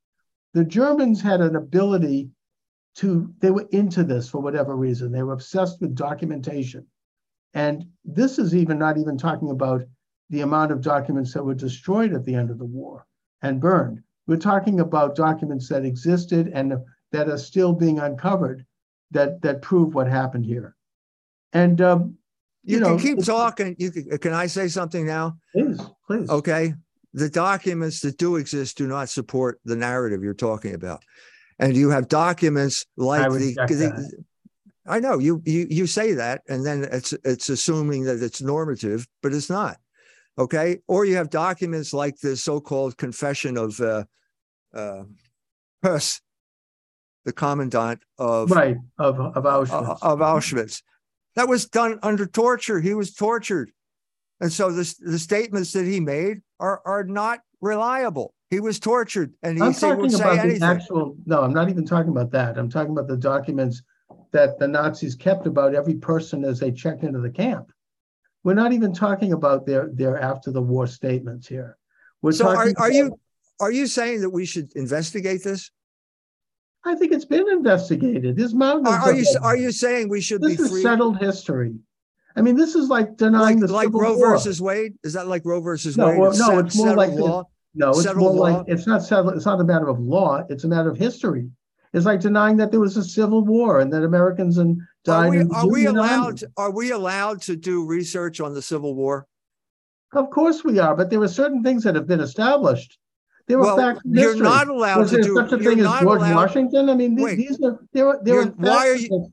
The 0.55 0.65
Germans 0.65 1.21
had 1.21 1.41
an 1.41 1.57
ability 1.57 2.31
to, 2.97 3.33
they 3.41 3.51
were 3.51 3.69
into 3.71 4.05
this 4.05 4.29
for 4.29 4.41
whatever 4.41 4.77
reason. 4.77 5.13
They 5.13 5.23
were 5.23 5.33
obsessed 5.33 5.81
with 5.81 5.95
documentation. 5.95 6.87
And 7.55 7.87
this 8.05 8.39
is 8.39 8.55
even 8.55 8.79
not 8.79 8.99
even 8.99 9.19
talking 9.19 9.51
about 9.51 9.83
the 10.31 10.43
amount 10.43 10.71
of 10.71 10.81
documents 10.81 11.35
that 11.35 11.45
were 11.45 11.55
destroyed 11.55 12.13
at 12.15 12.25
the 12.25 12.35
end 12.35 12.51
of 12.51 12.59
the 12.59 12.65
war 12.65 13.07
and 13.43 13.61
burned. 13.61 14.03
We're 14.27 14.37
talking 14.37 14.81
about 14.81 15.17
documents 15.17 15.69
that 15.69 15.85
existed 15.85 16.51
and 16.55 16.75
that 17.13 17.29
are 17.29 17.39
still 17.39 17.73
being 17.73 17.99
uncovered 17.99 18.65
that 19.11 19.43
that 19.43 19.61
prove 19.61 19.95
what 19.95 20.07
happened 20.07 20.47
here. 20.47 20.77
And 21.53 21.81
um, 21.81 22.17
you, 22.63 22.77
you 22.77 22.81
know, 22.81 22.97
can 22.97 23.17
keep 23.17 23.25
talking. 23.25 23.75
You 23.79 23.91
can, 23.91 24.19
can 24.19 24.33
I 24.33 24.47
say 24.47 24.69
something 24.69 25.05
now? 25.05 25.39
Please, 25.53 25.81
please. 26.07 26.31
Okay. 26.31 26.75
The 27.13 27.29
documents 27.29 28.01
that 28.01 28.19
do 28.19 28.37
exist 28.37 28.79
do 28.79 28.87
not 28.87 29.09
support 29.09 29.61
the 29.65 29.75
narrative 29.75 30.23
you're 30.23 30.33
talking 30.33 30.75
about. 30.75 31.03
And 31.59 31.77
you 31.77 31.91
have 31.91 32.07
documents 32.07 32.87
like 32.97 33.29
the, 33.33 33.55
the, 33.67 34.25
I 34.87 35.01
know 35.01 35.19
you 35.19 35.43
you 35.45 35.67
you 35.69 35.87
say 35.87 36.15
that, 36.15 36.43
and 36.49 36.65
then 36.65 36.87
it's 36.91 37.13
it's 37.25 37.49
assuming 37.49 38.05
that 38.05 38.23
it's 38.23 38.41
normative, 38.41 39.07
but 39.23 39.33
it's 39.33 39.51
not. 39.51 39.77
Okay, 40.39 40.79
or 40.89 41.05
you 41.05 41.17
have 41.17 41.29
documents 41.29 41.93
like 41.93 42.19
the 42.19 42.37
so-called 42.37 42.97
confession 42.97 43.59
of 43.59 43.79
uh, 43.81 44.05
uh, 44.75 45.03
Höss, 45.85 46.21
the 47.25 47.33
commandant 47.33 48.03
of 48.19 48.51
right 48.51 48.77
of 48.99 49.21
of 49.21 49.45
Auschwitz. 49.45 49.99
Of 50.03 50.19
Auschwitz. 50.21 50.83
That 51.37 51.49
was 51.49 51.67
done 51.67 51.99
under 52.03 52.27
torture. 52.27 52.81
He 52.81 52.95
was 52.95 53.13
tortured, 53.15 53.71
and 54.41 54.51
so 54.51 54.73
the 54.73 54.95
the 55.01 55.19
statements 55.19 55.73
that 55.73 55.85
he 55.85 56.01
made 56.01 56.39
are 56.59 56.81
are 56.87 57.05
not 57.05 57.41
reliable. 57.61 58.35
He 58.49 58.61
was 58.61 58.81
tortured, 58.81 59.35
and 59.43 59.59
he 59.59 59.63
I'm 59.63 59.75
talking 59.75 60.15
about 60.15 60.43
the 60.43 60.59
actual. 60.63 61.17
No, 61.27 61.43
I'm 61.43 61.53
not 61.53 61.69
even 61.69 61.85
talking 61.85 62.11
about 62.11 62.31
that. 62.33 62.57
I'm 62.57 62.71
talking 62.71 62.93
about 62.93 63.09
the 63.09 63.17
documents 63.17 63.83
that 64.33 64.59
the 64.59 64.69
Nazis 64.69 65.15
kept 65.15 65.47
about 65.47 65.75
every 65.75 65.95
person 65.95 66.45
as 66.45 66.61
they 66.61 66.71
checked 66.71 67.03
into 67.03 67.21
the 67.21 67.31
camp. 67.31 67.73
We're 68.45 68.55
not 68.55 68.73
even 68.73 68.95
talking 68.95 69.33
about 69.33 69.67
their 69.67 69.91
their 69.93 70.19
after 70.19 70.51
the 70.51 70.63
war 70.63 70.87
statements 70.87 71.47
here. 71.47 71.77
We're 72.23 72.33
so 72.33 72.49
are, 72.49 72.73
are 72.77 72.93
you 72.93 73.19
are 73.61 73.73
you 73.73 73.87
saying 73.87 74.23
that 74.23 74.31
we 74.31 74.47
should 74.47 74.73
investigate 74.75 75.43
this? 75.45 75.71
I 76.85 76.95
think 76.95 77.13
it's 77.13 77.27
been 77.27 77.49
investigated. 77.51 78.37
This 78.37 78.55
mountain. 78.55 78.87
Are, 78.87 79.01
are 79.01 79.15
you 79.15 79.27
are 79.43 79.57
you 79.57 79.71
saying 79.71 80.09
we 80.09 80.21
should 80.21 80.41
this 80.41 80.57
be 80.57 80.69
free? 80.69 80.83
settled 80.83 81.19
history. 81.19 81.75
I 82.37 82.43
mean, 82.43 82.57
this 82.57 82.75
is 82.75 82.89
like 82.89 83.17
denying 83.17 83.61
like, 83.61 83.69
the 83.69 83.73
like 83.73 83.87
Civil 83.87 84.01
Roe 84.01 84.17
War. 84.17 84.31
versus 84.31 84.63
Wade. 84.63 84.95
Is 85.03 85.13
that 85.15 85.27
like 85.27 85.43
Roe 85.45 85.61
versus 85.61 85.99
no, 85.99 86.09
Wade? 86.09 86.19
Well, 86.19 86.39
no, 86.39 86.59
it's 86.61 86.77
more 86.77 86.95
like 86.95 87.11
law. 87.11 87.45
No, 87.75 87.91
it's 87.91 88.15
more 88.15 88.33
law. 88.33 88.43
like 88.43 88.65
it's 88.69 88.87
not 88.87 89.03
settled. 89.03 89.35
It's 89.35 89.47
not 89.47 89.61
a 89.61 89.65
matter 89.65 89.89
of 89.89 89.99
law. 90.01 90.45
It's 90.49 90.65
a 90.65 90.69
matter 90.69 90.89
of 90.89 90.97
history. 90.97 91.51
It's 91.93 92.07
like 92.07 92.21
denying 92.21 92.57
that 92.59 92.71
there 92.71 92.81
was 92.81 92.97
a 92.97 93.03
civil 93.03 93.45
war 93.45 93.81
and 93.81 93.93
that 93.93 94.05
Americans 94.05 94.59
and 94.59 94.81
died. 95.05 95.27
Are 95.27 95.31
we, 95.31 95.51
are 95.53 95.69
we 95.69 95.87
allowed? 95.87 96.39
To, 96.39 96.51
are 96.57 96.71
we 96.71 96.93
allowed 96.93 97.43
to 97.43 97.57
do 97.57 97.85
research 97.85 98.41
on 98.41 98.55
the 98.55 98.63
Civil 98.63 98.95
War? 98.95 99.27
Of 100.13 100.31
course 100.31 100.65
we 100.65 100.79
are, 100.79 100.97
but 100.97 101.11
there 101.11 101.21
were 101.21 101.29
certain 101.29 101.63
things 101.63 101.85
that 101.85 101.95
have 101.95 102.07
been 102.07 102.21
established. 102.21 102.99
There 103.49 103.59
were 103.59 103.65
well, 103.65 103.77
facts. 103.77 104.01
You're 104.05 104.37
not 104.37 104.69
allowed 104.69 105.01
was 105.01 105.11
to 105.11 105.17
there 105.17 105.25
do. 105.25 105.35
such 105.35 105.53
a 105.53 105.59
thing 105.59 105.81
as 105.81 106.01
George 106.01 106.21
allowed, 106.21 106.35
Washington. 106.35 106.89
I 106.89 106.95
mean, 106.95 107.17
wait, 107.17 107.37
these 107.37 107.61
are 107.63 107.81
there. 107.93 108.09
Are, 108.09 108.21
there 108.23 108.41
are 108.41 108.47
why 108.47 108.89
are 108.89 108.97
you? 108.97 109.33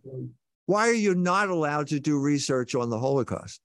Why 0.66 0.88
are 0.88 0.94
you 0.94 1.14
not 1.14 1.50
allowed 1.50 1.88
to 1.90 2.00
do 2.00 2.20
research 2.20 2.74
on 2.74 2.90
the 2.90 3.00
Holocaust? 3.00 3.62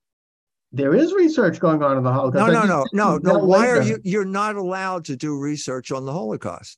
There 0.71 0.95
is 0.95 1.13
research 1.13 1.59
going 1.59 1.83
on 1.83 1.97
in 1.97 2.03
the 2.03 2.11
Holocaust. 2.11 2.51
No, 2.51 2.61
no, 2.61 2.65
no, 2.65 2.85
no, 2.93 3.17
no. 3.17 3.39
Why 3.39 3.69
are 3.69 3.81
you? 3.81 3.99
You're 4.03 4.25
not 4.25 4.55
allowed 4.55 5.05
to 5.05 5.15
do 5.15 5.37
research 5.39 5.91
on 5.91 6.05
the 6.05 6.11
Holocaust. 6.11 6.77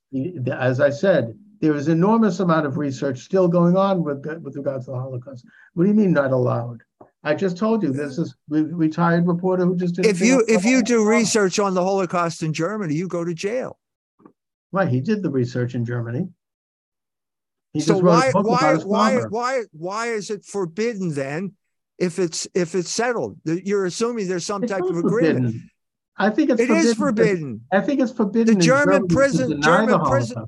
As 0.52 0.80
I 0.80 0.90
said, 0.90 1.38
there 1.62 1.76
is 1.76 1.88
enormous 1.88 2.40
amount 2.40 2.66
of 2.66 2.78
research 2.78 3.20
still 3.20 3.48
going 3.48 3.76
on 3.78 4.04
with 4.04 4.26
with 4.42 4.56
regards 4.56 4.86
to 4.86 4.92
the 4.92 4.98
Holocaust. 4.98 5.46
What 5.74 5.84
do 5.84 5.90
you 5.90 5.96
mean 5.96 6.12
not 6.12 6.32
allowed? 6.32 6.82
I 7.24 7.34
just 7.34 7.58
told 7.58 7.82
you 7.82 7.92
this 7.92 8.18
is 8.18 8.36
a 8.54 8.64
retired 8.64 9.28
reporter 9.28 9.66
who 9.66 9.76
just 9.76 9.96
did. 9.96 10.06
If 10.06 10.22
you 10.22 10.44
if 10.48 10.64
you 10.64 10.84
do 10.84 11.08
research 11.08 11.60
on 11.60 11.74
the 11.74 11.84
Holocaust 11.84 12.44
in 12.44 12.54
Germany, 12.54 12.94
you 12.94 13.08
go 13.08 13.24
to 13.24 13.34
jail. 13.34 13.80
Right, 14.72 14.88
he 14.88 15.02
did 15.02 15.24
the 15.24 15.30
research 15.30 15.74
in 15.74 15.86
Germany. 15.86 16.28
He 17.74 17.82
so 17.82 17.98
why 17.98 18.32
why 18.32 18.76
why 18.76 19.22
why 19.30 19.64
why 19.72 20.08
is 20.08 20.30
it 20.30 20.46
forbidden 20.46 21.14
then? 21.14 21.54
If 21.98 22.20
it's 22.20 22.48
if 22.54 22.76
it's 22.76 22.90
settled, 22.90 23.38
you're 23.46 23.86
assuming 23.86 24.28
there's 24.28 24.46
some 24.46 24.64
it's 24.64 24.72
type 24.72 24.84
of 24.84 24.98
agreement. 24.98 25.46
Forbidden. 25.46 25.70
I 26.18 26.30
think 26.30 26.50
it's 26.52 26.62
it 26.62 26.68
forbidden. 26.68 26.92
is 26.92 26.94
forbidden. 26.96 27.62
I 27.72 27.82
think 27.82 28.02
it's 28.02 28.12
forbidden. 28.12 28.58
The 28.58 28.62
German 28.64 29.08
prison, 29.08 29.62
German 29.62 30.00
prison. 30.02 30.46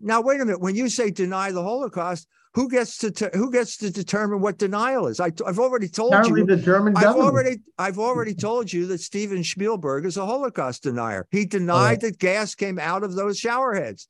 Now, 0.00 0.20
wait 0.20 0.40
a 0.40 0.44
minute. 0.44 0.60
When 0.60 0.74
you 0.74 0.88
say 0.88 1.10
deny 1.10 1.52
the 1.52 1.62
Holocaust, 1.62 2.28
who 2.54 2.70
gets 2.70 2.98
to 2.98 3.30
who 3.34 3.50
gets 3.50 3.76
to 3.78 3.90
determine 3.90 4.40
what 4.40 4.58
denial 4.58 5.08
is? 5.08 5.20
I, 5.20 5.30
have 5.46 5.58
already 5.58 5.88
told 5.88 6.14
Apparently 6.14 6.40
you. 6.40 6.46
the 6.46 6.56
German 6.56 6.96
I've 6.96 7.02
government. 7.02 7.28
already 7.28 7.56
I've 7.78 7.98
already 7.98 8.34
told 8.34 8.72
you 8.72 8.86
that 8.86 9.00
Steven 9.00 9.44
Spielberg 9.44 10.06
is 10.06 10.16
a 10.16 10.24
Holocaust 10.24 10.84
denier. 10.84 11.26
He 11.30 11.44
denied 11.44 12.00
that 12.00 12.18
gas 12.18 12.54
came 12.54 12.78
out 12.78 13.02
of 13.02 13.14
those 13.14 13.38
shower 13.38 13.74
heads. 13.74 14.08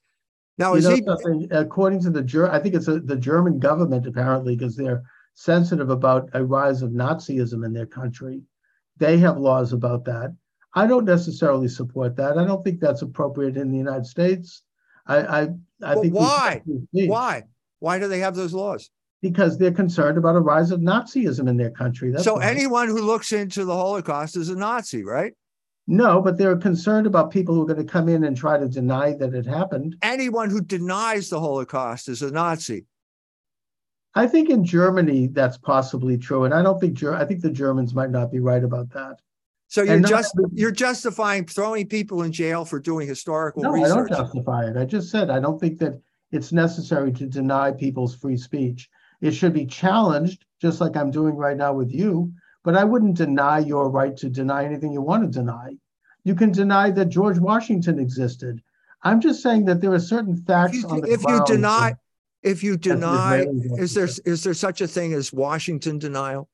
Now, 0.59 0.73
you 0.75 0.79
is 0.79 0.87
he? 0.87 1.05
Something? 1.05 1.49
According 1.51 2.03
to 2.03 2.11
the 2.11 2.23
Ger- 2.23 2.51
I 2.51 2.61
think 2.61 2.75
it's 2.75 2.89
a, 2.89 3.01
the 3.01 3.17
German 3.17 3.59
government 3.59 4.07
apparently 4.07 4.55
because 4.57 4.77
they're 4.77 5.03
sensitive 5.35 5.91
about 5.91 6.31
a 6.33 6.45
rise 6.45 6.83
of 6.83 6.93
Nazism 6.93 7.65
in 7.65 7.73
their 7.73 7.87
country. 7.87 8.43
They 8.99 9.19
have 9.19 9.39
laws 9.39 9.73
about 9.73 10.05
that. 10.05 10.35
I 10.75 10.87
don't 10.87 11.05
necessarily 11.05 11.69
support 11.69 12.17
that. 12.17 12.39
I 12.39 12.45
don't 12.45 12.63
think 12.63 12.81
that's 12.81 13.03
appropriate 13.03 13.57
in 13.57 13.71
the 13.71 13.79
United 13.79 14.07
States. 14.07 14.63
I 15.07 15.17
I, 15.17 15.41
I 15.43 15.95
well, 15.95 16.03
think 16.03 16.15
why? 16.15 16.63
Why? 16.93 17.45
Why 17.79 17.99
do 17.99 18.09
they 18.09 18.21
have 18.21 18.35
those 18.35 18.55
laws? 18.55 18.91
Because 19.23 19.59
they're 19.59 19.73
concerned 19.73 20.19
about 20.19 20.37
a 20.37 20.41
rise 20.41 20.71
of 20.71 20.81
Nazism 20.81 21.49
in 21.49 21.57
their 21.57 21.71
country. 21.71 22.11
That's 22.11 22.25
so 22.25 22.35
why. 22.35 22.47
anyone 22.47 22.89
who 22.89 23.01
looks 23.01 23.33
into 23.33 23.65
the 23.65 23.75
Holocaust 23.75 24.37
is 24.37 24.51
a 24.51 24.57
Nazi, 24.57 25.05
right? 25.05 25.33
No, 25.87 26.21
but 26.21 26.37
they're 26.37 26.57
concerned 26.57 27.07
about 27.07 27.31
people 27.31 27.55
who 27.55 27.63
are 27.63 27.67
going 27.67 27.85
to 27.85 27.91
come 27.91 28.09
in 28.09 28.25
and 28.25 28.37
try 28.37 28.59
to 28.59 28.69
deny 28.69 29.15
that 29.15 29.35
it 29.35 29.47
happened. 29.47 29.97
Anyone 30.03 30.51
who 30.51 30.61
denies 30.61 31.29
the 31.29 31.39
Holocaust 31.39 32.09
is 32.09 32.23
a 32.23 32.31
Nazi. 32.31 32.87
I 34.15 34.27
think 34.27 34.49
in 34.49 34.65
Germany 34.65 35.29
that's 35.29 35.59
possibly 35.59 36.17
true, 36.17 36.45
and 36.45 36.55
I 36.55 36.63
don't 36.63 36.81
think 36.81 37.03
I 37.05 37.25
think 37.25 37.43
the 37.43 37.51
Germans 37.51 37.95
might 37.95 38.11
not 38.11 38.33
be 38.33 38.41
right 38.41 38.65
about 38.65 38.91
that. 38.91 39.21
So 39.77 39.83
you're 39.83 40.01
just 40.01 40.35
you're 40.55 40.71
justifying 40.71 41.45
throwing 41.45 41.87
people 41.87 42.23
in 42.23 42.33
jail 42.33 42.65
for 42.65 42.81
doing 42.81 43.07
historical 43.07 43.63
No, 43.63 43.75
I 43.75 43.87
don't 43.87 44.09
justify 44.09 44.65
it. 44.71 44.75
I 44.75 44.87
just 44.87 45.11
said 45.11 45.29
I 45.29 45.39
don't 45.39 45.61
think 45.61 45.79
that 45.81 46.01
it's 46.33 46.51
necessary 46.51 47.13
to 47.13 47.27
deny 47.27 47.73
people's 47.73 48.17
free 48.17 48.39
speech. 48.39 48.89
It 49.21 49.33
should 49.33 49.53
be 49.53 49.67
challenged, 49.67 50.47
just 50.63 50.81
like 50.81 50.97
I'm 50.97 51.11
doing 51.11 51.35
right 51.35 51.59
now 51.59 51.75
with 51.75 51.93
you. 51.93 52.33
But 52.65 52.75
I 52.75 52.85
wouldn't 52.85 53.19
deny 53.19 53.59
your 53.59 53.91
right 53.91 54.17
to 54.17 54.31
deny 54.31 54.65
anything 54.65 54.95
you 54.95 55.03
want 55.03 55.25
to 55.25 55.39
deny. 55.41 55.77
You 56.25 56.35
can 56.35 56.53
deny 56.53 56.91
that 56.93 57.11
George 57.11 57.39
Washington 57.39 57.99
existed. 57.99 58.63
I'm 59.03 59.21
just 59.21 59.43
saying 59.43 59.67
that 59.67 59.83
there 59.83 59.93
are 59.93 60.01
certain 60.01 60.39
If 60.39 60.47
facts 60.47 60.77
you, 60.79 60.89
on 60.89 61.03
the 61.03 61.13
if 61.13 61.23
you 61.23 61.45
deny, 61.45 61.97
if 62.43 62.63
you 62.63 62.79
deny, 62.79 63.45
is 63.77 63.93
there 63.93 64.09
is 64.25 64.43
there 64.43 64.55
such 64.55 64.81
a 64.81 64.89
thing 64.89 65.13
as 65.13 65.35
Washington 65.35 65.99
denial? 65.99 66.49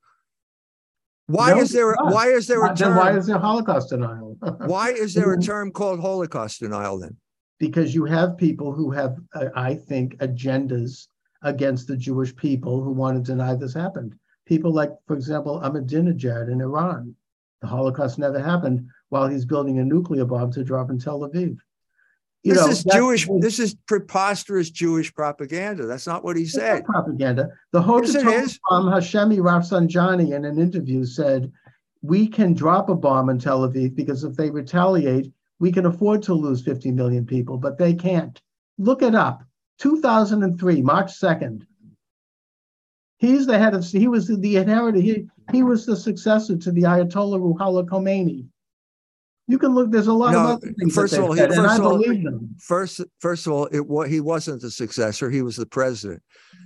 Why 1.33 1.51
No, 1.53 1.61
is 1.61 1.71
there 1.73 1.95
not. 1.99 2.13
why 2.13 2.27
is 2.29 2.47
there 2.47 2.65
a 2.65 2.75
Then 2.75 2.95
why 2.95 3.17
is 3.17 3.27
there 3.27 3.39
Holocaust 3.39 3.89
denial? 3.91 4.37
Why 4.67 4.91
is 4.91 5.15
there 5.15 5.33
a 5.33 5.41
term 5.41 5.71
called 5.73 6.01
Holocaust 6.01 6.61
denial 6.61 6.99
then? 6.99 7.17
because 7.59 7.95
you 7.95 8.05
have 8.05 8.37
people 8.37 8.73
who 8.73 8.91
have, 8.91 9.13
uh, 9.37 9.47
I 9.55 9.75
think, 9.75 10.17
agendas 10.19 11.07
against 11.43 11.87
the 11.87 11.97
Jewish 11.97 12.35
people 12.35 12.83
who 12.83 12.91
want 12.91 13.15
to 13.17 13.23
deny 13.33 13.55
this 13.55 13.73
happened. 13.73 14.17
People 14.47 14.73
like, 14.73 14.91
for 15.07 15.15
example, 15.15 15.61
Ahmadinejad 15.61 16.51
in 16.51 16.61
Iran. 16.61 17.15
The 17.61 17.69
Holocaust 17.69 18.19
never 18.19 18.41
happened 18.41 18.85
while 19.11 19.29
he's 19.29 19.45
building 19.45 19.79
a 19.79 19.85
nuclear 19.85 20.25
bomb 20.25 20.51
to 20.53 20.65
drop 20.65 20.91
in 20.91 20.99
Tel 20.99 21.21
Aviv. 21.21 21.57
You 22.43 22.55
This 22.55 22.63
know, 22.63 22.71
is 22.71 22.85
Jewish. 22.85 23.29
This 23.39 23.59
is 23.61 23.77
preposterous 23.87 24.69
Jewish 24.71 25.15
propaganda. 25.15 25.87
That's 25.87 26.09
not 26.09 26.25
what 26.25 26.37
he 26.37 26.45
said. 26.45 26.85
propaganda. 26.85 27.49
The 27.71 27.81
Yes, 27.81 27.87
Hottentot 27.89 28.43
is. 28.43 28.61
from 28.69 28.87
Hashemi 28.87 29.39
Rafsanjani 29.39 30.35
in 30.35 30.45
an 30.45 30.59
interview 30.59 31.05
said, 31.05 31.53
"We 32.03 32.27
can 32.27 32.53
drop 32.53 32.89
a 32.89 32.97
bomb 32.97 33.29
in 33.29 33.39
Tel 33.39 33.69
Aviv 33.69 33.95
because 33.95 34.25
if 34.25 34.35
they 34.35 34.51
retaliate, 34.51 35.33
we 35.61 35.71
can 35.71 35.87
afford 35.87 36.23
to 36.25 36.35
lose 36.35 36.63
50 36.63 36.91
million 36.91 37.25
people, 37.25 37.59
but 37.59 37.79
they 37.79 37.95
can't." 37.95 38.41
Look 38.77 39.03
it 39.03 39.15
up. 39.15 39.45
2003, 39.79 40.83
March 40.83 41.13
2nd. 41.13 41.63
He's 43.19 43.47
the 43.47 43.57
head 43.59 43.75
of. 43.75 43.85
He 43.85 44.09
was 44.09 44.27
the 44.27 44.57
inheritor. 44.57 44.99
He 44.99 45.29
he 45.53 45.63
was 45.63 45.87
the 45.87 45.97
successor 45.97 46.57
to 46.57 46.73
the 46.73 46.83
Ayatollah 46.83 47.39
Ruhollah 47.39 47.87
Khomeini. 47.87 48.47
You 49.49 49.59
can 49.59 49.75
look. 49.75 49.91
There's 49.91 50.07
a 50.07 50.13
lot 50.13 50.33
No, 50.33 50.39
of 50.39 50.47
other 50.47 50.73
things 50.79 50.95
first 50.95 51.15
of 51.15 51.25
all, 51.25 51.33
he- 51.33 51.39
said, 51.39 51.51
and 51.51 51.57
first 51.61 51.71
I 51.73 51.77
of 51.79 51.85
all- 51.85 51.99
believe 51.99 52.25
them. 52.25 52.55
First, 52.61 53.01
first 53.21 53.47
of 53.47 53.53
all, 53.53 53.67
it 53.67 53.81
wa- 53.87 54.05
he 54.05 54.21
wasn't 54.21 54.63
the 54.63 54.71
successor. 54.71 55.31
He 55.31 55.43
was 55.43 55.57
the 55.57 55.67
president. 55.67 56.23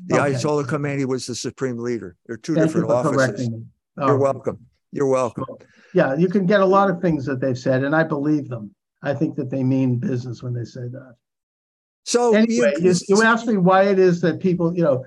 The 0.09 0.17
Okay. 0.21 0.35
Ayatollah 0.35 0.65
Khomeini 0.67 1.07
was 1.07 1.27
the 1.27 1.35
supreme 1.35 1.79
leader. 1.79 2.17
They're 2.27 2.37
two 2.37 2.55
Thank 2.55 2.67
different 2.67 2.89
for 2.89 2.95
offices. 2.95 3.49
You're 3.99 4.11
Oh. 4.11 4.17
welcome. 4.19 4.59
You're 4.93 5.07
welcome. 5.09 5.45
Yeah, 5.95 6.15
you 6.17 6.29
can 6.29 6.45
get 6.47 6.61
a 6.61 6.67
lot 6.67 6.91
of 6.91 7.01
things 7.01 7.25
that 7.27 7.41
they've 7.41 7.59
said, 7.59 7.83
and 7.83 7.95
I 7.97 8.03
believe 8.05 8.49
them. 8.49 8.75
I 9.03 9.15
think 9.15 9.37
that 9.37 9.51
they 9.51 9.63
mean 9.65 9.99
business 9.99 10.43
when 10.43 10.53
they 10.53 10.65
say 10.65 10.89
that. 10.89 11.15
So 12.05 12.35
Anyway, 12.35 12.75
you, 12.81 12.95
you 13.09 13.23
asked 13.23 13.47
me 13.47 13.57
why 13.57 13.85
it 13.85 13.99
is 13.99 14.21
that 14.21 14.39
people, 14.39 14.77
you 14.77 14.83
know, 14.83 15.05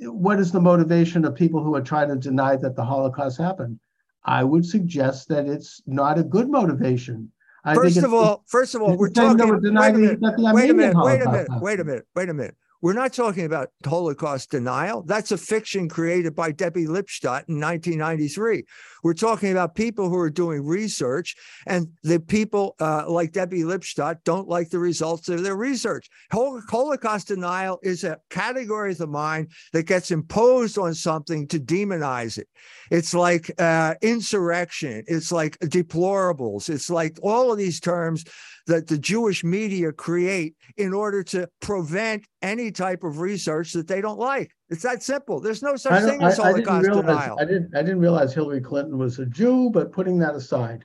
what 0.00 0.40
is 0.40 0.50
the 0.52 0.60
motivation 0.60 1.24
of 1.24 1.34
people 1.34 1.62
who 1.62 1.74
are 1.74 1.80
trying 1.80 2.08
to 2.08 2.16
deny 2.16 2.56
that 2.56 2.74
the 2.76 2.84
Holocaust 2.84 3.38
happened? 3.38 3.78
I 4.24 4.44
would 4.44 4.64
suggest 4.64 5.28
that 5.28 5.46
it's 5.46 5.82
not 5.86 6.18
a 6.18 6.22
good 6.22 6.48
motivation. 6.48 7.30
I 7.64 7.74
First 7.74 7.96
of 7.98 8.12
all, 8.12 8.42
first 8.46 8.74
of 8.74 8.82
all, 8.82 8.96
we're 8.96 9.08
the 9.08 9.20
same 9.20 9.36
that 9.36 9.46
talking. 9.46 9.74
Wait 9.74 9.90
a 9.90 9.92
minute. 9.94 10.20
that 10.20 10.36
the 10.36 10.52
Wait 10.54 10.70
a 10.70 10.74
minute. 10.74 10.96
Wait 10.96 11.22
a 11.22 11.30
minute. 11.30 11.48
Wait 11.62 11.80
a 11.80 11.84
minute. 11.84 12.06
Wait 12.14 12.28
a 12.28 12.34
minute. 12.34 12.56
We're 12.84 12.92
not 12.92 13.14
talking 13.14 13.46
about 13.46 13.70
Holocaust 13.86 14.50
denial. 14.50 15.04
That's 15.04 15.32
a 15.32 15.38
fiction 15.38 15.88
created 15.88 16.34
by 16.34 16.52
Debbie 16.52 16.84
Lipstadt 16.84 17.48
in 17.48 17.58
1993. 17.58 18.62
We're 19.02 19.14
talking 19.14 19.52
about 19.52 19.74
people 19.74 20.10
who 20.10 20.18
are 20.18 20.28
doing 20.28 20.62
research, 20.66 21.34
and 21.66 21.88
the 22.02 22.20
people 22.20 22.76
uh, 22.78 23.06
like 23.08 23.32
Debbie 23.32 23.62
Lipstadt 23.62 24.18
don't 24.24 24.48
like 24.48 24.68
the 24.68 24.78
results 24.78 25.30
of 25.30 25.42
their 25.42 25.56
research. 25.56 26.10
Holocaust 26.30 27.28
denial 27.28 27.78
is 27.82 28.04
a 28.04 28.18
category 28.28 28.92
of 28.92 28.98
the 28.98 29.06
mind 29.06 29.50
that 29.72 29.84
gets 29.84 30.10
imposed 30.10 30.76
on 30.76 30.92
something 30.92 31.48
to 31.48 31.58
demonize 31.58 32.36
it. 32.36 32.48
It's 32.90 33.14
like 33.14 33.50
uh, 33.58 33.94
insurrection. 34.02 35.04
It's 35.06 35.32
like 35.32 35.58
deplorables. 35.60 36.68
It's 36.68 36.90
like 36.90 37.18
all 37.22 37.50
of 37.50 37.56
these 37.56 37.80
terms 37.80 38.26
that 38.66 38.86
the 38.86 38.98
Jewish 38.98 39.44
media 39.44 39.92
create 39.92 40.54
in 40.76 40.92
order 40.94 41.22
to 41.22 41.48
prevent 41.60 42.24
any 42.42 42.70
type 42.70 43.04
of 43.04 43.18
research 43.18 43.72
that 43.72 43.86
they 43.88 44.00
don't 44.00 44.18
like. 44.18 44.50
It's 44.70 44.82
that 44.82 45.02
simple. 45.02 45.40
There's 45.40 45.62
no 45.62 45.76
such 45.76 46.02
thing 46.04 46.22
as 46.22 46.38
I- 46.38 46.50
Holocaust 46.50 46.86
realize- 46.86 47.04
denial. 47.06 47.38
I 47.38 47.44
didn't, 47.44 47.76
I 47.76 47.82
didn't 47.82 48.00
realize 48.00 48.34
Hillary 48.34 48.60
Clinton 48.60 48.98
was 48.98 49.18
a 49.18 49.26
Jew, 49.26 49.70
but 49.70 49.92
putting 49.92 50.18
that 50.20 50.34
aside, 50.34 50.84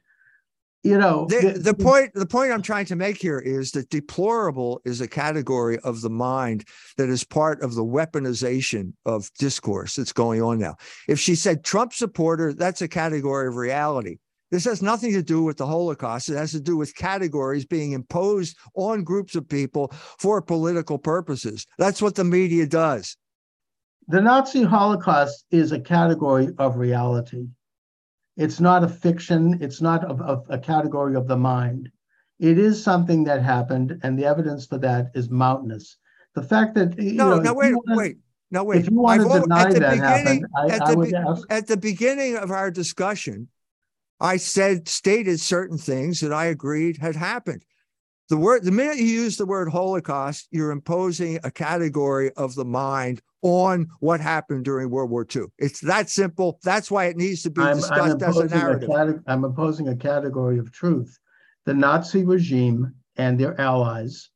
you 0.84 0.98
know. 0.98 1.26
The, 1.30 1.60
the 1.62 1.74
point 1.74 2.12
the 2.14 2.26
point 2.26 2.52
I'm 2.52 2.62
trying 2.62 2.86
to 2.88 2.96
make 2.96 3.18
here 3.18 3.40
is 3.40 3.72
that 3.72 3.90
deplorable 3.90 4.82
is 4.86 5.02
a 5.02 5.08
category 5.08 5.80
of 5.80 6.02
the 6.02 6.10
mind 6.10 6.66
that 6.98 7.10
is 7.10 7.24
part 7.24 7.62
of 7.62 7.76
the 7.76 7.84
weaponization 7.84 8.94
of 9.06 9.30
discourse 9.40 9.96
that's 9.96 10.14
going 10.14 10.42
on 10.42 10.60
now. 10.60 10.76
If 11.08 11.20
she 11.20 11.36
said 11.36 11.64
Trump 11.64 11.94
supporter, 11.94 12.54
that's 12.54 12.82
a 12.82 12.88
category 12.88 13.48
of 13.48 13.56
reality. 13.56 14.18
This 14.52 14.66
has 14.66 14.82
nothing 14.82 15.14
to 15.14 15.22
do 15.22 15.44
with 15.44 15.58
the 15.58 15.68
Holocaust. 15.68 16.30
It 16.30 16.36
has 16.38 16.52
to 16.52 16.60
do 16.60 16.76
with 16.76 16.96
categories 16.96 17.66
being 17.66 17.92
imposed 17.92 18.58
on 18.76 19.04
groups 19.04 19.36
of 19.36 19.48
people 19.48 19.92
for 20.20 20.42
political 20.42 20.98
purposes. 20.98 21.66
That's 21.78 22.02
what 22.02 22.16
the 22.16 22.24
media 22.24 22.66
does. 22.66 23.16
The 24.08 24.22
Nazi 24.22 24.64
Holocaust 24.64 25.46
is 25.52 25.72
a 25.72 25.80
category 25.80 26.50
of 26.58 26.78
reality. 26.78 27.46
It's 28.38 28.60
not 28.60 28.84
a 28.84 28.88
fiction. 28.88 29.60
It's 29.62 29.82
not 29.82 30.04
a, 30.04 30.42
a, 30.50 30.58
category 30.58 31.16
of 31.16 31.28
the 31.28 31.38
mind. 31.38 31.92
It 32.40 32.58
is 32.58 32.82
something 32.82 33.26
that 33.26 33.44
happened, 33.44 34.00
and 34.02 34.18
the 34.18 34.26
evidence 34.26 34.66
for 34.66 34.78
that 34.80 35.12
is 35.14 35.30
mountainous. 35.30 35.98
The 36.34 36.42
fact 36.42 36.74
that 36.76 36.98
you 36.98 37.14
No, 37.14 37.36
know, 37.36 37.40
no, 37.40 37.54
wait, 37.54 37.74
wanna- 37.76 37.98
wait. 37.98 38.18
No, 38.50 38.64
wait. 38.64 38.80
If 38.80 38.90
you 38.90 38.98
want 38.98 39.22
to 39.22 39.40
deny 39.42 39.72
that 39.74 39.98
happened, 39.98 40.48
I, 40.58 40.68
at 40.70 40.82
I 40.82 40.92
the 40.92 40.98
would 40.98 41.10
be- 41.10 41.16
ask. 41.16 41.44
at 41.52 41.68
the 41.68 41.78
beginning 41.78 42.36
of 42.36 42.50
our 42.50 42.72
discussion, 42.72 43.50
I 44.20 44.38
said 44.38 44.88
stated 44.88 45.40
certain 45.40 45.78
things 45.78 46.20
that 46.20 46.34
I 46.34 46.46
agreed 46.46 46.98
had 46.98 47.16
happened. 47.16 47.64
The 48.30 48.38
word 48.38 48.64
the 48.64 48.72
minute 48.72 48.98
you 48.98 49.06
use 49.06 49.38
the 49.38 49.46
word 49.46 49.70
Holocaust, 49.70 50.48
you're 50.52 50.72
imposing 50.72 51.40
a 51.44 51.50
category 51.50 52.32
of 52.34 52.54
the 52.54 52.66
mind 52.66 53.22
on 53.42 53.88
what 54.02 54.20
happened 54.20 54.66
during 54.66 54.90
World 54.90 55.10
War 55.10 55.26
II. 55.34 55.46
It's 55.58 55.80
that 55.82 56.10
simple. 56.10 56.60
That's 56.64 56.92
why 56.92 57.06
it 57.06 57.18
needs 57.18 57.42
to 57.44 57.50
be 57.50 57.62
I'm, 57.62 57.70
I'm 57.70 57.76
discussed 57.78 58.22
as 58.22 58.38
a 58.38 58.42
imposing 58.42 58.52
a, 58.52 58.56
narrative. 58.56 58.90
I'm 59.26 59.46
imposing 59.46 59.88
a 59.88 59.96
category 59.96 60.60
of 60.60 60.72
truth. 60.72 61.18
The 61.66 61.74
Nazi 61.74 62.24
regime 62.24 62.94
and 63.16 63.40
their 63.40 63.60
allies, 63.60 64.30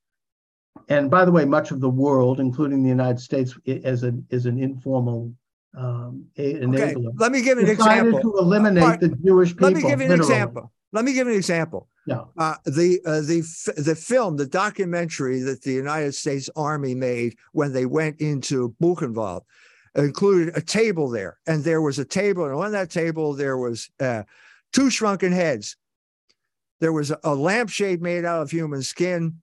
and 0.90 1.12
by 1.12 1.24
the 1.26 1.32
way, 1.32 1.46
much 1.46 1.72
of 1.72 1.80
the 1.80 1.90
world, 1.90 2.40
including 2.40 2.82
the 2.84 2.90
United 2.90 3.20
States, 3.20 3.56
as 3.84 4.04
an 4.04 4.26
is 4.30 4.46
an 4.46 4.58
informal 4.58 5.34
um, 5.76 6.28
Okay, 6.38 6.96
let 7.16 7.32
me 7.32 7.42
give 7.42 7.58
an 7.58 7.68
example. 7.68 8.22
to 8.22 8.38
eliminate 8.38 9.00
the 9.00 9.10
Jewish 9.10 9.52
people. 9.52 9.70
Let 9.70 9.76
me 9.76 9.82
give 9.82 10.00
you 10.00 10.06
an 10.06 10.12
literally. 10.12 10.34
example. 10.34 10.72
Let 10.92 11.06
me 11.06 11.14
give 11.14 11.26
you 11.28 11.34
an 11.34 11.40
example. 11.40 11.88
Yeah. 12.06 12.26
Uh, 12.38 12.56
the 12.66 13.00
uh, 13.06 13.22
the 13.22 13.42
the 13.78 13.96
film, 13.96 14.38
the 14.38 14.46
documentary 14.46 15.40
that 15.42 15.64
the 15.64 15.72
United 15.72 16.14
States 16.14 16.50
Army 16.56 16.94
made 16.94 17.36
when 17.54 17.74
they 17.74 17.86
went 17.86 18.20
into 18.22 18.76
Buchenwald, 18.82 19.42
included 19.96 20.56
a 20.56 20.62
table 20.62 21.10
there, 21.10 21.38
and 21.48 21.64
there 21.64 21.82
was 21.82 21.98
a 21.98 22.06
table, 22.06 22.46
and 22.46 22.54
on 22.54 22.72
that 22.74 22.92
table 22.92 23.34
there 23.34 23.58
was 23.58 23.90
uh, 24.00 24.24
two 24.74 24.90
shrunken 24.90 25.32
heads. 25.32 25.76
There 26.82 26.94
was 26.94 27.12
a, 27.12 27.20
a 27.24 27.34
lampshade 27.34 28.02
made 28.02 28.26
out 28.26 28.42
of 28.42 28.52
human 28.52 28.84
skin, 28.84 29.42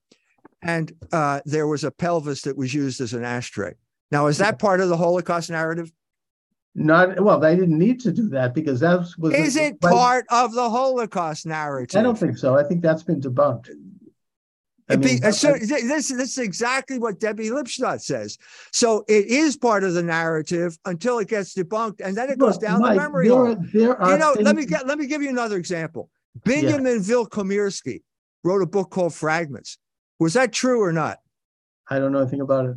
and 0.63 0.93
uh, 1.13 1.41
there 1.47 1.67
was 1.67 1.83
a 1.83 1.91
pelvis 1.91 2.43
that 2.43 2.57
was 2.57 2.75
used 2.75 3.01
as 3.01 3.15
an 3.15 3.25
ashtray. 3.25 3.75
Now, 4.13 4.27
is 4.27 4.39
that 4.39 4.59
part 4.59 4.81
of 4.81 4.89
the 4.89 4.97
Holocaust 4.97 5.51
narrative? 5.51 5.91
Not 6.75 7.21
well. 7.21 7.41
They 7.41 7.57
didn't 7.57 7.79
need 7.79 8.01
to 8.01 8.13
do 8.13 8.29
that 8.29 8.55
because 8.55 8.81
that 8.81 9.01
was. 9.19 9.35
Is 9.35 9.57
it 9.57 9.77
right- 9.83 9.93
part 9.93 10.27
of 10.31 10.53
the 10.55 10.71
Holocaust 10.71 11.45
narrative? 11.47 11.99
I 11.99 12.03
don't 12.03 12.17
think 12.19 12.39
so. 12.39 12.57
I 12.57 12.63
think 12.63 12.81
that's 12.81 13.03
been 13.03 13.21
debunked. 13.21 13.71
I 14.89 14.95
It 14.95 15.03
be- 15.03 15.21
uh, 15.23 15.33
so 15.33 15.53
this, 15.55 16.09
this 16.09 16.11
is 16.11 16.39
exactly 16.39 16.99
what 16.99 17.19
Debbie 17.21 17.51
Lipstadt 17.51 18.01
says. 18.03 18.39
So 18.73 19.05
it 19.09 19.27
is 19.27 19.57
part 19.57 19.83
of 19.85 19.95
the 19.95 20.03
narrative 20.03 20.79
until 20.85 21.19
it 21.19 21.29
gets 21.29 21.55
debunked, 21.55 22.01
and 22.05 22.17
then 22.17 22.31
it 22.31 22.39
goes 22.39 22.59
down 22.59 22.81
Mike, 22.81 22.95
the 22.95 23.01
memory 23.01 23.29
there 23.29 23.37
hole. 23.37 23.47
are- 23.53 23.59
There 23.73 24.01
are 24.01 24.13
You 24.13 24.19
know, 24.19 24.37
let 24.41 24.55
me 24.57 24.65
get 24.65 24.87
let 24.87 24.99
me 24.99 25.07
give 25.07 25.23
you 25.23 25.29
another 25.31 25.57
example. 25.57 26.09
Benjamin 26.45 27.01
Wilkomirski 27.01 28.03
wrote 28.45 28.63
a 28.63 28.67
book 28.67 28.91
called 28.91 29.13
Fragments. 29.13 29.77
Was 30.21 30.35
that 30.35 30.53
true 30.53 30.81
or 30.83 30.93
not? 30.93 31.19
I 31.89 31.99
don't 31.99 32.13
know 32.13 32.21
anything 32.21 32.41
about 32.41 32.67
it. 32.67 32.77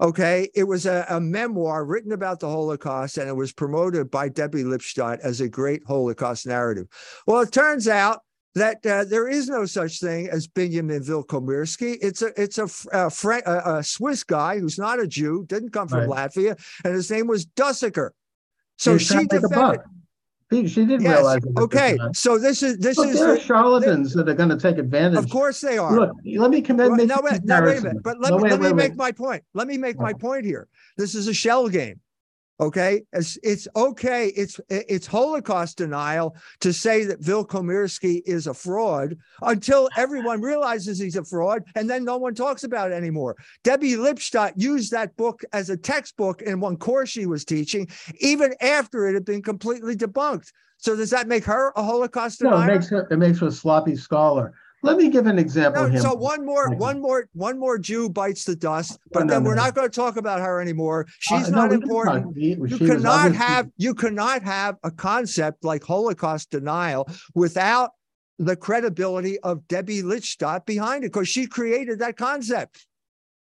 Okay. 0.00 0.48
It 0.54 0.64
was 0.64 0.86
a, 0.86 1.04
a, 1.08 1.20
memoir 1.20 1.84
written 1.84 2.12
about 2.12 2.40
the 2.40 2.48
Holocaust 2.48 3.18
and 3.18 3.28
it 3.28 3.34
was 3.34 3.52
promoted 3.52 4.10
by 4.10 4.28
Debbie 4.28 4.62
Lipstadt 4.62 5.18
as 5.20 5.40
a 5.40 5.48
great 5.48 5.82
Holocaust 5.86 6.46
narrative. 6.46 6.86
Well, 7.26 7.40
it 7.40 7.52
turns 7.52 7.88
out 7.88 8.20
that 8.54 8.84
uh, 8.86 9.04
there 9.04 9.28
is 9.28 9.48
no 9.48 9.66
such 9.66 10.00
thing 10.00 10.28
as 10.28 10.46
Benjamin 10.46 11.02
Wilkomirski. 11.02 11.98
It's 12.00 12.22
a 12.22 12.32
it's 12.40 12.58
a, 12.58 12.68
a, 12.92 13.10
a, 13.46 13.78
a, 13.78 13.84
Swiss 13.84 14.24
guy 14.24 14.58
who's 14.58 14.78
not 14.78 15.00
a 15.00 15.06
Jew, 15.06 15.44
didn't 15.48 15.70
come 15.70 15.88
from 15.88 16.08
right. 16.08 16.30
Latvia, 16.30 16.58
and 16.84 16.94
his 16.94 17.10
name 17.10 17.26
was 17.26 17.46
Dössekker. 17.46 18.10
So 18.76 18.98
she 18.98 19.26
defended. 19.26 19.80
She, 20.50 20.66
she 20.66 20.86
did 20.86 21.02
yes. 21.02 21.16
realize. 21.16 21.44
It. 21.44 21.58
Okay, 21.58 21.98
so 22.14 22.38
this 22.38 22.62
is 22.62 22.78
this 22.78 22.96
Look, 22.96 23.08
is 23.08 23.18
there 23.18 23.34
are 23.34 23.38
charlatans 23.38 24.08
this, 24.08 24.16
that 24.16 24.28
are 24.30 24.34
going 24.34 24.48
to 24.48 24.56
take 24.56 24.78
advantage. 24.78 25.18
Of 25.18 25.28
course 25.28 25.60
they 25.60 25.76
are. 25.76 25.94
Look, 25.94 26.12
let 26.36 26.50
me 26.50 26.62
commit. 26.62 26.90
Well, 26.90 27.06
no, 27.06 27.20
wait, 27.22 27.44
no, 27.44 27.62
wait 27.62 27.78
a 27.78 27.80
minute. 27.82 28.02
But 28.02 28.18
let 28.18 28.30
no, 28.30 28.38
me 28.38 28.44
wait, 28.44 28.50
let 28.52 28.60
wait, 28.60 28.68
me 28.70 28.74
make 28.74 28.96
my 28.96 29.12
point. 29.12 29.44
Let 29.52 29.68
me 29.68 29.76
make 29.76 29.98
my 29.98 30.14
point 30.14 30.46
here. 30.46 30.66
This 30.96 31.14
is 31.14 31.28
a 31.28 31.34
shell 31.34 31.68
game. 31.68 32.00
Okay, 32.60 33.02
it's, 33.12 33.38
it's 33.44 33.68
okay. 33.76 34.28
It's 34.28 34.60
it's 34.68 35.06
Holocaust 35.06 35.78
denial 35.78 36.36
to 36.58 36.72
say 36.72 37.04
that 37.04 37.20
Wilkomirski 37.20 38.20
is 38.26 38.48
a 38.48 38.54
fraud 38.54 39.16
until 39.42 39.88
everyone 39.96 40.40
realizes 40.40 40.98
he's 40.98 41.14
a 41.14 41.24
fraud, 41.24 41.62
and 41.76 41.88
then 41.88 42.04
no 42.04 42.16
one 42.16 42.34
talks 42.34 42.64
about 42.64 42.90
it 42.90 42.94
anymore. 42.94 43.36
Debbie 43.62 43.94
Lipstadt 43.94 44.54
used 44.56 44.90
that 44.90 45.16
book 45.16 45.44
as 45.52 45.70
a 45.70 45.76
textbook 45.76 46.42
in 46.42 46.58
one 46.58 46.76
course 46.76 47.10
she 47.10 47.26
was 47.26 47.44
teaching, 47.44 47.88
even 48.18 48.52
after 48.60 49.06
it 49.06 49.14
had 49.14 49.24
been 49.24 49.42
completely 49.42 49.94
debunked. 49.94 50.50
So 50.78 50.96
does 50.96 51.10
that 51.10 51.28
make 51.28 51.44
her 51.44 51.72
a 51.76 51.82
Holocaust 51.82 52.40
denier? 52.40 52.56
No, 52.56 52.62
it 52.62 52.74
makes 52.74 52.88
her 52.88 53.06
it 53.08 53.16
makes 53.18 53.38
her 53.38 53.46
a 53.46 53.52
sloppy 53.52 53.94
scholar. 53.94 54.52
Let 54.82 54.96
me 54.96 55.08
give 55.08 55.26
an 55.26 55.38
example. 55.38 55.88
No, 55.88 55.98
so 55.98 56.14
one 56.14 56.46
more, 56.46 56.70
one 56.76 57.00
more, 57.00 57.28
one 57.32 57.58
more 57.58 57.78
Jew 57.78 58.08
bites 58.08 58.44
the 58.44 58.54
dust, 58.54 58.98
but 59.12 59.24
no, 59.24 59.34
then 59.34 59.42
no, 59.42 59.48
we're 59.48 59.56
no. 59.56 59.64
not 59.64 59.74
going 59.74 59.88
to 59.88 59.94
talk 59.94 60.16
about 60.16 60.40
her 60.40 60.60
anymore. 60.60 61.06
Uh, 61.08 61.12
She's 61.18 61.48
uh, 61.48 61.50
not 61.50 61.72
important. 61.72 62.36
you 62.36 62.78
cannot 62.78 63.34
have 63.34 63.68
you 63.76 63.94
cannot 63.94 64.42
have 64.42 64.76
a 64.84 64.90
concept 64.90 65.64
like 65.64 65.82
Holocaust 65.82 66.50
denial 66.50 67.08
without 67.34 67.90
the 68.38 68.54
credibility 68.54 69.38
of 69.40 69.66
Debbie 69.66 70.02
Lipstadt 70.02 70.64
behind 70.64 71.02
it, 71.02 71.12
because 71.12 71.28
she 71.28 71.46
created 71.46 71.98
that 71.98 72.16
concept. 72.16 72.86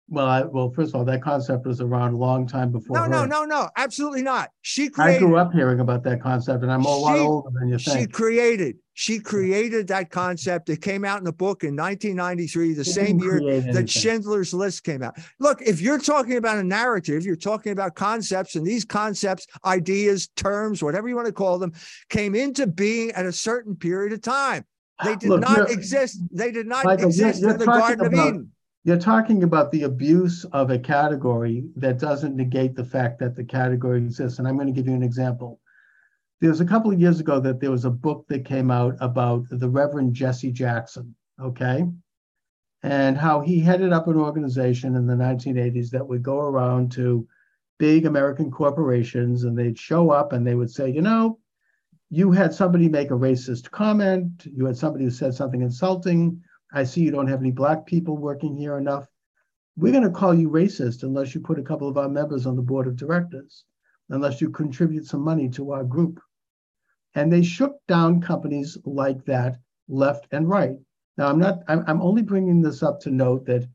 Well, 0.08 0.26
I, 0.26 0.42
well, 0.42 0.70
first 0.70 0.90
of 0.90 0.96
all, 0.96 1.04
that 1.06 1.22
concept 1.22 1.66
was 1.66 1.80
around 1.80 2.12
a 2.12 2.16
long 2.18 2.46
time 2.46 2.70
before. 2.70 2.94
No, 2.94 3.02
her. 3.04 3.08
no, 3.08 3.24
no, 3.24 3.44
no, 3.44 3.70
absolutely 3.76 4.20
not. 4.20 4.50
She 4.60 4.90
created. 4.90 5.16
I 5.16 5.18
grew 5.18 5.38
up 5.38 5.52
hearing 5.52 5.80
about 5.80 6.04
that 6.04 6.20
concept, 6.20 6.62
and 6.62 6.70
I'm 6.70 6.84
a 6.84 6.88
lot 6.88 7.18
older 7.18 7.48
than 7.58 7.70
you 7.70 7.78
think. 7.78 8.00
She 8.00 8.06
created. 8.06 8.76
She 8.92 9.18
created 9.18 9.88
that 9.88 10.10
concept. 10.10 10.68
It 10.68 10.82
came 10.82 11.06
out 11.06 11.22
in 11.22 11.26
a 11.26 11.32
book 11.32 11.64
in 11.64 11.74
1993, 11.74 12.74
the 12.74 12.84
she 12.84 12.90
same 12.90 13.18
year 13.18 13.62
that 13.72 13.88
Schindler's 13.88 14.52
List 14.52 14.84
came 14.84 15.02
out. 15.02 15.16
Look, 15.40 15.62
if 15.62 15.80
you're 15.80 15.98
talking 15.98 16.36
about 16.36 16.58
a 16.58 16.64
narrative, 16.64 17.24
you're 17.24 17.34
talking 17.34 17.72
about 17.72 17.94
concepts, 17.94 18.56
and 18.56 18.66
these 18.66 18.84
concepts, 18.84 19.46
ideas, 19.64 20.28
terms, 20.36 20.82
whatever 20.82 21.08
you 21.08 21.16
want 21.16 21.28
to 21.28 21.32
call 21.32 21.58
them, 21.58 21.72
came 22.10 22.34
into 22.34 22.66
being 22.66 23.10
at 23.12 23.24
a 23.24 23.32
certain 23.32 23.74
period 23.74 24.12
of 24.12 24.20
time. 24.20 24.66
They 25.02 25.16
did 25.16 25.30
Look, 25.30 25.40
not 25.40 25.70
exist. 25.70 26.20
They 26.30 26.52
did 26.52 26.66
not 26.66 26.84
Michael, 26.84 27.06
exist 27.06 27.40
you're, 27.40 27.50
you're 27.50 27.54
in 27.54 27.58
the 27.58 27.66
Garden 27.66 28.06
about, 28.06 28.28
of 28.28 28.34
Eden 28.34 28.50
you're 28.84 28.98
talking 28.98 29.42
about 29.42 29.72
the 29.72 29.84
abuse 29.84 30.44
of 30.52 30.70
a 30.70 30.78
category 30.78 31.64
that 31.76 31.98
doesn't 31.98 32.36
negate 32.36 32.76
the 32.76 32.84
fact 32.84 33.18
that 33.18 33.34
the 33.34 33.44
category 33.44 33.98
exists. 33.98 34.38
And 34.38 34.46
I'm 34.46 34.56
going 34.56 34.66
to 34.66 34.72
give 34.72 34.86
you 34.86 34.94
an 34.94 35.02
example. 35.02 35.58
There 36.40 36.50
was 36.50 36.60
a 36.60 36.66
couple 36.66 36.92
of 36.92 37.00
years 37.00 37.18
ago 37.18 37.40
that 37.40 37.60
there 37.60 37.70
was 37.70 37.86
a 37.86 37.90
book 37.90 38.26
that 38.28 38.44
came 38.44 38.70
out 38.70 38.96
about 39.00 39.44
the 39.48 39.70
Reverend 39.70 40.12
Jesse 40.12 40.52
Jackson, 40.52 41.14
okay? 41.40 41.84
And 42.82 43.16
how 43.16 43.40
he 43.40 43.58
headed 43.58 43.94
up 43.94 44.06
an 44.06 44.16
organization 44.16 44.96
in 44.96 45.06
the 45.06 45.14
1980s 45.14 45.88
that 45.90 46.06
would 46.06 46.22
go 46.22 46.40
around 46.40 46.92
to 46.92 47.26
big 47.78 48.04
American 48.04 48.50
corporations 48.50 49.44
and 49.44 49.56
they'd 49.56 49.78
show 49.78 50.10
up 50.10 50.34
and 50.34 50.46
they 50.46 50.54
would 50.54 50.70
say, 50.70 50.90
you 50.90 51.00
know, 51.00 51.38
you 52.10 52.30
had 52.32 52.52
somebody 52.52 52.90
make 52.90 53.10
a 53.10 53.14
racist 53.14 53.70
comment, 53.70 54.44
you 54.44 54.66
had 54.66 54.76
somebody 54.76 55.04
who 55.04 55.10
said 55.10 55.32
something 55.32 55.62
insulting, 55.62 56.42
I 56.76 56.82
see 56.82 57.02
you 57.02 57.12
don't 57.12 57.28
have 57.28 57.38
any 57.40 57.52
black 57.52 57.86
people 57.86 58.16
working 58.16 58.56
here 58.56 58.76
enough. 58.76 59.06
We're 59.76 59.92
going 59.92 60.02
to 60.02 60.10
call 60.10 60.34
you 60.34 60.50
racist 60.50 61.04
unless 61.04 61.32
you 61.32 61.40
put 61.40 61.60
a 61.60 61.62
couple 61.62 61.88
of 61.88 61.96
our 61.96 62.08
members 62.08 62.46
on 62.46 62.56
the 62.56 62.62
board 62.62 62.88
of 62.88 62.96
directors, 62.96 63.64
unless 64.10 64.40
you 64.40 64.50
contribute 64.50 65.06
some 65.06 65.20
money 65.20 65.48
to 65.50 65.70
our 65.70 65.84
group. 65.84 66.20
And 67.14 67.32
they 67.32 67.44
shook 67.44 67.76
down 67.86 68.20
companies 68.20 68.76
like 68.84 69.24
that 69.26 69.56
left 69.86 70.26
and 70.32 70.48
right. 70.48 70.76
Now, 71.16 71.28
I'm 71.28 71.38
not, 71.38 71.60
I'm, 71.68 71.84
I'm 71.86 72.02
only 72.02 72.22
bringing 72.22 72.60
this 72.60 72.82
up 72.82 72.98
to 73.02 73.10
note 73.12 73.46
that 73.46 73.68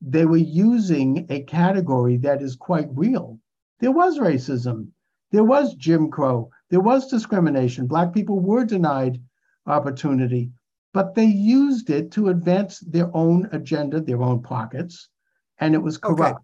they 0.00 0.24
were 0.24 0.36
using 0.36 1.26
a 1.30 1.42
category 1.42 2.16
that 2.18 2.42
is 2.42 2.54
quite 2.54 2.88
real. 2.92 3.40
There 3.80 3.90
was 3.90 4.20
racism, 4.20 4.88
there 5.32 5.42
was 5.42 5.74
Jim 5.74 6.10
Crow, 6.10 6.48
there 6.70 6.80
was 6.80 7.08
discrimination. 7.08 7.88
Black 7.88 8.12
people 8.12 8.38
were 8.38 8.64
denied 8.64 9.20
opportunity 9.66 10.52
but 10.92 11.14
they 11.14 11.24
used 11.24 11.90
it 11.90 12.10
to 12.12 12.28
advance 12.28 12.80
their 12.80 13.10
own 13.14 13.48
agenda, 13.52 14.00
their 14.00 14.22
own 14.22 14.42
pockets, 14.42 15.08
and 15.58 15.74
it 15.74 15.78
was 15.78 15.98
corrupt. 15.98 16.40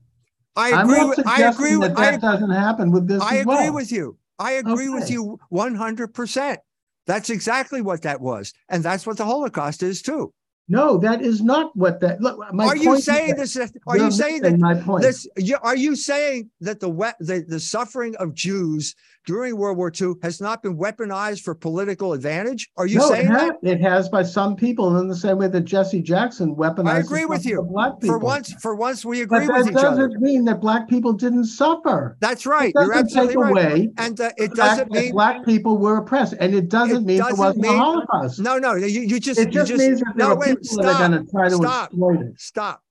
Okay. 0.58 0.72
I 0.74 0.82
agree. 0.82 1.04
With, 1.04 1.26
I 1.26 1.42
agree. 1.42 1.76
With, 1.76 1.94
that, 1.96 2.20
that 2.20 2.24
I, 2.24 2.32
doesn't 2.32 2.50
happen 2.50 2.90
with 2.90 3.06
this. 3.06 3.22
I 3.22 3.36
agree 3.36 3.54
well. 3.54 3.74
with 3.74 3.92
you. 3.92 4.16
I 4.38 4.52
agree 4.52 4.88
okay. 4.88 4.94
with 4.94 5.10
you 5.10 5.38
one 5.48 5.74
hundred 5.74 6.14
percent. 6.14 6.60
That's 7.06 7.30
exactly 7.30 7.82
what 7.82 8.02
that 8.02 8.20
was, 8.20 8.52
and 8.68 8.82
that's 8.82 9.06
what 9.06 9.16
the 9.16 9.24
Holocaust 9.24 9.82
is 9.82 10.02
too. 10.02 10.32
No, 10.68 10.98
that 10.98 11.22
is 11.22 11.42
not 11.42 11.76
what 11.76 12.00
that. 12.00 12.20
Look, 12.20 12.40
are 12.58 12.76
you 12.76 13.00
saying 13.00 13.36
this? 13.36 13.56
Are 13.86 13.98
you 13.98 14.10
saying 14.10 14.42
that 14.42 14.58
my 14.58 14.74
point? 14.74 15.02
This, 15.02 15.28
are 15.62 15.76
you 15.76 15.94
saying 15.94 16.50
that 16.60 16.80
the, 16.80 16.90
the 17.20 17.44
the 17.46 17.60
suffering 17.60 18.16
of 18.16 18.34
Jews 18.34 18.94
during 19.26 19.56
World 19.56 19.76
War 19.76 19.92
II 20.00 20.14
has 20.22 20.40
not 20.40 20.62
been 20.62 20.78
weaponized 20.78 21.42
for 21.42 21.54
political 21.54 22.12
advantage? 22.12 22.70
Are 22.76 22.86
you 22.86 22.98
no, 22.98 23.08
saying 23.08 23.26
it 23.26 23.30
has, 23.30 23.50
that? 23.62 23.70
It 23.70 23.80
has 23.80 24.08
by 24.08 24.22
some 24.22 24.56
people 24.56 24.96
in 24.98 25.08
the 25.08 25.16
same 25.16 25.38
way 25.38 25.48
that 25.48 25.62
Jesse 25.62 26.00
Jackson 26.00 26.54
weaponized. 26.54 26.88
I 26.88 26.98
agree 27.00 27.24
with 27.26 27.44
you. 27.44 27.62
Black 27.62 28.00
people. 28.00 28.08
For 28.08 28.18
once, 28.18 28.54
for 28.54 28.76
once, 28.76 29.04
we 29.04 29.22
agree 29.22 29.46
but 29.46 29.58
with 29.58 29.68
each 29.70 29.74
other. 29.74 29.96
That 29.96 30.08
doesn't 30.08 30.20
mean 30.22 30.44
that 30.44 30.60
black 30.60 30.88
people 30.88 31.12
didn't 31.12 31.46
suffer. 31.46 32.16
That's 32.20 32.46
right. 32.46 32.72
You're 32.74 32.94
absolutely 32.94 33.36
right. 33.36 33.50
Away 33.50 33.90
and 33.98 34.20
uh, 34.20 34.30
it 34.36 34.54
doesn't 34.54 34.90
mean 34.92 35.12
black 35.12 35.44
people 35.44 35.76
were 35.76 35.98
oppressed, 35.98 36.34
and 36.38 36.54
it 36.54 36.68
doesn't 36.68 36.96
it 36.96 37.04
mean 37.04 37.18
doesn't 37.18 37.36
there 37.36 37.46
wasn't 37.46 37.62
mean, 37.64 37.74
a 37.74 37.78
Holocaust. 37.78 38.38
No, 38.38 38.58
no, 38.58 38.74
you, 38.74 39.00
you 39.00 39.18
just 39.18 39.40
it 39.40 39.50
just, 39.50 39.68
just 39.68 39.80
means 39.80 40.00
that 40.00 40.12
there 40.16 40.28
no, 40.28 40.34
are 40.34 40.38
wait, 40.38 40.60
people 40.60 40.64
stop, 40.64 40.84
that 40.84 40.94
are 40.94 41.08
going 41.08 41.26
to 41.26 41.30
try 41.30 41.48
to 41.48 41.56
stop, 41.56 41.84
exploit 41.86 42.20
it. 42.20 42.40
Stop. 42.40 42.82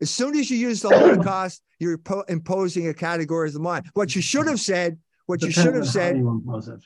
As 0.00 0.10
soon 0.10 0.36
as 0.36 0.50
you 0.50 0.56
use 0.56 0.82
the 0.82 0.88
Holocaust, 0.88 1.62
you're 1.78 2.00
imposing 2.28 2.88
a 2.88 2.94
category 2.94 3.48
of 3.48 3.54
the 3.54 3.60
mind. 3.60 3.86
What 3.94 4.14
you 4.14 4.22
should 4.22 4.46
have 4.46 4.60
said 4.60 4.98
what 5.26 5.42
you 5.42 5.50
should 5.50 5.74
have 5.74 5.86
said, 5.86 6.22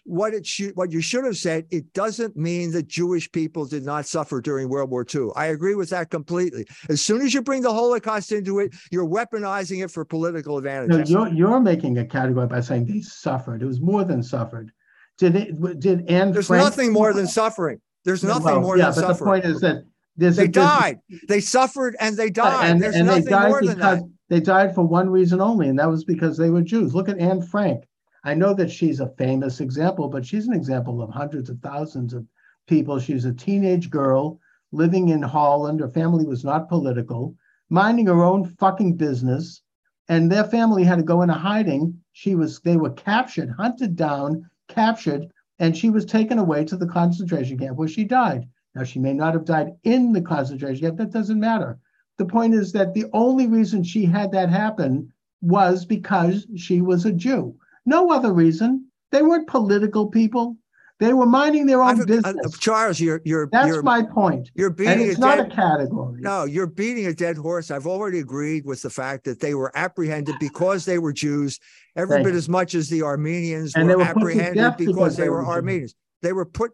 what 0.05 0.33
it 0.33 0.47
should, 0.47 0.77
what 0.77 0.93
you 0.93 1.01
should 1.01 1.25
have 1.25 1.37
said, 1.37 1.67
it 1.71 1.93
doesn't 1.93 2.37
mean 2.37 2.71
that 2.73 2.87
Jewish 2.87 3.31
people 3.33 3.67
did 3.67 3.85
not 3.85 4.07
suffer 4.07 4.41
during 4.41 4.69
World 4.69 4.91
War 4.91 5.05
II. 5.13 5.31
I 5.35 5.47
agree 5.47 5.75
with 5.75 5.91
that 5.91 6.11
completely. 6.11 6.67
As 6.89 7.01
soon 7.01 7.21
as 7.23 7.35
you 7.35 7.43
bring 7.43 7.63
the 7.63 7.73
Holocaust 7.73 8.31
into 8.33 8.61
it, 8.61 8.75
you're 8.93 9.09
weaponizing 9.09 9.85
it 9.85 9.91
for 9.91 10.05
political 10.05 10.57
advantage. 10.59 11.11
No, 11.11 11.27
you're 11.27 11.35
you're 11.35 11.61
making 11.61 11.99
a 11.99 12.05
category 12.05 12.47
by 12.47 12.61
saying 12.61 12.87
they 12.87 13.01
suffered. 13.01 13.63
It 13.63 13.67
was 13.67 13.81
more 13.81 14.05
than 14.05 14.23
suffered. 14.23 14.71
Did 15.19 15.35
it? 15.35 15.81
Did 15.81 16.09
Anne? 16.09 16.33
There's 16.33 16.47
Frank, 16.47 16.63
nothing 16.63 16.93
more 16.93 17.13
than 17.13 17.27
suffering. 17.27 17.81
There's 18.05 18.23
nothing 18.23 18.45
well, 18.45 18.61
more 18.61 18.79
yeah, 18.79 18.91
than 18.91 19.03
but 19.03 19.17
suffering. 19.17 19.19
the 19.19 19.25
point 19.25 19.45
is 19.45 19.61
that 19.63 19.85
there's 20.17 20.37
they 20.37 20.45
a, 20.45 20.49
died. 20.49 21.01
They 21.29 21.41
suffered 21.41 21.97
and 21.99 22.17
they 22.17 22.31
died. 22.31 22.71
And, 22.71 22.83
there's 22.83 22.95
and 22.95 23.07
nothing 23.07 23.31
more 23.31 23.63
than 23.63 23.79
that. 23.81 24.03
They 24.29 24.41
died 24.41 24.75
for 24.75 24.87
one 24.87 25.09
reason 25.09 25.41
only, 25.41 25.69
and 25.69 25.79
that 25.79 25.89
was 25.89 26.05
because 26.05 26.37
they 26.37 26.51
were 26.51 26.61
Jews. 26.61 26.95
Look 26.95 27.09
at 27.09 27.19
Anne 27.19 27.43
Frank. 27.43 27.88
I 28.29 28.35
know 28.35 28.53
that 28.53 28.71
she's 28.71 29.01
a 29.01 29.15
famous 29.17 29.59
example, 29.59 30.07
but 30.07 30.27
she's 30.27 30.47
an 30.47 30.53
example 30.53 31.01
of 31.01 31.09
hundreds 31.09 31.49
of 31.49 31.61
thousands 31.61 32.13
of 32.13 32.27
people. 32.67 32.99
She's 32.99 33.25
a 33.25 33.33
teenage 33.33 33.89
girl 33.89 34.39
living 34.71 35.09
in 35.09 35.23
Holland. 35.23 35.81
Her 35.81 35.89
family 35.89 36.27
was 36.27 36.45
not 36.45 36.69
political, 36.69 37.35
minding 37.71 38.07
her 38.09 38.23
own 38.23 38.45
fucking 38.45 38.97
business. 38.97 39.63
And 40.11 40.31
their 40.31 40.45
family 40.45 40.85
had 40.85 40.99
to 40.99 41.05
go 41.05 41.23
into 41.23 41.37
hiding. 41.37 41.99
She 42.13 42.35
was, 42.35 42.61
they 42.61 42.77
were 42.77 42.91
captured, 42.91 43.49
hunted 43.49 43.97
down, 43.97 44.45
captured, 44.69 45.33
and 45.59 45.75
she 45.75 45.89
was 45.89 46.05
taken 46.05 46.39
away 46.39 46.67
to 46.67 46.77
the 46.77 46.87
concentration 46.87 47.59
camp 47.59 47.79
where 47.79 47.89
she 47.89 48.05
died. 48.05 48.47
Now, 48.75 48.85
she 48.85 48.99
may 48.99 49.15
not 49.15 49.33
have 49.33 49.47
died 49.47 49.73
in 49.85 50.13
the 50.13 50.21
concentration 50.21 50.83
camp, 50.83 50.99
that 50.99 51.13
doesn't 51.13 51.41
matter. 51.41 51.79
The 52.19 52.27
point 52.27 52.53
is 52.53 52.73
that 52.73 52.93
the 52.93 53.07
only 53.15 53.47
reason 53.47 53.83
she 53.83 54.05
had 54.05 54.33
that 54.33 54.51
happen 54.51 55.15
was 55.41 55.87
because 55.87 56.47
she 56.57 56.83
was 56.83 57.07
a 57.07 57.13
Jew. 57.13 57.57
No 57.89 58.11
other 58.13 58.35
reason. 58.35 58.87
They 59.13 59.23
weren't 59.23 59.49
political 59.49 60.09
people. 60.09 60.59
They 61.01 61.15
were 61.15 61.25
minding 61.25 61.65
their 61.65 61.81
own 61.81 62.03
uh, 62.03 62.05
business. 62.05 62.37
Uh, 62.45 62.59
Charles, 62.59 63.01
you're 63.01 63.23
you're 63.25 63.49
that's 63.51 63.69
you're, 63.69 63.83
my 63.83 64.03
point. 64.03 64.51
You're 64.55 64.69
beating 64.69 64.93
and 64.93 65.03
it's 65.03 65.17
a 65.17 65.21
not 65.21 65.39
dead, 65.39 65.53
a 65.53 65.55
category. 65.55 66.21
No, 66.21 66.45
you're 66.45 66.67
beating 66.67 67.07
a 67.07 67.15
dead 67.15 67.39
horse. 67.39 67.71
I've 67.71 67.87
already 67.87 68.19
agreed 68.19 68.67
with 68.67 68.83
the 68.83 68.91
fact 68.91 69.25
that 69.25 69.41
they 69.41 69.55
were 69.55 69.73
apprehended 69.75 70.35
because 70.39 70.85
they 70.85 70.99
were 70.99 71.15
Jews, 71.15 71.59
every 71.97 72.17
Thank 72.17 72.27
bit 72.27 72.33
you. 72.33 72.39
as 72.39 72.49
much 72.49 72.75
as 72.75 72.91
the 72.91 73.03
Armenians 73.05 73.75
were, 73.75 73.85
were 73.97 74.03
apprehended 74.03 74.77
because, 74.77 74.95
because, 74.95 75.17
they, 75.17 75.31
were 75.31 75.47
Armenians. 75.47 75.95
They 76.21 76.35
were 76.35 76.45
put. 76.45 76.73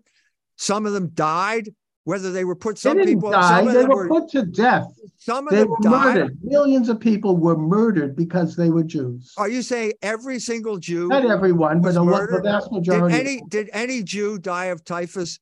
Some 0.56 0.84
of 0.84 0.94
them 0.94 1.10
died. 1.14 1.68
Whether 2.04 2.32
they 2.32 2.44
were 2.44 2.54
put, 2.54 2.76
some 2.78 2.98
people 3.02 3.30
die. 3.30 3.64
Some 3.64 3.72
they 3.72 3.84
were, 3.86 4.06
were 4.06 4.08
put 4.08 4.28
to 4.32 4.42
death. 4.42 4.86
Some 5.16 5.48
of 5.48 5.52
They 5.52 5.60
them 5.60 5.70
were 5.70 5.76
died. 5.80 6.14
murdered. 6.16 6.38
Millions 6.42 6.90
of 6.90 7.00
people 7.00 7.38
were 7.38 7.56
murdered 7.56 8.14
because 8.14 8.56
they 8.56 8.68
were 8.68 8.82
Jews. 8.82 9.32
Are 9.38 9.48
you 9.48 9.62
saying 9.62 9.94
every 10.02 10.38
single 10.38 10.76
Jew? 10.76 11.08
Not 11.08 11.24
everyone, 11.24 11.80
but 11.80 11.94
lot, 11.94 12.04
the 12.04 12.10
murdered? 12.10 12.44
vast 12.44 12.70
Did 12.70 13.10
any 13.10 13.42
did 13.48 13.70
any 13.72 14.02
Jew 14.02 14.38
die 14.38 14.66
of 14.66 14.84
typhus? 14.84 15.38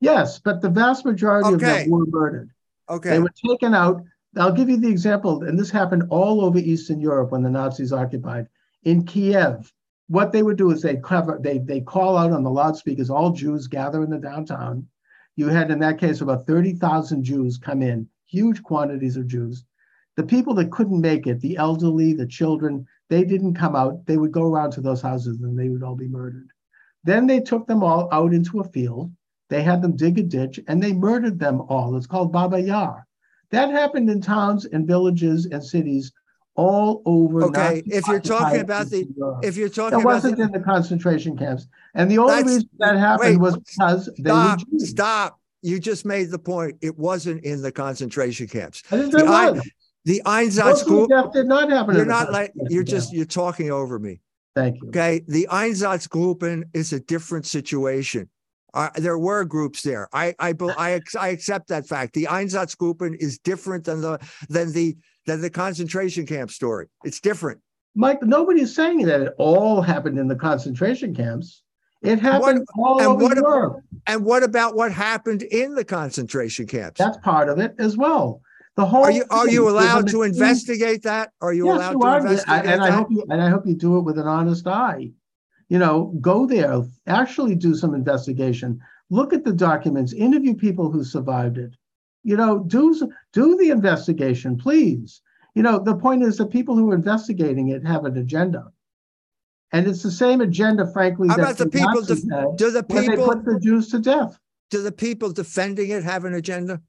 Yes, 0.00 0.38
but 0.38 0.60
the 0.60 0.68
vast 0.68 1.06
majority 1.06 1.54
of 1.54 1.60
them 1.60 1.88
were 1.88 2.04
murdered. 2.06 2.50
okay 2.90 3.10
They 3.10 3.18
were 3.20 3.32
taken 3.48 3.72
out. 3.72 4.02
I'll 4.36 4.52
give 4.52 4.68
you 4.68 4.76
the 4.78 4.88
example, 4.88 5.44
and 5.44 5.58
this 5.58 5.70
happened 5.70 6.04
all 6.10 6.44
over 6.44 6.58
Eastern 6.58 7.00
Europe 7.00 7.32
when 7.32 7.42
the 7.42 7.50
Nazis 7.50 7.92
occupied. 7.92 8.48
In 8.84 9.04
Kiev, 9.04 9.72
what 10.08 10.32
they 10.32 10.42
would 10.42 10.56
do 10.58 10.72
is 10.72 10.82
they 10.82 10.96
cover, 10.96 11.38
they 11.40 11.58
they 11.58 11.80
call 11.80 12.18
out 12.18 12.32
on 12.32 12.42
the 12.42 12.50
loudspeakers, 12.50 13.08
all 13.08 13.30
Jews 13.30 13.66
gather 13.66 14.02
in 14.04 14.10
the 14.10 14.18
downtown. 14.18 14.86
You 15.34 15.48
had 15.48 15.70
in 15.70 15.78
that 15.78 15.98
case 15.98 16.20
about 16.20 16.46
30,000 16.46 17.24
Jews 17.24 17.56
come 17.56 17.82
in, 17.82 18.08
huge 18.26 18.62
quantities 18.62 19.16
of 19.16 19.26
Jews. 19.26 19.64
The 20.16 20.24
people 20.24 20.52
that 20.54 20.70
couldn't 20.70 21.00
make 21.00 21.26
it, 21.26 21.40
the 21.40 21.56
elderly, 21.56 22.12
the 22.12 22.26
children, 22.26 22.86
they 23.08 23.24
didn't 23.24 23.54
come 23.54 23.74
out. 23.74 24.04
They 24.04 24.18
would 24.18 24.32
go 24.32 24.44
around 24.44 24.72
to 24.72 24.82
those 24.82 25.00
houses 25.00 25.40
and 25.40 25.58
they 25.58 25.70
would 25.70 25.82
all 25.82 25.94
be 25.96 26.08
murdered. 26.08 26.48
Then 27.04 27.26
they 27.26 27.40
took 27.40 27.66
them 27.66 27.82
all 27.82 28.08
out 28.12 28.34
into 28.34 28.60
a 28.60 28.64
field. 28.64 29.10
They 29.48 29.62
had 29.62 29.80
them 29.80 29.96
dig 29.96 30.18
a 30.18 30.22
ditch 30.22 30.60
and 30.68 30.82
they 30.82 30.92
murdered 30.92 31.38
them 31.38 31.62
all. 31.62 31.96
It's 31.96 32.06
called 32.06 32.32
Baba 32.32 32.60
Yar. 32.60 33.06
That 33.50 33.70
happened 33.70 34.10
in 34.10 34.20
towns 34.20 34.66
and 34.66 34.86
villages 34.86 35.46
and 35.46 35.64
cities 35.64 36.12
all 36.54 37.02
over. 37.06 37.44
Okay, 37.44 37.82
if 37.86 38.06
you're 38.06 38.20
talking 38.20 38.60
about 38.60 38.88
the- 38.90 39.06
if 39.42 39.56
you're 39.56 39.68
That 39.68 39.74
talking 39.74 40.00
about 40.00 40.04
wasn't 40.14 40.36
the, 40.36 40.42
in 40.44 40.52
the 40.52 40.60
concentration 40.60 41.36
camps. 41.36 41.66
And 41.94 42.10
the 42.10 42.18
only 42.18 42.42
reason 42.42 42.68
that 42.78 42.96
happened 42.96 43.30
wait, 43.30 43.36
was 43.38 43.56
because 43.58 44.10
they 44.18 44.30
stop, 44.30 44.58
Jews. 44.70 44.90
stop. 44.90 45.38
You 45.62 45.78
just 45.78 46.04
made 46.04 46.30
the 46.30 46.38
point. 46.38 46.76
It 46.80 46.98
wasn't 46.98 47.44
in 47.44 47.62
the 47.62 47.70
concentration 47.72 48.48
camps. 48.48 48.82
I 48.90 48.96
didn't 48.96 49.12
The 49.12 49.24
I- 49.24 49.50
was. 49.52 49.70
The 50.04 50.20
Most 50.24 50.58
of 50.58 50.64
Einsatzgruppen. 50.88 51.08
the 51.08 51.22
death 51.22 51.32
did 51.32 51.46
not 51.46 51.70
happen. 51.70 51.94
You're 51.94 52.04
not 52.04 52.32
like 52.32 52.52
you're 52.68 52.82
just 52.82 53.12
you're 53.12 53.24
talking 53.24 53.70
over 53.70 54.00
me. 54.00 54.20
Thank 54.56 54.82
you. 54.82 54.88
Okay, 54.88 55.22
the 55.28 55.46
Einsatzgruppen 55.50 56.64
is 56.74 56.92
a 56.92 56.98
different 57.00 57.46
situation. 57.46 58.28
Uh, 58.74 58.88
there 58.96 59.18
were 59.18 59.44
groups 59.44 59.82
there. 59.82 60.08
I 60.12 60.34
I 60.40 60.54
I, 60.76 61.00
I 61.20 61.28
accept 61.28 61.68
that 61.68 61.86
fact. 61.86 62.14
The 62.14 62.24
Einsatzgruppen 62.24 63.14
is 63.20 63.38
different 63.38 63.84
than 63.84 64.00
the 64.00 64.18
than 64.48 64.72
the 64.72 64.96
than 65.26 65.40
the 65.40 65.50
concentration 65.50 66.26
camp 66.26 66.50
story. 66.50 66.86
It's 67.04 67.20
different. 67.20 67.60
Mike, 67.94 68.22
nobody's 68.22 68.74
saying 68.74 69.02
that 69.06 69.20
it 69.20 69.34
all 69.38 69.82
happened 69.82 70.18
in 70.18 70.28
the 70.28 70.36
concentration 70.36 71.14
camps. 71.14 71.62
It 72.02 72.18
happened 72.18 72.66
all 72.76 72.98
and 72.98 73.08
over 73.08 73.22
what 73.22 73.38
ab- 73.38 73.44
Europe. 73.44 73.80
And 74.06 74.24
what 74.24 74.42
about 74.42 74.74
what 74.74 74.90
happened 74.90 75.42
in 75.42 75.74
the 75.74 75.84
concentration 75.84 76.66
camps? 76.66 76.98
That's 76.98 77.18
part 77.18 77.48
of 77.48 77.58
it 77.58 77.74
as 77.78 77.96
well. 77.96 78.40
The 78.74 78.86
whole 78.86 79.04
Are 79.04 79.10
you 79.10 79.24
are 79.30 79.48
you 79.48 79.68
allowed 79.68 80.08
to 80.08 80.22
investigate 80.22 81.02
that? 81.02 81.30
Are 81.42 81.52
you 81.52 81.66
yes, 81.66 81.76
allowed 81.76 81.92
you 81.92 81.98
to 82.00 82.06
are, 82.06 82.18
investigate 82.20 82.66
I- 82.66 82.72
and 82.72 82.82
I 82.82 82.90
hope 82.90 83.08
you 83.10 83.24
and 83.28 83.40
I 83.40 83.50
hope 83.50 83.66
you 83.66 83.74
do 83.76 83.98
it 83.98 84.00
with 84.00 84.18
an 84.18 84.26
honest 84.26 84.66
eye. 84.66 85.10
You 85.68 85.78
know, 85.78 86.14
go 86.20 86.46
there, 86.46 86.82
actually 87.06 87.54
do 87.54 87.74
some 87.74 87.94
investigation, 87.94 88.80
look 89.10 89.32
at 89.32 89.44
the 89.44 89.52
documents, 89.52 90.12
interview 90.12 90.54
people 90.54 90.90
who 90.90 91.04
survived 91.04 91.58
it. 91.58 91.72
You 92.24 92.36
know, 92.36 92.60
do 92.60 92.94
do 93.32 93.56
the 93.56 93.70
investigation, 93.70 94.56
please. 94.56 95.20
You 95.54 95.62
know, 95.62 95.78
the 95.78 95.96
point 95.96 96.22
is 96.22 96.36
the 96.36 96.46
people 96.46 96.76
who 96.76 96.90
are 96.90 96.94
investigating 96.94 97.68
it 97.68 97.84
have 97.84 98.04
an 98.04 98.16
agenda, 98.16 98.72
and 99.72 99.86
it's 99.86 100.02
the 100.02 100.10
same 100.10 100.40
agenda, 100.40 100.90
frankly, 100.92 101.28
How 101.28 101.36
that 101.36 101.42
about 101.42 101.58
the 101.58 101.68
people 101.68 102.04
had 102.04 102.56
do 102.56 102.70
the 102.70 102.84
when 102.88 103.04
they 103.04 103.08
people 103.10 103.26
put 103.26 103.44
the 103.44 103.58
Jews 103.60 103.88
to 103.90 103.98
death. 103.98 104.38
do 104.70 104.82
the 104.82 104.92
people 104.92 105.32
defending 105.32 105.90
it 105.90 106.04
have 106.04 106.24
an 106.24 106.34
agenda? 106.34 106.80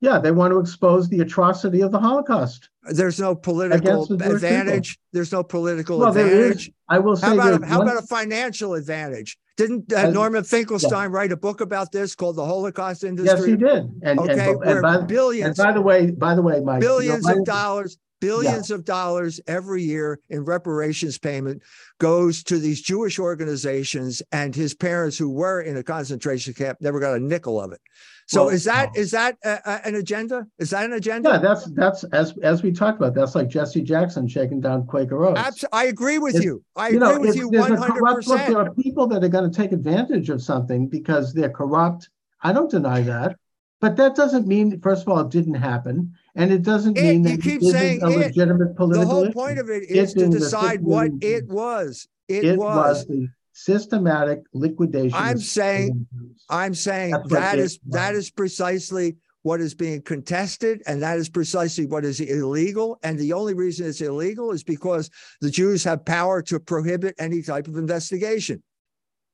Yeah, 0.00 0.18
they 0.20 0.30
want 0.30 0.52
to 0.52 0.60
expose 0.60 1.08
the 1.08 1.20
atrocity 1.20 1.80
of 1.80 1.90
the 1.90 1.98
Holocaust. 1.98 2.68
There's 2.84 3.18
no 3.18 3.34
political 3.34 4.06
the 4.06 4.16
Jewish 4.16 4.20
people. 4.26 4.34
advantage. 4.36 4.98
There's 5.12 5.32
no 5.32 5.42
political 5.42 5.98
Well, 5.98 6.10
advantage. 6.10 6.70
I 6.88 7.00
will 7.00 7.16
say. 7.16 7.26
How 7.26 7.34
about 7.34 7.62
a, 7.62 7.66
how 7.66 7.82
about 7.82 7.96
a 7.96 8.06
financial 8.06 8.74
advantage? 8.74 9.36
Didn't 9.58 9.92
uh, 9.92 10.08
Norman 10.10 10.44
Finkelstein 10.44 11.10
write 11.10 11.32
a 11.32 11.36
book 11.36 11.60
about 11.60 11.90
this 11.90 12.14
called 12.14 12.36
"The 12.36 12.44
Holocaust 12.46 13.02
Industry"? 13.02 13.26
Yes, 13.26 13.48
Industry"? 13.48 13.68
he 13.68 13.80
did. 13.80 14.00
And, 14.04 14.20
Okay, 14.20 14.50
and, 14.52 14.62
and, 14.62 14.82
by, 14.82 14.94
and 14.94 15.08
billions, 15.08 15.58
by 15.58 15.72
the 15.72 15.80
way, 15.82 16.12
by 16.12 16.36
the 16.36 16.42
way, 16.42 16.60
Mike, 16.60 16.80
you're 16.80 16.92
billions 16.92 17.28
of 17.28 17.44
dollars, 17.44 17.98
billions 18.20 18.70
of 18.70 18.84
dollars 18.84 19.40
every 19.46 19.82
year 19.82 20.20
in 20.28 20.44
reparations 20.44 21.18
payment 21.18 21.62
goes 21.98 22.42
to 22.44 22.58
these 22.58 22.80
Jewish 22.82 23.18
organizations, 23.18 24.22
and 24.32 24.54
his 24.54 24.74
parents, 24.74 25.16
who 25.18 25.30
were 25.30 25.60
in 25.62 25.76
a 25.76 25.82
concentration 25.82 26.54
camp, 26.54 26.78
never 26.80 27.00
got 27.00 27.16
a 27.16 27.20
nickel 27.20 27.60
of 27.60 27.72
it. 27.72 27.80
So, 28.26 28.44
Well, 28.44 28.54
is 28.54 28.64
that 28.64 28.94
is 28.94 29.10
that 29.12 29.36
uh, 29.44 29.56
uh, 29.64 29.78
an 29.86 29.94
agenda? 29.94 30.46
Is 30.58 30.70
that 30.70 30.84
an 30.84 30.92
agenda? 30.92 31.30
Yeah, 31.30 31.38
that's 31.38 31.64
that's 31.70 32.04
as 32.04 32.34
as 32.42 32.62
we 32.62 32.72
talked 32.72 32.98
about. 33.00 33.14
That's 33.14 33.34
like 33.34 33.48
Jesse 33.48 33.80
Jackson 33.80 34.28
shaking 34.28 34.60
down 34.60 34.86
Quaker 34.86 35.24
Oats. 35.24 35.40
Abs- 35.40 35.64
I 35.72 35.86
agree 35.86 36.18
with 36.18 36.34
It's- 36.34 36.44
you. 36.44 36.62
I 36.76 36.90
You 36.90 37.02
agree 37.02 37.26
with 37.28 37.36
you 37.36 37.48
one 37.48 37.74
hundred 37.74 38.04
percent. 38.04 38.26
look, 38.40 38.46
There 38.48 38.58
are 38.58 38.74
people 38.74 39.06
that 39.06 39.24
are 39.24 39.28
going 39.28 39.50
to 39.50 39.56
take 39.56 39.72
advantage 39.72 40.28
of 40.28 40.42
something 40.42 40.88
because 40.88 41.32
they're 41.32 41.48
corrupt. 41.50 42.10
I 42.42 42.52
don't 42.52 42.70
deny 42.70 43.00
that, 43.00 43.36
but 43.80 43.96
that 43.96 44.14
doesn't 44.14 44.46
mean, 44.46 44.78
first 44.80 45.02
of 45.02 45.08
all, 45.08 45.20
it 45.20 45.30
didn't 45.30 45.54
happen, 45.54 46.12
and 46.38 46.52
it 46.52 46.62
doesn't 46.62 46.96
It- 46.96 47.02
mean 47.02 47.24
you 47.24 47.30
that 47.36 47.42
keep 47.42 47.56
it 47.62 47.66
isn't 47.66 47.72
saying 47.78 48.02
a 48.02 48.10
it. 48.10 48.16
legitimate 48.18 48.68
The 48.68 48.74
political. 48.74 49.10
whole 49.10 49.24
issue. 49.24 49.32
point 49.32 49.58
of 49.58 49.68
it 49.68 49.82
It 49.82 49.96
is 49.96 50.14
to 50.14 50.28
decide 50.28 50.82
what 50.82 51.10
it 51.20 51.46
was. 51.48 52.06
It, 52.28 52.44
It 52.44 52.58
was. 52.58 52.76
was 52.76 53.06
the 53.06 53.28
systematic 53.52 54.42
liquidation. 54.54 55.18
I'm 55.18 55.38
saying- 55.38 56.06
I'm 56.48 56.74
saying 56.74 57.10
That's 57.12 57.28
that 57.30 57.58
it 57.58 57.62
is 57.62 57.78
that 57.88 58.14
was. 58.14 58.24
is 58.26 58.30
precisely 58.30 59.16
what 59.42 59.60
is 59.60 59.74
being 59.74 60.02
contested, 60.02 60.82
and 60.86 61.00
that 61.02 61.18
is 61.18 61.28
precisely 61.28 61.86
what 61.86 62.04
is 62.04 62.20
illegal. 62.20 62.98
And 63.02 63.18
the 63.18 63.32
only 63.32 63.54
reason 63.54 63.86
it's 63.86 64.00
illegal 64.00 64.50
is 64.52 64.62
because 64.62 65.10
the 65.40 65.50
Jews 65.50 65.84
have 65.84 66.04
power 66.04 66.42
to 66.42 66.60
prohibit 66.60 67.14
any 67.18 67.42
type 67.42 67.66
of 67.66 67.76
investigation. 67.76 68.62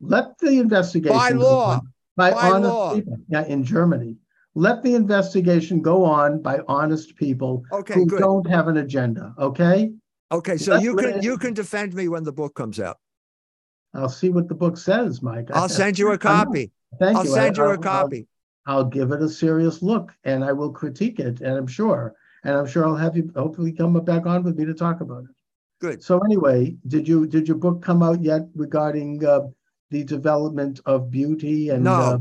Let 0.01 0.39
the 0.39 0.59
investigation 0.59 1.17
By 1.17 1.31
law. 1.31 1.81
by, 2.17 2.31
By 2.31 2.51
honest 2.51 2.73
law. 2.73 2.95
people. 2.95 3.17
Yeah, 3.29 3.45
in 3.47 3.65
Germany, 3.65 4.17
let 4.55 4.83
the 4.83 4.95
investigation 4.95 5.81
go 5.81 6.05
on 6.05 6.41
by 6.41 6.61
honest 6.69 7.17
people 7.17 7.65
Okay, 7.73 7.95
who 7.95 8.07
good. 8.07 8.21
don't 8.21 8.49
have 8.49 8.69
an 8.69 8.77
agenda. 8.79 9.35
Okay, 9.39 9.93
Okay, 10.33 10.57
so 10.57 10.73
let- 10.73 10.83
you 10.83 10.95
can 10.97 11.23
you 11.23 11.37
can 11.39 11.55
defend 11.55 11.95
me 11.95 12.09
when 12.09 12.25
the 12.25 12.33
book 12.33 12.55
comes 12.55 12.81
out. 12.81 12.99
I'll 13.95 14.09
see 14.09 14.31
what 14.31 14.49
the 14.49 14.55
book 14.55 14.77
says, 14.77 15.23
Mike. 15.23 15.49
I'll 15.53 15.69
send 15.69 15.99
you 15.99 16.11
a 16.13 16.19
copy. 16.19 16.73
Thank 16.99 17.17
I'll 17.19 17.25
you. 17.25 17.31
send 17.33 17.59
I- 17.59 17.63
you 17.63 17.69
a 17.71 17.73
I'll- 17.73 17.79
copy. 17.79 18.27
I'll, 18.67 18.79
I'll 18.79 18.85
give 18.87 19.13
it 19.13 19.23
a 19.23 19.29
serious 19.29 19.83
look, 19.83 20.13
and 20.25 20.43
I 20.43 20.53
will 20.53 20.73
critique 20.73 21.21
it, 21.21 21.41
and 21.43 21.57
I'm 21.57 21.67
sure, 21.67 22.15
and 22.45 22.57
I'm 22.57 22.67
sure 22.67 22.87
I'll 22.87 22.97
have 22.97 23.17
you 23.17 23.31
hopefully 23.37 23.73
come 23.73 23.93
back 24.05 24.25
on 24.27 24.43
with 24.43 24.57
me 24.59 24.65
to 24.65 24.75
talk 24.75 25.01
about 25.03 25.25
it. 25.25 25.31
Good. 25.81 26.03
So 26.03 26.19
anyway, 26.21 26.75
did 26.89 27.07
you 27.07 27.27
did 27.27 27.47
your 27.47 27.59
book 27.59 27.83
come 27.83 28.03
out 28.03 28.23
yet 28.23 28.43
regarding 28.55 29.25
uh, 29.25 29.49
the 29.91 30.03
development 30.05 30.81
of 30.87 31.11
beauty 31.11 31.69
and? 31.69 31.85
No, 31.85 31.93
uh, 31.93 32.19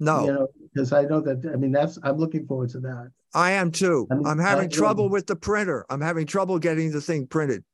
No, 0.00 0.24
You 0.26 0.32
know, 0.32 0.48
because 0.74 0.92
I 0.92 1.02
know 1.04 1.20
that. 1.20 1.48
I 1.52 1.56
mean, 1.56 1.72
that's 1.72 1.98
I'm 2.02 2.16
looking 2.16 2.46
forward 2.46 2.70
to 2.70 2.80
that. 2.80 3.10
I 3.34 3.52
am 3.52 3.70
too. 3.70 4.06
I 4.10 4.14
mean, 4.14 4.26
I- 4.40 4.42
having 4.42 4.70
you 4.70 4.76
trouble 4.76 5.04
know- 5.06 5.12
with 5.12 5.26
the 5.26 5.36
printer. 5.36 5.84
I'm 5.88 6.00
having 6.00 6.26
trouble 6.26 6.58
getting 6.58 6.90
the 6.90 7.00
thing 7.00 7.26
printed. 7.26 7.64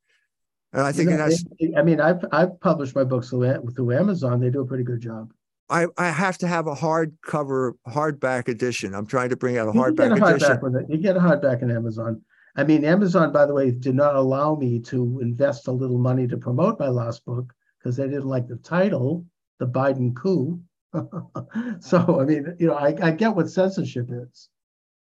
And 0.72 0.82
I 0.82 0.88
You 0.88 0.92
think 0.92 1.09
know, 1.11 1.16
it 1.16 1.18
has, 1.20 1.44
they- 1.59 1.74
I 1.76 1.82
mean, 1.82 2.01
I've 2.01 2.24
I've 2.32 2.61
published 2.61 2.94
my 2.94 3.05
books 3.05 3.30
through 3.30 3.70
through 3.74 3.92
Amazon. 3.92 4.40
They 4.40 4.51
do 4.51 4.61
a 4.61 4.66
pretty 4.66 4.84
good 4.84 5.01
job. 5.01 5.32
I, 5.68 5.86
I 5.96 6.09
have 6.11 6.36
to 6.38 6.48
have 6.48 6.66
a 6.66 6.74
hardcover, 6.74 7.72
hardback 7.86 8.48
edition. 8.48 8.92
I'm 8.92 9.07
trying 9.07 9.30
to 9.30 9.36
bring 9.36 9.57
out 9.57 9.68
a 9.68 9.72
You 9.72 9.84
can 9.84 9.94
get 9.94 10.12
a 10.12 10.14
hardback 10.16 10.34
edition. 10.34 10.48
hardback 10.57 10.62
with 10.62 10.76
it. 10.76 10.86
You 10.90 10.98
get 10.98 11.16
a 11.16 11.20
hardback 11.20 11.62
in 11.62 11.70
Amazon. 11.70 12.22
I 12.57 12.64
mean, 12.64 12.84
Amazon, 12.84 13.30
by 13.32 13.46
the 13.46 13.55
way, 13.55 13.70
did 13.70 13.94
not 13.94 14.16
allow 14.16 14.57
me 14.57 14.80
to 14.80 15.20
invest 15.22 15.68
a 15.68 15.72
little 15.72 15.98
money 15.98 16.26
to 16.26 16.36
promote 16.36 16.80
my 16.80 16.88
last 16.88 17.24
book 17.24 17.53
because 17.78 17.96
they 17.96 18.09
didn't 18.09 18.26
like 18.26 18.48
the 18.48 18.57
title, 18.57 19.24
The 19.61 19.66
Biden 19.68 20.12
Coup. 20.16 20.61
so, 21.80 22.20
I 22.20 22.24
mean, 22.24 22.57
you 22.59 22.66
know, 22.66 22.74
I, 22.74 22.95
I 23.03 23.11
get 23.12 23.34
what 23.34 23.49
censorship 23.49 24.09
is. 24.11 24.49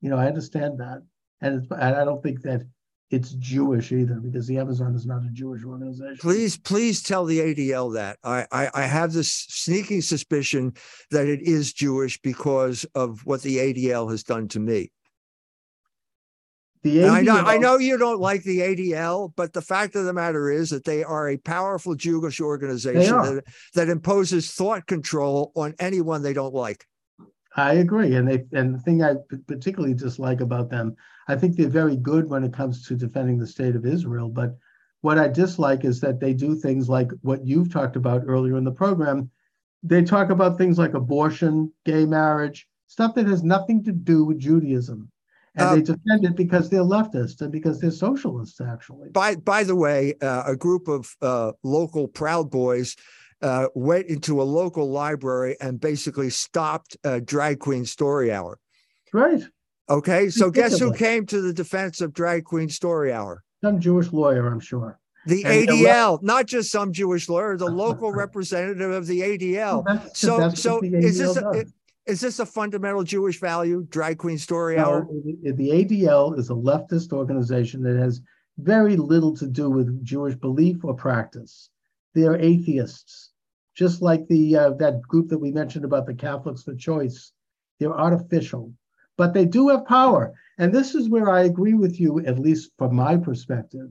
You 0.01 0.11
know, 0.11 0.17
I 0.17 0.27
understand 0.27 0.79
that. 0.81 1.03
And, 1.41 1.63
it's, 1.63 1.73
I 1.73 2.05
don't 2.05 2.23
think 2.23 2.43
that 2.43 2.63
it's 3.11 3.33
Jewish 3.33 3.91
either 3.91 4.17
because 4.17 4.47
the 4.47 4.59
Amazon 4.59 4.95
is 4.95 5.07
not 5.07 5.25
a 5.25 5.31
Jewish 5.33 5.65
organization. 5.65 6.19
Please, 6.21 6.59
please 6.59 7.03
tell 7.03 7.25
the 7.25 7.39
ADL 7.39 7.95
that. 7.95 8.19
I, 8.23 8.47
I, 8.53 8.71
I 8.75 8.83
have 8.83 9.13
this 9.13 9.33
sneaking 9.33 10.03
suspicion 10.03 10.75
that 11.11 11.27
it 11.27 11.41
is 11.43 11.73
Jewish 11.73 12.21
because 12.21 12.85
of 12.95 13.25
what 13.25 13.43
the 13.43 13.57
ADL 13.57 14.11
has 14.11 14.23
done 14.23 14.49
to 14.49 14.61
me. 14.61 14.91
The 16.83 17.03
And 17.03 17.11
I 17.11 17.23
know, 17.23 17.37
I 17.37 17.59
know 17.59 17.79
you 17.79 17.99
don't 17.99 18.21
like 18.21 18.45
the 18.45 18.61
ADL, 18.61 19.33
but 19.35 19.53
the 19.53 19.63
fact 19.63 19.97
of 19.97 20.05
the 20.05 20.13
matter 20.13 20.51
is 20.51 20.71
that 20.71 20.85
they 20.85 21.03
are 21.03 21.29
a 21.29 21.37
powerful 21.37 21.95
Jewish 21.95 22.41
organization 22.41 23.17
that, 23.17 23.45
that 23.75 23.89
imposes 23.89 24.53
thought 24.53 24.87
control 24.87 25.51
on 25.57 25.75
anyone 25.81 26.23
they 26.23 26.33
don't 26.33 26.55
like. 26.55 26.87
I 27.57 27.75
agree, 27.75 28.15
and 28.15 28.29
they 28.29 28.45
and 28.53 28.75
the 28.75 28.79
thing 28.79 29.03
I 29.03 29.15
particularly 29.49 29.95
dislike 29.95 30.41
about 30.41 30.71
them, 30.71 30.95
I 31.27 31.35
think 31.35 31.57
they're 31.57 31.69
very 31.69 31.97
good 31.97 32.29
when 32.29 32.45
it 32.45 32.53
comes 32.53 32.87
to 32.87 32.95
defending 32.95 33.39
the 33.39 33.47
state 33.47 33.75
of 33.75 33.85
Israel. 33.85 34.29
But 34.29 34.57
what 35.01 35.19
I 35.19 35.27
dislike 35.27 35.85
is 35.85 36.01
that 36.01 36.21
they 36.21 36.35
do 36.35 36.55
things 36.55 36.89
like 36.89 37.11
what 37.23 37.45
you've 37.45 37.73
talked 37.73 37.97
about 37.97 38.23
earlier 38.27 38.57
in 38.57 38.65
the 38.65 38.71
program. 38.71 39.31
They 39.83 40.03
talk 40.03 40.31
about 40.31 40.59
things 40.59 40.79
like 40.79 40.95
abortion, 40.95 41.73
gay 41.85 42.05
marriage, 42.05 42.69
stuff 42.87 43.15
that 43.15 43.27
has 43.27 43.43
nothing 43.43 43.83
to 43.85 43.93
do 43.93 44.25
with 44.25 44.39
Judaism. 44.39 45.11
And 45.59 45.67
Uh, 45.69 45.75
they 45.75 45.83
defend 45.83 46.25
it 46.25 46.37
because 46.37 46.71
they're 46.71 46.81
leftists 46.81 47.41
and 47.41 47.51
because 47.51 47.81
they're 47.81 47.91
socialists, 47.91 48.61
actually. 48.61 49.11
By 49.11 49.35
by 49.37 49.65
the 49.65 49.75
way, 49.75 50.15
uh, 50.23 50.45
a 50.47 50.57
group 50.57 50.89
of 50.89 51.15
uh, 51.21 51.53
local 51.63 52.07
Proud 52.09 52.51
Boys 52.51 52.97
uh, 53.43 53.67
went 53.75 54.07
into 54.07 54.41
a 54.41 54.45
local 54.45 54.91
library 54.91 55.57
and 55.61 55.81
basically 55.81 56.31
stopped 56.31 56.97
Drag 57.25 57.59
Queen 57.59 57.85
Story 57.85 58.33
Hour. 58.33 58.59
Right. 59.13 59.43
Okay, 59.91 60.29
so 60.29 60.51
guess 60.51 60.79
who 60.79 60.93
came 60.93 61.25
to 61.27 61.41
the 61.41 61.53
defense 61.53 62.01
of 62.01 62.13
Drag 62.13 62.45
Queen 62.45 62.69
Story 62.69 63.13
Hour? 63.13 63.43
Some 63.63 63.81
Jewish 63.81 64.13
lawyer, 64.13 64.47
I'm 64.47 64.61
sure. 64.61 64.99
The 65.27 65.45
And 65.45 65.69
the 65.69 65.85
ADL, 65.85 66.23
not 66.23 66.47
just 66.47 66.71
some 66.71 66.93
Jewish 66.93 67.29
lawyer, 67.29 67.57
the 67.57 67.67
local 67.67 68.13
representative 68.25 68.91
of 68.91 69.07
the 69.07 69.21
ADL. 69.21 69.85
Well, 69.85 70.11
So, 70.15 70.51
so 70.51 70.81
the 70.81 70.95
is 70.95 71.19
this 71.19 71.37
a. 71.37 71.65
is 72.09 72.21
this 72.21 72.39
a 72.39 72.47
fundamental 72.47 73.05
Jewish 73.05 73.39
value? 73.39 73.87
Drag 73.91 74.19
Queen 74.19 74.39
Story 74.39 74.79
Hour. 74.79 75.07
No, 75.11 75.23
the 75.43 75.53
the 75.53 75.71
ADL 75.71 76.39
is 76.39 76.49
a 76.49 76.55
leftist 76.55 77.13
organization 77.13 77.83
that 77.83 77.97
has 77.97 78.23
very 78.57 78.97
little 78.97 79.37
to 79.37 79.47
do 79.47 79.71
with 79.71 80.05
Jewish 80.05 80.35
belief 80.35 80.85
or 80.85 80.95
practice. 80.95 81.69
They 82.15 82.25
are 82.25 82.37
atheists, 82.37 83.31
just 83.77 84.01
like 84.01 84.27
the 84.27 84.57
uh, 84.57 84.71
that 84.75 85.03
group 85.03 85.29
that 85.29 85.39
we 85.39 85.53
mentioned 85.53 85.85
about 85.85 86.07
the 86.07 86.15
Catholics 86.15 86.63
for 86.63 86.75
Choice. 86.75 87.33
They're 87.79 87.93
artificial, 87.93 88.73
but 89.17 89.35
they 89.35 89.45
do 89.45 89.69
have 89.69 89.87
power. 89.87 90.35
And 90.57 90.73
this 90.73 90.95
is 90.95 91.09
where 91.11 91.31
I 91.31 91.43
agree 91.43 91.75
with 91.75 92.01
you, 92.01 92.21
at 92.21 92.39
least 92.39 92.73
from 92.79 92.97
my 92.97 93.17
perspective, 93.17 93.91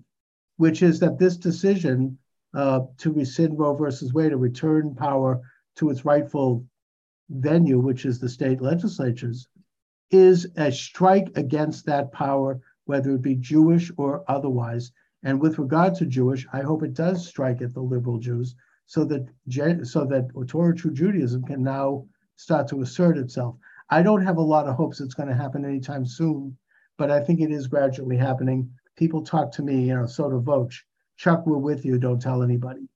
which 0.57 0.82
is 0.82 0.99
that 0.99 1.20
this 1.20 1.38
decision 1.38 2.18
uh, 2.53 2.82
to 2.97 3.13
rescind 3.13 3.57
Roe 3.57 3.76
versus 3.76 4.13
Wade, 4.13 4.32
to 4.32 4.38
return 4.38 4.95
power 4.95 5.39
to 5.76 5.91
its 5.91 6.03
rightful 6.03 6.65
venue, 7.30 7.80
which 7.80 8.06
is 8.06 8.20
the 8.20 8.30
state 8.30 8.62
legislatures, 8.62 9.48
is 10.12 10.48
a 10.56 10.72
strike 10.72 11.36
against 11.36 11.86
that 11.86 12.12
power, 12.12 12.60
whether 12.86 13.16
it 13.16 13.22
be 13.22 13.36
Jewish 13.36 13.92
or 13.98 14.24
otherwise. 14.28 14.92
And 15.24 15.42
with 15.42 15.60
regard 15.60 15.96
to 15.96 16.06
Jewish, 16.06 16.48
I 16.54 16.62
hope 16.62 16.84
it 16.84 16.94
does 16.94 17.28
strike 17.28 17.62
at 17.62 17.74
the 17.74 17.82
liberal 17.82 18.18
Jews, 18.18 18.56
so 18.86 19.04
that 19.06 19.28
so 19.86 20.06
that 20.06 20.30
Torah 20.48 20.76
True 20.76 20.92
Judaism 20.92 21.44
can 21.44 21.62
now 21.64 22.06
start 22.38 22.68
to 22.70 22.82
assert 22.82 23.18
itself. 23.18 23.58
I 23.90 24.02
don't 24.02 24.24
have 24.24 24.38
a 24.38 24.42
lot 24.42 24.68
of 24.68 24.76
hopes 24.76 25.02
it's 25.02 25.14
going 25.14 25.30
to 25.30 25.36
happen 25.36 25.66
anytime 25.66 26.06
soon, 26.06 26.58
but 26.98 27.12
I 27.12 27.20
think 27.20 27.42
it 27.42 27.52
is 27.52 27.68
gradually 27.68 28.18
happening. 28.18 28.70
People 28.96 29.22
talk 29.24 29.52
to 29.54 29.62
me, 29.62 29.88
you 29.88 29.96
know, 29.96 30.06
Soda 30.06 30.40
Voch, 30.40 30.74
Chuck, 31.18 31.46
we're 31.46 31.58
with 31.58 31.86
you. 31.86 31.98
Don't 31.98 32.22
tell 32.22 32.44
anybody. 32.44 32.88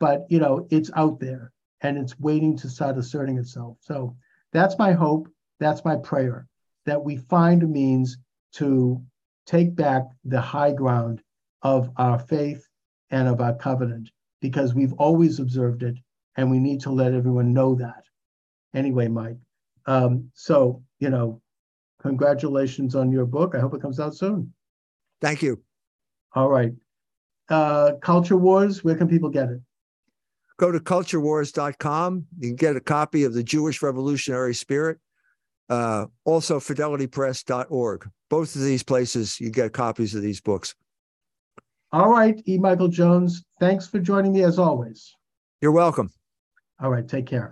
But 0.00 0.26
you 0.28 0.40
know, 0.40 0.66
it's 0.70 0.90
out 0.96 1.20
there 1.20 1.52
and 1.82 1.98
it's 1.98 2.18
waiting 2.18 2.56
to 2.58 2.68
start 2.68 2.98
asserting 2.98 3.38
itself. 3.38 3.78
So 3.80 4.16
that's 4.52 4.78
my 4.78 4.92
hope. 4.92 5.28
That's 5.58 5.84
my 5.84 5.96
prayer 5.96 6.46
that 6.86 7.02
we 7.04 7.16
find 7.16 7.62
a 7.62 7.66
means 7.66 8.18
to 8.54 9.02
take 9.46 9.74
back 9.74 10.04
the 10.24 10.40
high 10.40 10.72
ground 10.72 11.22
of 11.62 11.90
our 11.96 12.18
faith 12.18 12.66
and 13.10 13.28
of 13.28 13.40
our 13.40 13.54
covenant 13.54 14.10
because 14.40 14.74
we've 14.74 14.92
always 14.94 15.38
observed 15.38 15.82
it 15.82 15.96
and 16.36 16.50
we 16.50 16.58
need 16.58 16.80
to 16.80 16.90
let 16.90 17.12
everyone 17.12 17.52
know 17.52 17.74
that. 17.74 18.04
Anyway, 18.74 19.08
Mike. 19.08 19.36
Um, 19.86 20.30
so, 20.34 20.82
you 21.00 21.10
know, 21.10 21.40
congratulations 22.00 22.94
on 22.94 23.12
your 23.12 23.26
book. 23.26 23.54
I 23.54 23.60
hope 23.60 23.74
it 23.74 23.82
comes 23.82 24.00
out 24.00 24.14
soon. 24.14 24.52
Thank 25.20 25.42
you. 25.42 25.60
All 26.34 26.48
right. 26.48 26.72
Uh, 27.48 27.92
Culture 28.00 28.36
Wars, 28.36 28.84
where 28.84 28.94
can 28.94 29.08
people 29.08 29.28
get 29.28 29.50
it? 29.50 29.60
Go 30.60 30.70
to 30.70 30.78
culturewars.com. 30.78 32.26
You 32.38 32.48
can 32.50 32.56
get 32.56 32.76
a 32.76 32.80
copy 32.80 33.24
of 33.24 33.32
the 33.32 33.42
Jewish 33.42 33.80
Revolutionary 33.80 34.54
Spirit. 34.54 34.98
Uh, 35.70 36.04
also, 36.26 36.60
fidelitypress.org. 36.60 38.10
Both 38.28 38.56
of 38.56 38.60
these 38.60 38.82
places, 38.82 39.40
you 39.40 39.50
get 39.50 39.72
copies 39.72 40.14
of 40.14 40.20
these 40.20 40.42
books. 40.42 40.74
All 41.92 42.10
right, 42.10 42.42
E. 42.46 42.58
Michael 42.58 42.88
Jones, 42.88 43.42
thanks 43.58 43.86
for 43.86 44.00
joining 44.00 44.34
me 44.34 44.42
as 44.42 44.58
always. 44.58 45.16
You're 45.62 45.72
welcome. 45.72 46.10
All 46.78 46.90
right, 46.90 47.08
take 47.08 47.24
care. 47.24 47.48